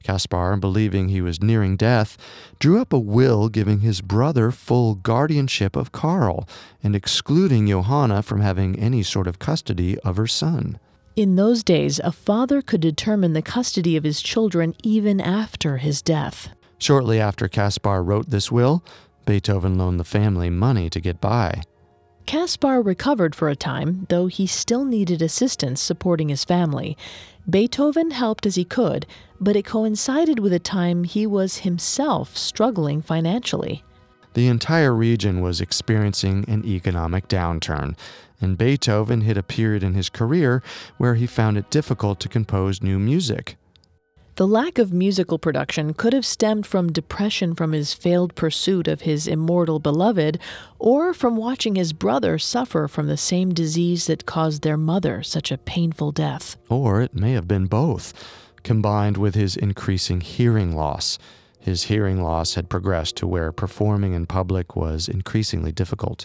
Caspar, 0.03 0.57
believing 0.57 1.11
he 1.11 1.21
was 1.21 1.41
nearing 1.41 1.77
death, 1.77 2.19
drew 2.59 2.81
up 2.81 2.93
a 2.93 2.99
will 2.99 3.49
giving 3.49 3.79
his 3.79 4.01
brother 4.01 4.51
full 4.51 4.97
guardianship 4.97 5.77
of 5.77 5.93
Karl 5.93 6.49
and 6.83 6.97
excluding 6.97 7.69
Johanna 7.69 8.25
from 8.25 8.41
having 8.41 8.81
any 8.81 9.05
sort 9.05 9.29
of 9.29 9.39
custody 9.39 9.97
of 10.01 10.17
her 10.17 10.27
son. 10.27 10.81
In 11.15 11.37
those 11.37 11.63
days, 11.63 12.01
a 12.01 12.11
father 12.11 12.63
could 12.63 12.81
determine 12.81 13.35
the 13.35 13.41
custody 13.41 13.97
of 13.97 14.03
his 14.03 14.21
children 14.21 14.75
even 14.83 15.21
after 15.21 15.77
his 15.77 16.03
death. 16.03 16.49
Shortly 16.79 17.21
after 17.21 17.47
Caspar 17.47 18.03
wrote 18.03 18.31
this 18.31 18.51
will, 18.51 18.85
Beethoven 19.25 19.79
loaned 19.79 20.01
the 20.01 20.05
family 20.05 20.51
money 20.51 20.91
to 20.91 20.99
get 20.99 21.21
by. 21.21 21.63
Caspar 22.31 22.81
recovered 22.81 23.35
for 23.35 23.49
a 23.49 23.57
time, 23.57 24.07
though 24.09 24.29
he 24.29 24.47
still 24.47 24.85
needed 24.85 25.21
assistance 25.21 25.83
supporting 25.83 26.29
his 26.29 26.45
family. 26.45 26.97
Beethoven 27.51 28.13
helped 28.13 28.47
as 28.47 28.55
he 28.55 28.65
could, 28.65 29.05
but 29.41 29.57
it 29.57 29.65
coincided 29.65 30.39
with 30.39 30.53
a 30.53 30.61
time 30.61 31.03
he 31.03 31.27
was 31.27 31.67
himself 31.67 32.37
struggling 32.37 33.03
financially. 33.03 33.83
The 34.35 34.47
entire 34.47 34.95
region 34.95 35.41
was 35.41 35.61
experiencing 35.61 36.45
an 36.47 36.65
economic 36.65 37.27
downturn, 37.27 37.97
and 38.41 38.57
Beethoven 38.57 39.23
hit 39.23 39.37
a 39.37 39.43
period 39.43 39.83
in 39.83 39.95
his 39.95 40.09
career 40.09 40.63
where 40.99 41.17
he 41.17 41.27
found 41.27 41.59
it 41.59 41.69
difficult 41.69 42.21
to 42.21 42.29
compose 42.29 42.81
new 42.81 43.01
music. 43.01 43.57
The 44.41 44.49
lack 44.49 44.79
of 44.79 44.91
musical 44.91 45.39
production 45.39 45.93
could 45.93 46.15
have 46.15 46.25
stemmed 46.25 46.67
from 46.67 46.91
depression 46.91 47.55
from 47.55 47.73
his 47.73 47.93
failed 47.93 48.35
pursuit 48.35 48.89
of 48.89 49.03
his 49.03 49.27
immortal 49.27 49.81
beloved, 49.81 50.39
or 50.79 51.13
from 51.13 51.37
watching 51.37 51.75
his 51.75 51.93
brother 51.93 52.39
suffer 52.39 52.89
from 52.89 53.07
the 53.07 53.19
same 53.19 53.53
disease 53.53 54.07
that 54.07 54.25
caused 54.25 54.63
their 54.63 54.79
mother 54.79 55.23
such 55.23 55.53
a 55.53 55.59
painful 55.59 56.13
death. 56.13 56.57
Or 56.71 57.03
it 57.03 57.15
may 57.15 57.33
have 57.33 57.47
been 57.47 57.67
both, 57.67 58.15
combined 58.63 59.19
with 59.19 59.35
his 59.35 59.59
increasing 59.59 60.23
hearing 60.23 60.75
loss. 60.75 61.19
His 61.59 61.83
hearing 61.83 62.23
loss 62.23 62.55
had 62.55 62.71
progressed 62.71 63.17
to 63.17 63.27
where 63.27 63.53
performing 63.53 64.15
in 64.15 64.25
public 64.25 64.75
was 64.75 65.07
increasingly 65.07 65.71
difficult. 65.71 66.25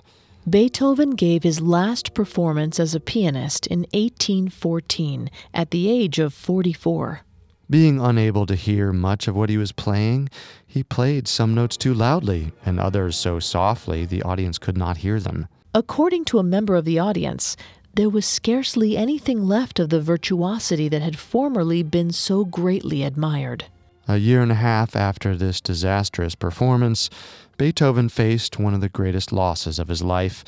Beethoven 0.49 1.16
gave 1.18 1.43
his 1.43 1.59
last 1.59 2.13
performance 2.13 2.80
as 2.80 2.95
a 2.95 3.01
pianist 3.01 3.68
in 3.68 3.80
1814 3.91 5.30
at 5.53 5.72
the 5.72 5.89
age 5.89 6.18
of 6.18 6.34
44. 6.34 7.26
Being 7.70 7.99
unable 7.99 8.45
to 8.45 8.55
hear 8.55 8.93
much 8.93 9.28
of 9.28 9.36
what 9.36 9.49
he 9.49 9.57
was 9.57 9.72
playing, 9.72 10.30
he 10.68 10.84
played 10.84 11.28
some 11.28 11.55
notes 11.55 11.78
too 11.78 11.93
loudly 11.93 12.51
and 12.63 12.80
others 12.80 13.16
so 13.16 13.39
softly 13.39 14.05
the 14.05 14.22
audience 14.22 14.59
could 14.59 14.78
not 14.78 14.97
hear 14.97 15.20
them. 15.20 15.47
According 15.74 16.26
to 16.26 16.39
a 16.39 16.43
member 16.43 16.76
of 16.76 16.86
the 16.86 16.99
audience, 16.99 17.57
there 17.95 18.09
was 18.09 18.26
scarcely 18.26 18.95
anything 18.95 19.43
left 19.43 19.80
of 19.80 19.89
the 19.89 20.01
virtuosity 20.01 20.89
that 20.89 21.01
had 21.01 21.18
formerly 21.18 21.82
been 21.82 22.11
so 22.11 22.45
greatly 22.45 23.03
admired. 23.03 23.66
A 24.07 24.18
year 24.18 24.43
and 24.43 24.51
a 24.51 24.55
half 24.55 24.95
after 24.95 25.36
this 25.36 25.59
disastrous 25.59 26.36
performance, 26.36 27.09
Beethoven 27.57 28.09
faced 28.09 28.59
one 28.59 28.76
of 28.76 28.82
the 28.82 28.89
greatest 28.89 29.32
losses 29.32 29.80
of 29.80 29.88
his 29.88 30.03
life. 30.03 30.43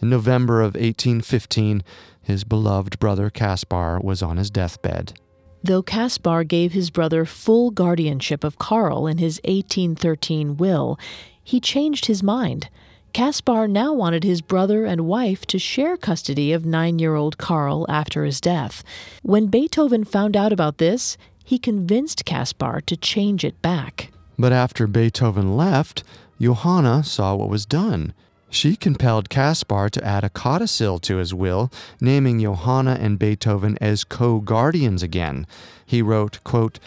In 0.00 0.10
November 0.10 0.60
of 0.60 0.74
1815, 0.74 1.82
his 2.20 2.44
beloved 2.44 2.98
brother 2.98 3.30
Caspar 3.30 3.98
was 4.00 4.22
on 4.22 4.36
his 4.36 4.50
deathbed. 4.50 5.18
Though 5.62 5.82
Caspar 5.82 6.44
gave 6.44 6.72
his 6.72 6.90
brother 6.90 7.24
full 7.24 7.70
guardianship 7.70 8.44
of 8.44 8.58
Karl 8.58 9.06
in 9.06 9.18
his 9.18 9.40
1813 9.44 10.56
will, 10.56 10.98
he 11.42 11.60
changed 11.60 12.06
his 12.06 12.22
mind. 12.22 12.68
Caspar 13.12 13.66
now 13.66 13.92
wanted 13.92 14.22
his 14.22 14.40
brother 14.40 14.84
and 14.84 15.06
wife 15.06 15.46
to 15.46 15.58
share 15.58 15.96
custody 15.96 16.52
of 16.52 16.64
nine 16.64 16.98
year 16.98 17.14
old 17.14 17.38
Karl 17.38 17.86
after 17.88 18.24
his 18.24 18.40
death. 18.40 18.84
When 19.22 19.46
Beethoven 19.46 20.04
found 20.04 20.36
out 20.36 20.52
about 20.52 20.78
this, 20.78 21.16
he 21.42 21.58
convinced 21.58 22.24
Caspar 22.24 22.80
to 22.82 22.96
change 22.96 23.44
it 23.44 23.60
back. 23.62 24.12
But 24.38 24.52
after 24.52 24.86
Beethoven 24.86 25.56
left, 25.56 26.04
Johanna 26.40 27.02
saw 27.02 27.34
what 27.34 27.48
was 27.48 27.66
done. 27.66 28.14
She 28.50 28.76
compelled 28.76 29.28
Caspar 29.28 29.88
to 29.90 30.04
add 30.04 30.24
a 30.24 30.30
codicil 30.30 30.98
to 31.00 31.16
his 31.16 31.34
will, 31.34 31.70
naming 32.00 32.40
Johanna 32.40 32.96
and 33.00 33.18
Beethoven 33.18 33.76
as 33.80 34.04
co 34.04 34.40
guardians 34.40 35.02
again. 35.02 35.46
He 35.84 36.02
wrote, 36.02 36.42
quote, 36.44 36.78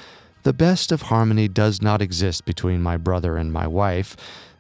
The 0.44 0.54
best 0.54 0.92
of 0.92 1.04
harmony 1.04 1.48
does 1.48 1.82
not 1.82 2.02
exist 2.02 2.46
between 2.46 2.82
my 2.82 2.98
brother 2.98 3.38
and 3.38 3.54
my 3.54 3.68
wife. 3.68 4.18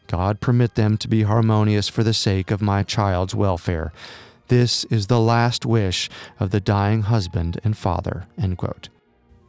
God 0.08 0.42
permit 0.42 0.76
them 0.76 0.98
to 0.98 1.08
be 1.08 1.24
harmonious 1.24 1.88
for 1.88 2.04
the 2.04 2.14
sake 2.14 2.52
of 2.52 2.62
my 2.62 2.84
child's 2.84 3.34
welfare. 3.34 3.92
This 4.50 4.84
is 4.86 5.08
the 5.08 5.20
last 5.20 5.66
wish 5.66 6.10
of 6.40 6.52
the 6.52 6.60
dying 6.60 7.04
husband 7.04 7.60
and 7.64 7.78
father. 7.78 8.28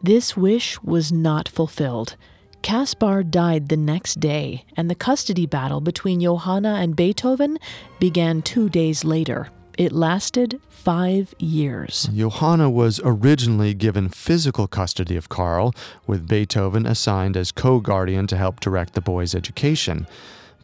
This 0.00 0.36
wish 0.36 0.80
was 0.82 1.12
not 1.12 1.48
fulfilled. 1.48 2.16
Caspar 2.62 3.24
died 3.24 3.68
the 3.68 3.76
next 3.76 4.20
day, 4.20 4.64
and 4.76 4.88
the 4.88 4.94
custody 4.94 5.46
battle 5.46 5.80
between 5.80 6.20
Johanna 6.20 6.74
and 6.74 6.94
Beethoven 6.94 7.58
began 7.98 8.40
two 8.40 8.68
days 8.68 9.04
later. 9.04 9.48
It 9.76 9.90
lasted 9.90 10.60
five 10.68 11.34
years. 11.38 12.08
Johanna 12.14 12.70
was 12.70 13.00
originally 13.04 13.74
given 13.74 14.08
physical 14.08 14.68
custody 14.68 15.16
of 15.16 15.28
Karl, 15.28 15.74
with 16.06 16.28
Beethoven 16.28 16.86
assigned 16.86 17.36
as 17.36 17.50
co 17.50 17.80
guardian 17.80 18.26
to 18.28 18.36
help 18.36 18.60
direct 18.60 18.94
the 18.94 19.00
boy's 19.00 19.34
education. 19.34 20.06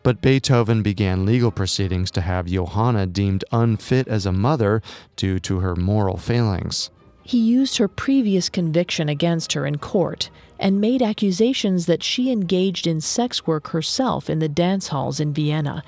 But 0.05 0.22
Beethoven 0.22 0.82
began 0.82 1.26
legal 1.26 1.51
proceedings 1.51 2.12
to 2.12 2.20
have 2.20 2.46
Johanna 2.46 3.07
deemed 3.07 3.44
unfit 3.51 4.07
as 4.07 4.24
a 4.24 4.32
mother 4.32 4.82
due 5.16 5.40
to 5.40 5.61
her 5.61 5.74
moral 5.74 6.16
failings. 6.16 6.90
He 7.24 7.38
used 7.38 7.78
her 7.78 7.88
previous 7.88 8.49
conviction 8.49 9.09
against 9.09 9.53
her 9.55 9.66
in 9.66 9.78
court 9.78 10.30
and 10.59 10.80
made 10.80 11.02
accusations 11.02 11.86
that 11.86 12.02
she 12.02 12.30
engaged 12.30 12.86
in 12.86 13.00
sex 13.00 13.46
work 13.46 13.68
herself 13.68 14.28
in 14.28 14.38
the 14.38 14.48
dance 14.48 14.88
halls 14.88 15.20
in 15.20 15.32
Vienna. 15.32 15.82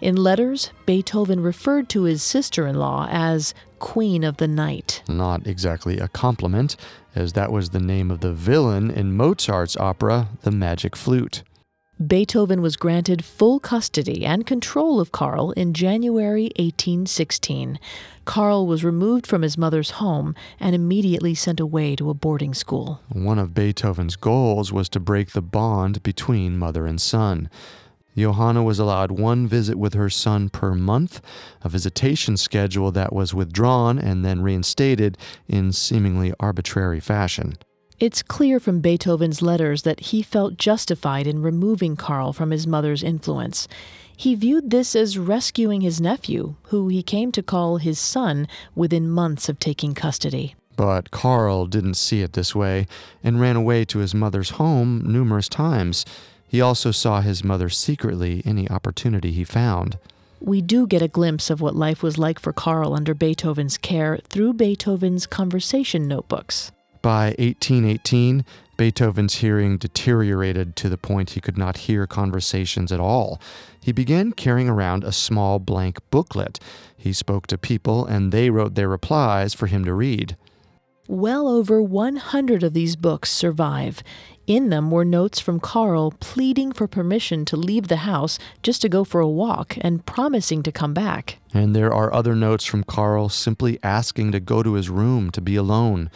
In 0.00 0.16
letters, 0.16 0.70
Beethoven 0.84 1.40
referred 1.40 1.88
to 1.90 2.02
his 2.02 2.22
sister 2.22 2.66
in 2.66 2.76
law 2.76 3.08
as 3.10 3.54
Queen 3.78 4.24
of 4.24 4.36
the 4.36 4.48
Night. 4.48 5.02
Not 5.08 5.46
exactly 5.46 5.98
a 5.98 6.08
compliment, 6.08 6.76
as 7.14 7.32
that 7.32 7.50
was 7.50 7.70
the 7.70 7.80
name 7.80 8.10
of 8.10 8.20
the 8.20 8.32
villain 8.32 8.90
in 8.90 9.16
Mozart's 9.16 9.76
opera, 9.76 10.28
The 10.42 10.50
Magic 10.50 10.96
Flute. 10.96 11.42
Beethoven 12.04 12.60
was 12.60 12.76
granted 12.76 13.24
full 13.24 13.58
custody 13.58 14.26
and 14.26 14.46
control 14.46 15.00
of 15.00 15.12
Karl 15.12 15.52
in 15.52 15.72
January 15.72 16.50
1816. 16.56 17.78
Karl 18.26 18.66
was 18.66 18.84
removed 18.84 19.26
from 19.26 19.40
his 19.40 19.56
mother's 19.56 19.92
home 19.92 20.34
and 20.60 20.74
immediately 20.74 21.34
sent 21.34 21.58
away 21.58 21.96
to 21.96 22.10
a 22.10 22.14
boarding 22.14 22.52
school. 22.52 23.00
One 23.08 23.38
of 23.38 23.54
Beethoven's 23.54 24.16
goals 24.16 24.74
was 24.74 24.90
to 24.90 25.00
break 25.00 25.30
the 25.30 25.40
bond 25.40 26.02
between 26.02 26.58
mother 26.58 26.86
and 26.86 27.00
son. 27.00 27.48
Johanna 28.14 28.62
was 28.62 28.78
allowed 28.78 29.10
one 29.10 29.46
visit 29.46 29.78
with 29.78 29.94
her 29.94 30.10
son 30.10 30.50
per 30.50 30.74
month, 30.74 31.22
a 31.62 31.70
visitation 31.70 32.36
schedule 32.36 32.92
that 32.92 33.14
was 33.14 33.32
withdrawn 33.32 33.98
and 33.98 34.22
then 34.22 34.42
reinstated 34.42 35.16
in 35.48 35.72
seemingly 35.72 36.34
arbitrary 36.38 37.00
fashion. 37.00 37.54
It's 37.98 38.22
clear 38.22 38.60
from 38.60 38.80
Beethoven's 38.80 39.40
letters 39.40 39.82
that 39.82 40.00
he 40.00 40.20
felt 40.20 40.58
justified 40.58 41.26
in 41.26 41.40
removing 41.40 41.96
Karl 41.96 42.34
from 42.34 42.50
his 42.50 42.66
mother's 42.66 43.02
influence. 43.02 43.68
He 44.14 44.34
viewed 44.34 44.68
this 44.68 44.94
as 44.94 45.16
rescuing 45.16 45.80
his 45.80 45.98
nephew, 45.98 46.56
who 46.64 46.88
he 46.88 47.02
came 47.02 47.32
to 47.32 47.42
call 47.42 47.78
his 47.78 47.98
son 47.98 48.48
within 48.74 49.08
months 49.08 49.48
of 49.48 49.58
taking 49.58 49.94
custody. 49.94 50.54
But 50.76 51.10
Karl 51.10 51.64
didn't 51.64 51.94
see 51.94 52.20
it 52.20 52.34
this 52.34 52.54
way 52.54 52.86
and 53.24 53.40
ran 53.40 53.56
away 53.56 53.86
to 53.86 54.00
his 54.00 54.14
mother's 54.14 54.50
home 54.50 55.02
numerous 55.06 55.48
times. 55.48 56.04
He 56.46 56.60
also 56.60 56.90
saw 56.90 57.22
his 57.22 57.42
mother 57.42 57.70
secretly 57.70 58.42
any 58.44 58.68
opportunity 58.68 59.32
he 59.32 59.44
found. 59.44 59.98
We 60.38 60.60
do 60.60 60.86
get 60.86 61.00
a 61.00 61.08
glimpse 61.08 61.48
of 61.48 61.62
what 61.62 61.74
life 61.74 62.02
was 62.02 62.18
like 62.18 62.38
for 62.38 62.52
Karl 62.52 62.92
under 62.92 63.14
Beethoven's 63.14 63.78
care 63.78 64.18
through 64.28 64.52
Beethoven's 64.52 65.26
conversation 65.26 66.06
notebooks. 66.06 66.72
By 67.02 67.34
1818, 67.38 68.44
Beethoven's 68.76 69.36
hearing 69.36 69.78
deteriorated 69.78 70.76
to 70.76 70.88
the 70.88 70.98
point 70.98 71.30
he 71.30 71.40
could 71.40 71.56
not 71.56 71.78
hear 71.78 72.06
conversations 72.06 72.92
at 72.92 73.00
all. 73.00 73.40
He 73.80 73.92
began 73.92 74.32
carrying 74.32 74.68
around 74.68 75.04
a 75.04 75.12
small 75.12 75.58
blank 75.58 75.98
booklet. 76.10 76.58
He 76.96 77.12
spoke 77.12 77.46
to 77.46 77.58
people, 77.58 78.04
and 78.04 78.32
they 78.32 78.50
wrote 78.50 78.74
their 78.74 78.88
replies 78.88 79.54
for 79.54 79.66
him 79.66 79.84
to 79.84 79.94
read. 79.94 80.36
Well 81.08 81.46
over 81.46 81.80
100 81.80 82.64
of 82.64 82.74
these 82.74 82.96
books 82.96 83.30
survive. 83.30 84.02
In 84.48 84.70
them 84.70 84.90
were 84.90 85.04
notes 85.04 85.38
from 85.38 85.60
Karl 85.60 86.12
pleading 86.18 86.72
for 86.72 86.88
permission 86.88 87.44
to 87.46 87.56
leave 87.56 87.88
the 87.88 87.98
house 87.98 88.38
just 88.62 88.82
to 88.82 88.88
go 88.88 89.04
for 89.04 89.20
a 89.20 89.28
walk 89.28 89.76
and 89.80 90.04
promising 90.04 90.62
to 90.64 90.72
come 90.72 90.94
back. 90.94 91.38
And 91.54 91.76
there 91.76 91.92
are 91.92 92.12
other 92.12 92.34
notes 92.34 92.64
from 92.64 92.82
Karl 92.82 93.28
simply 93.28 93.78
asking 93.82 94.32
to 94.32 94.40
go 94.40 94.62
to 94.64 94.74
his 94.74 94.90
room 94.90 95.30
to 95.30 95.40
be 95.40 95.54
alone. 95.54 96.10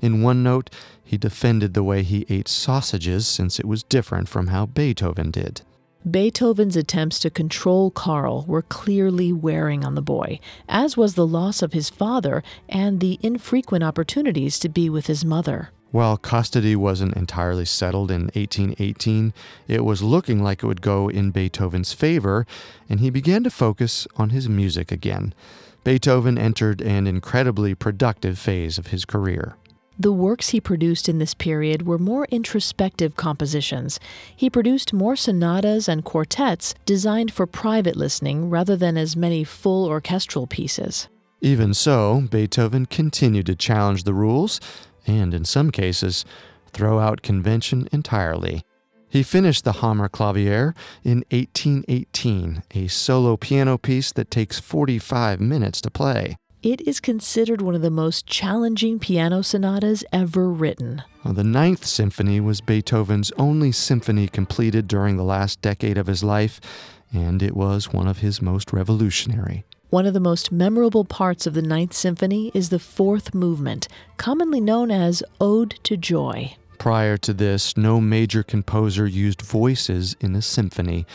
In 0.00 0.22
one 0.22 0.42
note, 0.42 0.70
he 1.02 1.16
defended 1.16 1.74
the 1.74 1.82
way 1.82 2.02
he 2.02 2.26
ate 2.28 2.48
sausages 2.48 3.26
since 3.26 3.58
it 3.58 3.66
was 3.66 3.82
different 3.82 4.28
from 4.28 4.48
how 4.48 4.66
Beethoven 4.66 5.30
did. 5.30 5.62
Beethoven's 6.08 6.76
attempts 6.76 7.18
to 7.20 7.30
control 7.30 7.90
Karl 7.90 8.44
were 8.46 8.62
clearly 8.62 9.32
wearing 9.32 9.84
on 9.84 9.96
the 9.96 10.02
boy, 10.02 10.38
as 10.68 10.96
was 10.96 11.14
the 11.14 11.26
loss 11.26 11.62
of 11.62 11.72
his 11.72 11.90
father 11.90 12.44
and 12.68 13.00
the 13.00 13.18
infrequent 13.22 13.82
opportunities 13.82 14.60
to 14.60 14.68
be 14.68 14.88
with 14.88 15.08
his 15.08 15.24
mother. 15.24 15.70
While 15.90 16.16
custody 16.16 16.76
wasn't 16.76 17.16
entirely 17.16 17.64
settled 17.64 18.10
in 18.10 18.24
1818, 18.34 19.32
it 19.66 19.84
was 19.84 20.02
looking 20.02 20.42
like 20.42 20.62
it 20.62 20.66
would 20.66 20.82
go 20.82 21.08
in 21.08 21.30
Beethoven's 21.30 21.92
favor, 21.92 22.46
and 22.88 23.00
he 23.00 23.10
began 23.10 23.42
to 23.44 23.50
focus 23.50 24.06
on 24.16 24.30
his 24.30 24.48
music 24.48 24.92
again. 24.92 25.34
Beethoven 25.84 26.36
entered 26.38 26.80
an 26.82 27.06
incredibly 27.06 27.74
productive 27.74 28.38
phase 28.38 28.78
of 28.78 28.88
his 28.88 29.04
career. 29.04 29.56
The 29.98 30.12
works 30.12 30.50
he 30.50 30.60
produced 30.60 31.08
in 31.08 31.18
this 31.18 31.32
period 31.32 31.86
were 31.86 31.98
more 31.98 32.26
introspective 32.30 33.16
compositions. 33.16 33.98
He 34.34 34.50
produced 34.50 34.92
more 34.92 35.16
sonatas 35.16 35.88
and 35.88 36.04
quartets 36.04 36.74
designed 36.84 37.32
for 37.32 37.46
private 37.46 37.96
listening 37.96 38.50
rather 38.50 38.76
than 38.76 38.98
as 38.98 39.16
many 39.16 39.42
full 39.42 39.86
orchestral 39.86 40.46
pieces. 40.46 41.08
Even 41.40 41.72
so, 41.72 42.24
Beethoven 42.30 42.86
continued 42.86 43.46
to 43.46 43.54
challenge 43.54 44.04
the 44.04 44.12
rules 44.12 44.60
and, 45.06 45.32
in 45.32 45.46
some 45.46 45.70
cases, 45.70 46.26
throw 46.72 46.98
out 46.98 47.22
convention 47.22 47.88
entirely. 47.90 48.62
He 49.08 49.22
finished 49.22 49.64
the 49.64 49.72
Hammerklavier 49.72 50.74
in 51.04 51.24
1818, 51.30 52.64
a 52.74 52.88
solo 52.88 53.36
piano 53.38 53.78
piece 53.78 54.12
that 54.12 54.30
takes 54.30 54.60
45 54.60 55.40
minutes 55.40 55.80
to 55.80 55.90
play. 55.90 56.36
It 56.66 56.80
is 56.80 56.98
considered 56.98 57.62
one 57.62 57.76
of 57.76 57.82
the 57.82 57.92
most 57.92 58.26
challenging 58.26 58.98
piano 58.98 59.42
sonatas 59.42 60.02
ever 60.12 60.50
written. 60.50 61.04
Well, 61.22 61.32
the 61.32 61.44
Ninth 61.44 61.86
Symphony 61.86 62.40
was 62.40 62.60
Beethoven's 62.60 63.30
only 63.38 63.70
symphony 63.70 64.26
completed 64.26 64.88
during 64.88 65.16
the 65.16 65.22
last 65.22 65.62
decade 65.62 65.96
of 65.96 66.08
his 66.08 66.24
life, 66.24 66.60
and 67.12 67.40
it 67.40 67.54
was 67.54 67.92
one 67.92 68.08
of 68.08 68.18
his 68.18 68.42
most 68.42 68.72
revolutionary. 68.72 69.64
One 69.90 70.06
of 70.06 70.12
the 70.12 70.18
most 70.18 70.50
memorable 70.50 71.04
parts 71.04 71.46
of 71.46 71.54
the 71.54 71.62
Ninth 71.62 71.92
Symphony 71.92 72.50
is 72.52 72.70
the 72.70 72.80
fourth 72.80 73.32
movement, 73.32 73.86
commonly 74.16 74.60
known 74.60 74.90
as 74.90 75.22
Ode 75.40 75.78
to 75.84 75.96
Joy. 75.96 76.56
Prior 76.78 77.16
to 77.18 77.32
this, 77.32 77.76
no 77.76 78.00
major 78.00 78.42
composer 78.42 79.06
used 79.06 79.40
voices 79.40 80.16
in 80.20 80.34
a 80.34 80.42
symphony. 80.42 81.06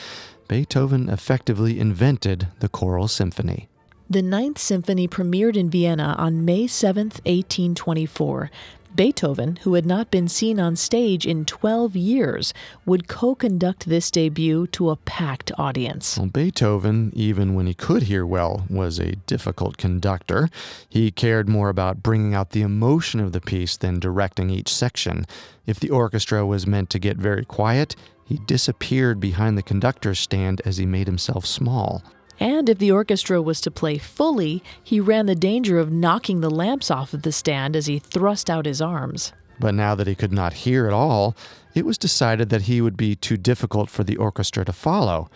Beethoven 0.47 1.09
effectively 1.09 1.77
invented 1.77 2.47
the 2.61 2.69
choral 2.69 3.09
symphony. 3.09 3.67
The 4.11 4.21
Ninth 4.21 4.57
Symphony 4.57 5.07
premiered 5.07 5.55
in 5.55 5.69
Vienna 5.69 6.15
on 6.17 6.43
May 6.43 6.67
7, 6.67 7.11
1824. 7.23 8.51
Beethoven, 8.93 9.55
who 9.63 9.75
had 9.75 9.85
not 9.85 10.11
been 10.11 10.27
seen 10.27 10.59
on 10.59 10.75
stage 10.75 11.25
in 11.25 11.45
12 11.45 11.95
years, 11.95 12.53
would 12.85 13.07
co 13.07 13.35
conduct 13.35 13.87
this 13.87 14.11
debut 14.11 14.67
to 14.67 14.89
a 14.89 14.97
packed 14.97 15.53
audience. 15.57 16.17
Well, 16.17 16.27
Beethoven, 16.27 17.13
even 17.15 17.55
when 17.55 17.67
he 17.67 17.73
could 17.73 18.03
hear 18.03 18.25
well, 18.25 18.65
was 18.69 18.99
a 18.99 19.15
difficult 19.27 19.77
conductor. 19.77 20.49
He 20.89 21.09
cared 21.09 21.47
more 21.47 21.69
about 21.69 22.03
bringing 22.03 22.35
out 22.35 22.49
the 22.49 22.63
emotion 22.63 23.21
of 23.21 23.31
the 23.31 23.39
piece 23.39 23.77
than 23.77 24.01
directing 24.01 24.49
each 24.49 24.73
section. 24.73 25.25
If 25.65 25.79
the 25.79 25.89
orchestra 25.89 26.45
was 26.45 26.67
meant 26.67 26.89
to 26.89 26.99
get 26.99 27.15
very 27.15 27.45
quiet, 27.45 27.95
he 28.25 28.39
disappeared 28.39 29.21
behind 29.21 29.57
the 29.57 29.63
conductor's 29.63 30.19
stand 30.19 30.61
as 30.65 30.75
he 30.75 30.85
made 30.85 31.07
himself 31.07 31.45
small. 31.45 32.03
And 32.39 32.69
if 32.69 32.77
the 32.77 32.91
orchestra 32.91 33.41
was 33.41 33.61
to 33.61 33.71
play 33.71 33.97
fully, 33.97 34.63
he 34.83 34.99
ran 34.99 35.25
the 35.25 35.35
danger 35.35 35.77
of 35.79 35.91
knocking 35.91 36.41
the 36.41 36.49
lamps 36.49 36.89
off 36.89 37.13
of 37.13 37.21
the 37.21 37.31
stand 37.31 37.75
as 37.75 37.85
he 37.85 37.99
thrust 37.99 38.49
out 38.49 38.65
his 38.65 38.81
arms. 38.81 39.33
But 39.59 39.75
now 39.75 39.93
that 39.95 40.07
he 40.07 40.15
could 40.15 40.31
not 40.31 40.53
hear 40.53 40.87
at 40.87 40.93
all, 40.93 41.35
it 41.75 41.85
was 41.85 41.97
decided 41.97 42.49
that 42.49 42.63
he 42.63 42.81
would 42.81 42.97
be 42.97 43.15
too 43.15 43.37
difficult 43.37 43.89
for 43.89 44.03
the 44.03 44.17
orchestra 44.17 44.65
to 44.65 44.73
follow. 44.73 45.29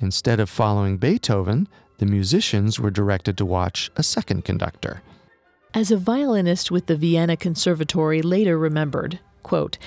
Instead 0.00 0.38
of 0.40 0.48
following 0.48 0.98
Beethoven, 0.98 1.68
the 1.98 2.06
musicians 2.06 2.78
were 2.78 2.90
directed 2.90 3.36
to 3.38 3.46
watch 3.46 3.90
a 3.96 4.02
second 4.02 4.44
conductor. 4.44 5.02
As 5.74 5.90
a 5.90 5.96
violinist 5.96 6.70
with 6.70 6.86
the 6.86 6.96
Vienna 6.96 7.36
Conservatory 7.36 8.22
later 8.22 8.58
remembered, 8.58 9.20
quote, 9.42 9.78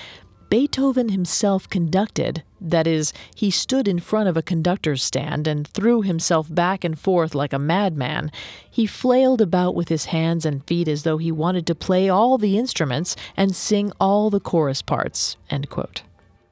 Beethoven 0.48 1.08
himself 1.08 1.68
conducted, 1.68 2.44
that 2.60 2.86
is, 2.86 3.12
he 3.34 3.50
stood 3.50 3.88
in 3.88 3.98
front 3.98 4.28
of 4.28 4.36
a 4.36 4.42
conductor's 4.42 5.02
stand 5.02 5.48
and 5.48 5.66
threw 5.66 6.02
himself 6.02 6.52
back 6.52 6.84
and 6.84 6.98
forth 6.98 7.34
like 7.34 7.52
a 7.52 7.58
madman. 7.58 8.30
He 8.70 8.86
flailed 8.86 9.40
about 9.40 9.74
with 9.74 9.88
his 9.88 10.06
hands 10.06 10.46
and 10.46 10.64
feet 10.64 10.86
as 10.86 11.02
though 11.02 11.18
he 11.18 11.32
wanted 11.32 11.66
to 11.66 11.74
play 11.74 12.08
all 12.08 12.38
the 12.38 12.56
instruments 12.56 13.16
and 13.36 13.56
sing 13.56 13.92
all 14.00 14.30
the 14.30 14.40
chorus 14.40 14.82
parts. 14.82 15.36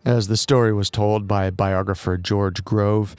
As 0.05 0.27
the 0.27 0.37
story 0.37 0.73
was 0.73 0.91
told 0.91 1.29
by 1.29 1.49
biographer 1.51 2.17
George 2.17 2.65
Grove, 2.65 3.15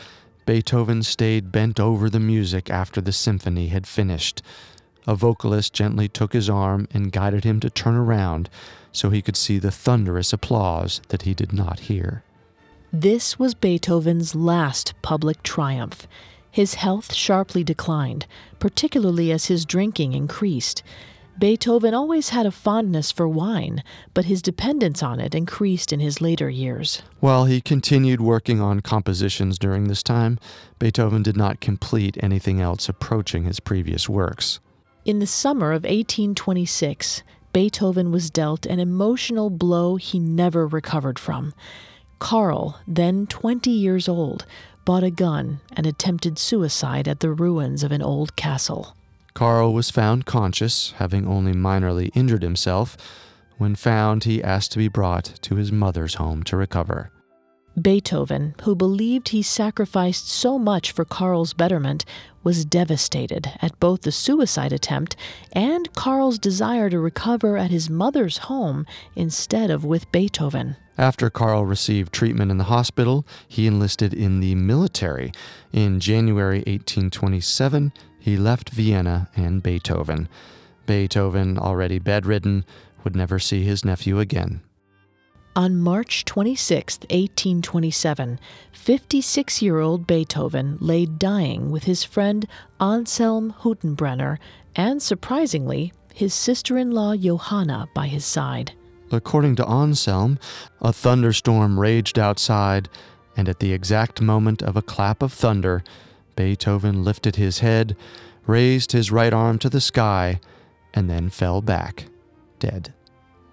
Beethoven 0.45 1.03
stayed 1.03 1.51
bent 1.51 1.80
over 1.80 2.09
the 2.09 2.19
music 2.19 2.69
after 2.69 2.99
the 3.01 3.13
symphony 3.13 3.67
had 3.67 3.88
finished. 3.88 4.41
A 5.07 5.15
vocalist 5.15 5.73
gently 5.73 6.07
took 6.07 6.34
his 6.34 6.49
arm 6.49 6.88
and 6.91 7.11
guided 7.11 7.43
him 7.43 7.59
to 7.61 7.69
turn 7.69 7.95
around 7.95 8.49
so 8.96 9.10
he 9.10 9.22
could 9.22 9.38
see 9.38 9.58
the 9.60 9.72
thunderous 9.72 10.34
applause 10.34 11.02
that 11.10 11.24
he 11.24 11.34
did 11.34 11.54
not 11.54 11.82
hear. 11.82 12.24
This 12.91 13.38
was 13.38 13.54
Beethoven's 13.54 14.36
last 14.36 14.93
public 15.02 15.43
triumph. 15.43 16.08
His 16.50 16.76
health 16.76 17.14
sharply 17.14 17.64
declined, 17.64 18.26
particularly 18.60 19.32
as 19.32 19.48
his 19.48 19.66
drinking 19.66 20.14
increased. 20.14 20.82
Beethoven 21.38 21.93
always 21.93 22.30
had 22.30 22.46
a 22.46 22.52
fondness 22.52 23.12
for 23.12 23.28
wine, 23.28 23.84
but 24.14 24.24
his 24.24 24.41
dependence 24.41 25.04
on 25.04 25.20
it 25.20 25.36
increased 25.36 25.91
in 25.91 26.00
his 26.00 26.22
later 26.22 26.50
years. 26.50 27.02
While 27.20 27.43
he 27.43 27.60
continued 27.60 28.22
working 28.22 28.62
on 28.62 28.80
compositions 28.80 29.60
during 29.60 29.89
this 29.89 30.02
time, 30.02 30.39
Beethoven 30.80 31.24
did 31.24 31.36
not 31.36 31.60
complete 31.60 32.18
anything 32.22 32.62
else 32.62 32.88
approaching 32.88 33.43
his 33.43 33.60
previous 33.60 34.08
works. 34.08 34.62
In 35.04 35.20
the 35.20 35.28
summer 35.28 35.74
of 35.74 35.84
1826, 35.84 37.22
Beethoven 37.56 38.12
was 38.12 38.30
dealt 38.30 38.66
an 38.66 38.82
emotional 38.82 39.49
blow 39.49 39.95
he 39.95 40.20
never 40.20 40.68
recovered 40.68 41.18
from. 41.18 41.53
Karl, 42.20 42.82
then 42.86 43.28
20 43.28 43.72
years 43.72 44.10
old, 44.10 44.45
bought 44.84 45.06
a 45.06 45.10
gun 45.10 45.62
and 45.72 45.88
attempted 45.88 46.38
suicide 46.38 47.08
at 47.08 47.22
the 47.22 47.32
ruins 47.32 47.82
of 47.82 47.93
an 47.93 48.01
old 48.01 48.36
castle. 48.36 48.93
Karl 49.34 49.74
was 49.74 49.89
found 49.89 50.26
conscious, 50.26 50.91
having 50.97 51.26
only 51.26 51.53
minorly 51.53 52.12
injured 52.14 52.43
himself. 52.43 52.97
When 53.58 53.76
found, 53.76 54.26
he 54.26 54.43
asked 54.43 54.74
to 54.74 54.78
be 54.78 54.89
brought 54.89 55.24
to 55.43 55.56
his 55.56 55.72
mother's 55.72 56.16
home 56.16 56.43
to 56.43 56.58
recover. 56.58 57.10
Beethoven, 57.82 58.56
who 58.64 58.76
believed 58.76 59.30
he 59.30 59.41
sacrificed 59.41 60.28
so 60.30 60.60
much 60.60 60.91
for 60.91 61.06
Karl's 61.06 61.53
betterment, 61.53 62.03
was 62.46 62.64
devastated 62.64 63.52
at 63.62 63.78
both 63.82 64.04
the 64.04 64.12
suicide 64.14 64.72
attempt 64.72 65.18
and 65.52 65.91
Karl's 65.93 66.39
desire 66.39 66.89
to 66.89 67.00
recover 67.00 67.58
at 67.58 67.72
his 67.72 67.89
mother's 67.89 68.38
home 68.38 68.86
instead 69.18 69.70
of 69.70 69.84
with 69.84 70.10
Beethoven. 70.14 70.78
After 70.98 71.30
Karl 71.30 71.66
received 71.66 72.14
treatment 72.14 72.52
in 72.52 72.58
the 72.58 72.66
hospital, 72.66 73.28
he 73.50 73.68
enlisted 73.68 74.14
in 74.14 74.39
the 74.39 74.56
military. 74.56 75.34
In 75.74 76.00
January 76.00 76.60
1827, 76.60 77.91
he 78.18 78.38
left 78.38 78.70
Vienna 78.70 79.30
and 79.36 79.62
Beethoven. 79.62 80.30
Beethoven, 80.86 81.58
already 81.58 82.00
bedridden, 82.00 82.64
would 83.04 83.16
never 83.16 83.39
see 83.39 83.64
his 83.64 83.84
nephew 83.84 84.20
again. 84.20 84.62
On 85.58 85.78
March 85.78 86.26
26, 86.26 86.99
1827, 87.10 88.39
56 88.74 89.62
year 89.62 89.80
old 89.80 90.06
Beethoven 90.06 90.78
lay 90.82 91.06
dying 91.06 91.72
with 91.72 91.86
his 91.86 92.03
friend 92.03 92.45
Anselm 92.82 93.56
Hüttenbrenner 93.62 94.38
and, 94.76 95.01
surprisingly, 95.01 95.93
his 96.14 96.34
sister 96.34 96.78
in 96.78 96.91
law 96.91 97.16
Johanna 97.16 97.88
by 97.93 98.08
his 98.08 98.26
side. 98.26 98.74
According 99.12 99.56
to 99.56 99.66
Anselm, 99.66 100.39
a 100.82 100.91
thunderstorm 100.91 101.80
raged 101.80 102.20
outside, 102.20 102.89
and 103.38 103.47
at 103.47 103.62
the 103.62 103.72
exact 103.72 104.20
moment 104.20 104.62
of 104.62 104.76
a 104.76 104.82
clap 104.82 105.22
of 105.22 105.32
thunder, 105.32 105.86
Beethoven 106.36 107.06
lifted 107.06 107.38
his 107.38 107.60
head, 107.60 107.95
raised 108.45 108.91
his 108.91 109.10
right 109.10 109.32
arm 109.32 109.58
to 109.60 109.70
the 109.70 109.80
sky, 109.80 110.41
and 110.93 111.10
then 111.10 111.30
fell 111.30 111.62
back, 111.62 112.08
dead. 112.60 112.93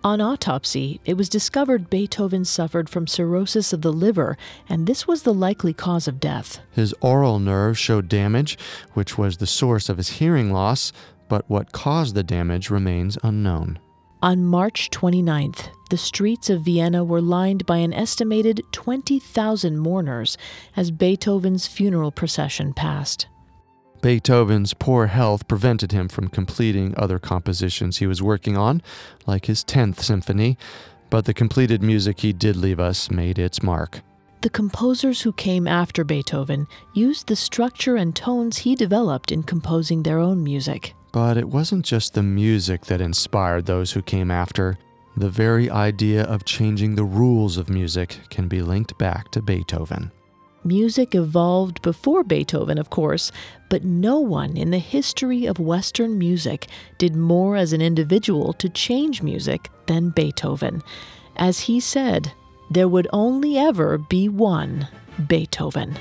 On 0.05 0.21
autopsy, 0.21 1.01
it 1.05 1.17
was 1.17 1.29
discovered 1.29 1.89
Beethoven 1.89 2.45
suffered 2.45 2.89
from 2.89 3.07
cirrhosis 3.07 3.73
of 3.73 3.83
the 3.83 3.93
liver, 3.93 4.37
and 4.69 4.89
this 4.89 5.07
was 5.07 5.23
the 5.23 5.33
likely 5.33 5.73
cause 5.73 6.09
of 6.09 6.19
death. 6.19 6.59
His 6.73 6.93
aural 7.01 7.39
nerve 7.39 7.79
showed 7.79 8.09
damage, 8.09 8.59
which 8.95 9.17
was 9.17 9.37
the 9.37 9.47
source 9.47 9.89
of 9.89 9.99
his 9.99 10.19
hearing 10.19 10.53
loss, 10.53 10.93
but 11.29 11.49
what 11.49 11.71
caused 11.71 12.17
the 12.17 12.25
damage 12.25 12.69
remains 12.69 13.17
unknown. 13.23 13.79
On 14.21 14.45
March 14.45 14.91
29th, 14.91 15.69
the 15.91 15.97
streets 15.97 16.51
of 16.51 16.63
Vienna 16.63 17.05
were 17.05 17.21
lined 17.21 17.65
by 17.65 17.79
an 17.79 17.93
estimated 17.93 18.61
20,000 18.73 19.79
mourners 19.79 20.37
as 20.77 20.91
Beethoven's 20.91 21.69
funeral 21.69 22.11
procession 22.11 22.73
passed. 22.73 23.29
Beethoven's 24.03 24.75
poor 24.75 25.07
health 25.07 25.47
prevented 25.47 25.93
him 25.93 26.09
from 26.09 26.27
completing 26.27 26.93
other 26.97 27.21
compositions 27.21 27.99
he 27.99 28.07
was 28.09 28.21
working 28.21 28.57
on, 28.57 28.83
like 29.27 29.47
his 29.47 29.65
10th 29.65 30.01
symphony, 30.01 30.59
but 31.09 31.25
the 31.25 31.33
completed 31.33 31.85
music 31.85 32.21
he 32.21 32.33
did 32.33 32.57
leave 32.57 32.81
us 32.81 33.13
made 33.13 33.39
its 33.39 33.63
mark. 33.63 34.01
The 34.41 34.51
composers 34.51 35.23
who 35.23 35.33
came 35.33 35.69
after 35.69 36.03
Beethoven 36.03 36.67
used 36.95 37.29
the 37.29 37.37
structure 37.37 37.95
and 37.95 38.15
tones 38.15 38.59
he 38.59 38.75
developed 38.75 39.31
in 39.31 39.45
composing 39.45 40.03
their 40.03 40.19
own 40.19 40.43
music. 40.43 40.95
But 41.13 41.37
it 41.37 41.49
wasn't 41.49 41.85
just 41.85 42.15
the 42.15 42.25
music 42.25 42.87
that 42.87 43.01
inspired 43.01 43.67
those 43.67 43.93
who 43.93 44.03
came 44.03 44.33
after. 44.33 44.79
The 45.17 45.31
very 45.31 45.71
idea 45.71 46.25
of 46.25 46.45
changing 46.45 46.97
the 46.97 47.05
rules 47.05 47.57
of 47.57 47.71
music 47.71 48.19
can 48.31 48.49
be 48.49 48.63
linked 48.63 48.99
back 48.99 49.31
to 49.31 49.43
Beethoven. 49.43 50.11
Music 50.65 51.15
evolved 51.15 51.83
before 51.83 52.23
Beethoven, 52.23 52.79
of 52.79 52.89
course, 52.89 53.33
but 53.69 53.85
no 53.85 54.21
one 54.21 54.57
in 54.57 54.71
the 54.71 54.79
history 54.79 55.45
of 55.47 55.59
Western 55.59 56.19
music 56.19 56.69
did 56.99 57.17
more 57.17 57.57
as 57.57 57.73
an 57.73 57.83
individual 57.83 58.53
to 58.53 58.69
change 58.69 59.23
music 59.23 59.69
than 59.87 60.11
Beethoven. 60.11 60.81
As 61.37 61.61
he 61.61 61.81
said, 61.81 62.33
there 62.71 62.89
would 62.89 63.09
only 63.13 63.59
ever 63.59 63.99
be 63.99 64.29
one 64.29 64.87
Beethoven. 65.27 65.99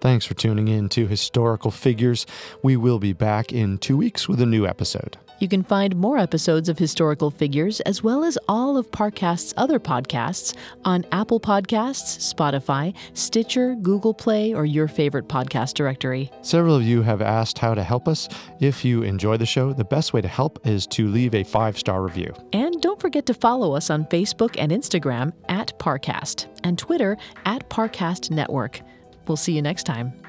Thanks 0.00 0.26
for 0.26 0.34
tuning 0.34 0.66
in 0.66 0.88
to 0.90 1.06
Historical 1.06 1.70
Figures. 1.70 2.26
We 2.60 2.76
will 2.76 2.98
be 2.98 3.12
back 3.12 3.52
in 3.52 3.78
two 3.78 3.96
weeks 3.96 4.28
with 4.28 4.40
a 4.40 4.46
new 4.46 4.66
episode. 4.66 5.16
You 5.42 5.48
can 5.48 5.64
find 5.64 5.96
more 5.96 6.18
episodes 6.18 6.68
of 6.68 6.78
Historical 6.78 7.28
Figures 7.28 7.80
as 7.80 8.00
well 8.00 8.22
as 8.22 8.38
all 8.46 8.76
of 8.76 8.88
Parcast's 8.92 9.52
other 9.56 9.80
podcasts 9.80 10.54
on 10.84 11.04
Apple 11.10 11.40
Podcasts, 11.40 12.32
Spotify, 12.32 12.94
Stitcher, 13.14 13.74
Google 13.74 14.14
Play, 14.14 14.54
or 14.54 14.64
your 14.64 14.86
favorite 14.86 15.26
podcast 15.26 15.74
directory. 15.74 16.30
Several 16.42 16.76
of 16.76 16.84
you 16.84 17.02
have 17.02 17.20
asked 17.20 17.58
how 17.58 17.74
to 17.74 17.82
help 17.82 18.06
us. 18.06 18.28
If 18.60 18.84
you 18.84 19.02
enjoy 19.02 19.36
the 19.36 19.44
show, 19.44 19.72
the 19.72 19.82
best 19.82 20.12
way 20.12 20.20
to 20.20 20.28
help 20.28 20.64
is 20.64 20.86
to 20.86 21.08
leave 21.08 21.34
a 21.34 21.42
five 21.42 21.76
star 21.76 22.02
review. 22.04 22.32
And 22.52 22.80
don't 22.80 23.00
forget 23.00 23.26
to 23.26 23.34
follow 23.34 23.74
us 23.74 23.90
on 23.90 24.04
Facebook 24.04 24.54
and 24.60 24.70
Instagram 24.70 25.32
at 25.48 25.76
Parcast 25.80 26.46
and 26.62 26.78
Twitter 26.78 27.16
at 27.46 27.68
Parcast 27.68 28.30
Network. 28.30 28.80
We'll 29.26 29.36
see 29.36 29.54
you 29.54 29.62
next 29.62 29.86
time. 29.86 30.21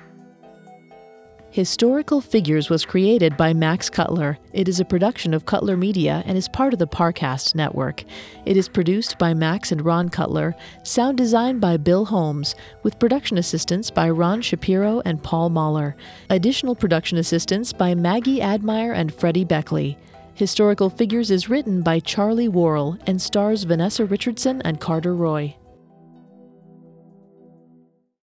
Historical 1.53 2.19
Figures 2.19 2.71
was 2.71 2.83
created 2.83 3.37
by 3.37 3.53
Max 3.53 3.87
Cutler. 3.87 4.39
It 4.53 4.67
is 4.67 4.79
a 4.79 4.85
production 4.85 5.35
of 5.35 5.45
Cutler 5.45 5.77
Media 5.77 6.23
and 6.25 6.35
is 6.35 6.47
part 6.47 6.73
of 6.73 6.79
the 6.79 6.87
Parcast 6.87 7.53
network. 7.53 8.03
It 8.43 8.57
is 8.57 8.67
produced 8.67 9.19
by 9.19 9.35
Max 9.35 9.71
and 9.71 9.85
Ron 9.85 10.09
Cutler, 10.09 10.55
sound 10.81 11.15
design 11.15 11.59
by 11.59 11.77
Bill 11.77 12.05
Holmes, 12.05 12.55
with 12.81 12.97
production 12.97 13.37
assistance 13.37 13.91
by 13.91 14.09
Ron 14.09 14.41
Shapiro 14.41 15.03
and 15.05 15.21
Paul 15.21 15.51
Mahler. 15.51 15.95
Additional 16.31 16.73
production 16.73 17.19
assistance 17.19 17.71
by 17.71 17.93
Maggie 17.93 18.41
Admire 18.41 18.91
and 18.91 19.13
Freddie 19.13 19.45
Beckley. 19.45 19.95
Historical 20.33 20.89
Figures 20.89 21.29
is 21.29 21.49
written 21.49 21.83
by 21.83 21.99
Charlie 21.99 22.47
Worrell 22.47 22.97
and 23.05 23.21
stars 23.21 23.61
Vanessa 23.61 24.05
Richardson 24.05 24.59
and 24.63 24.79
Carter 24.79 25.13
Roy. 25.13 25.55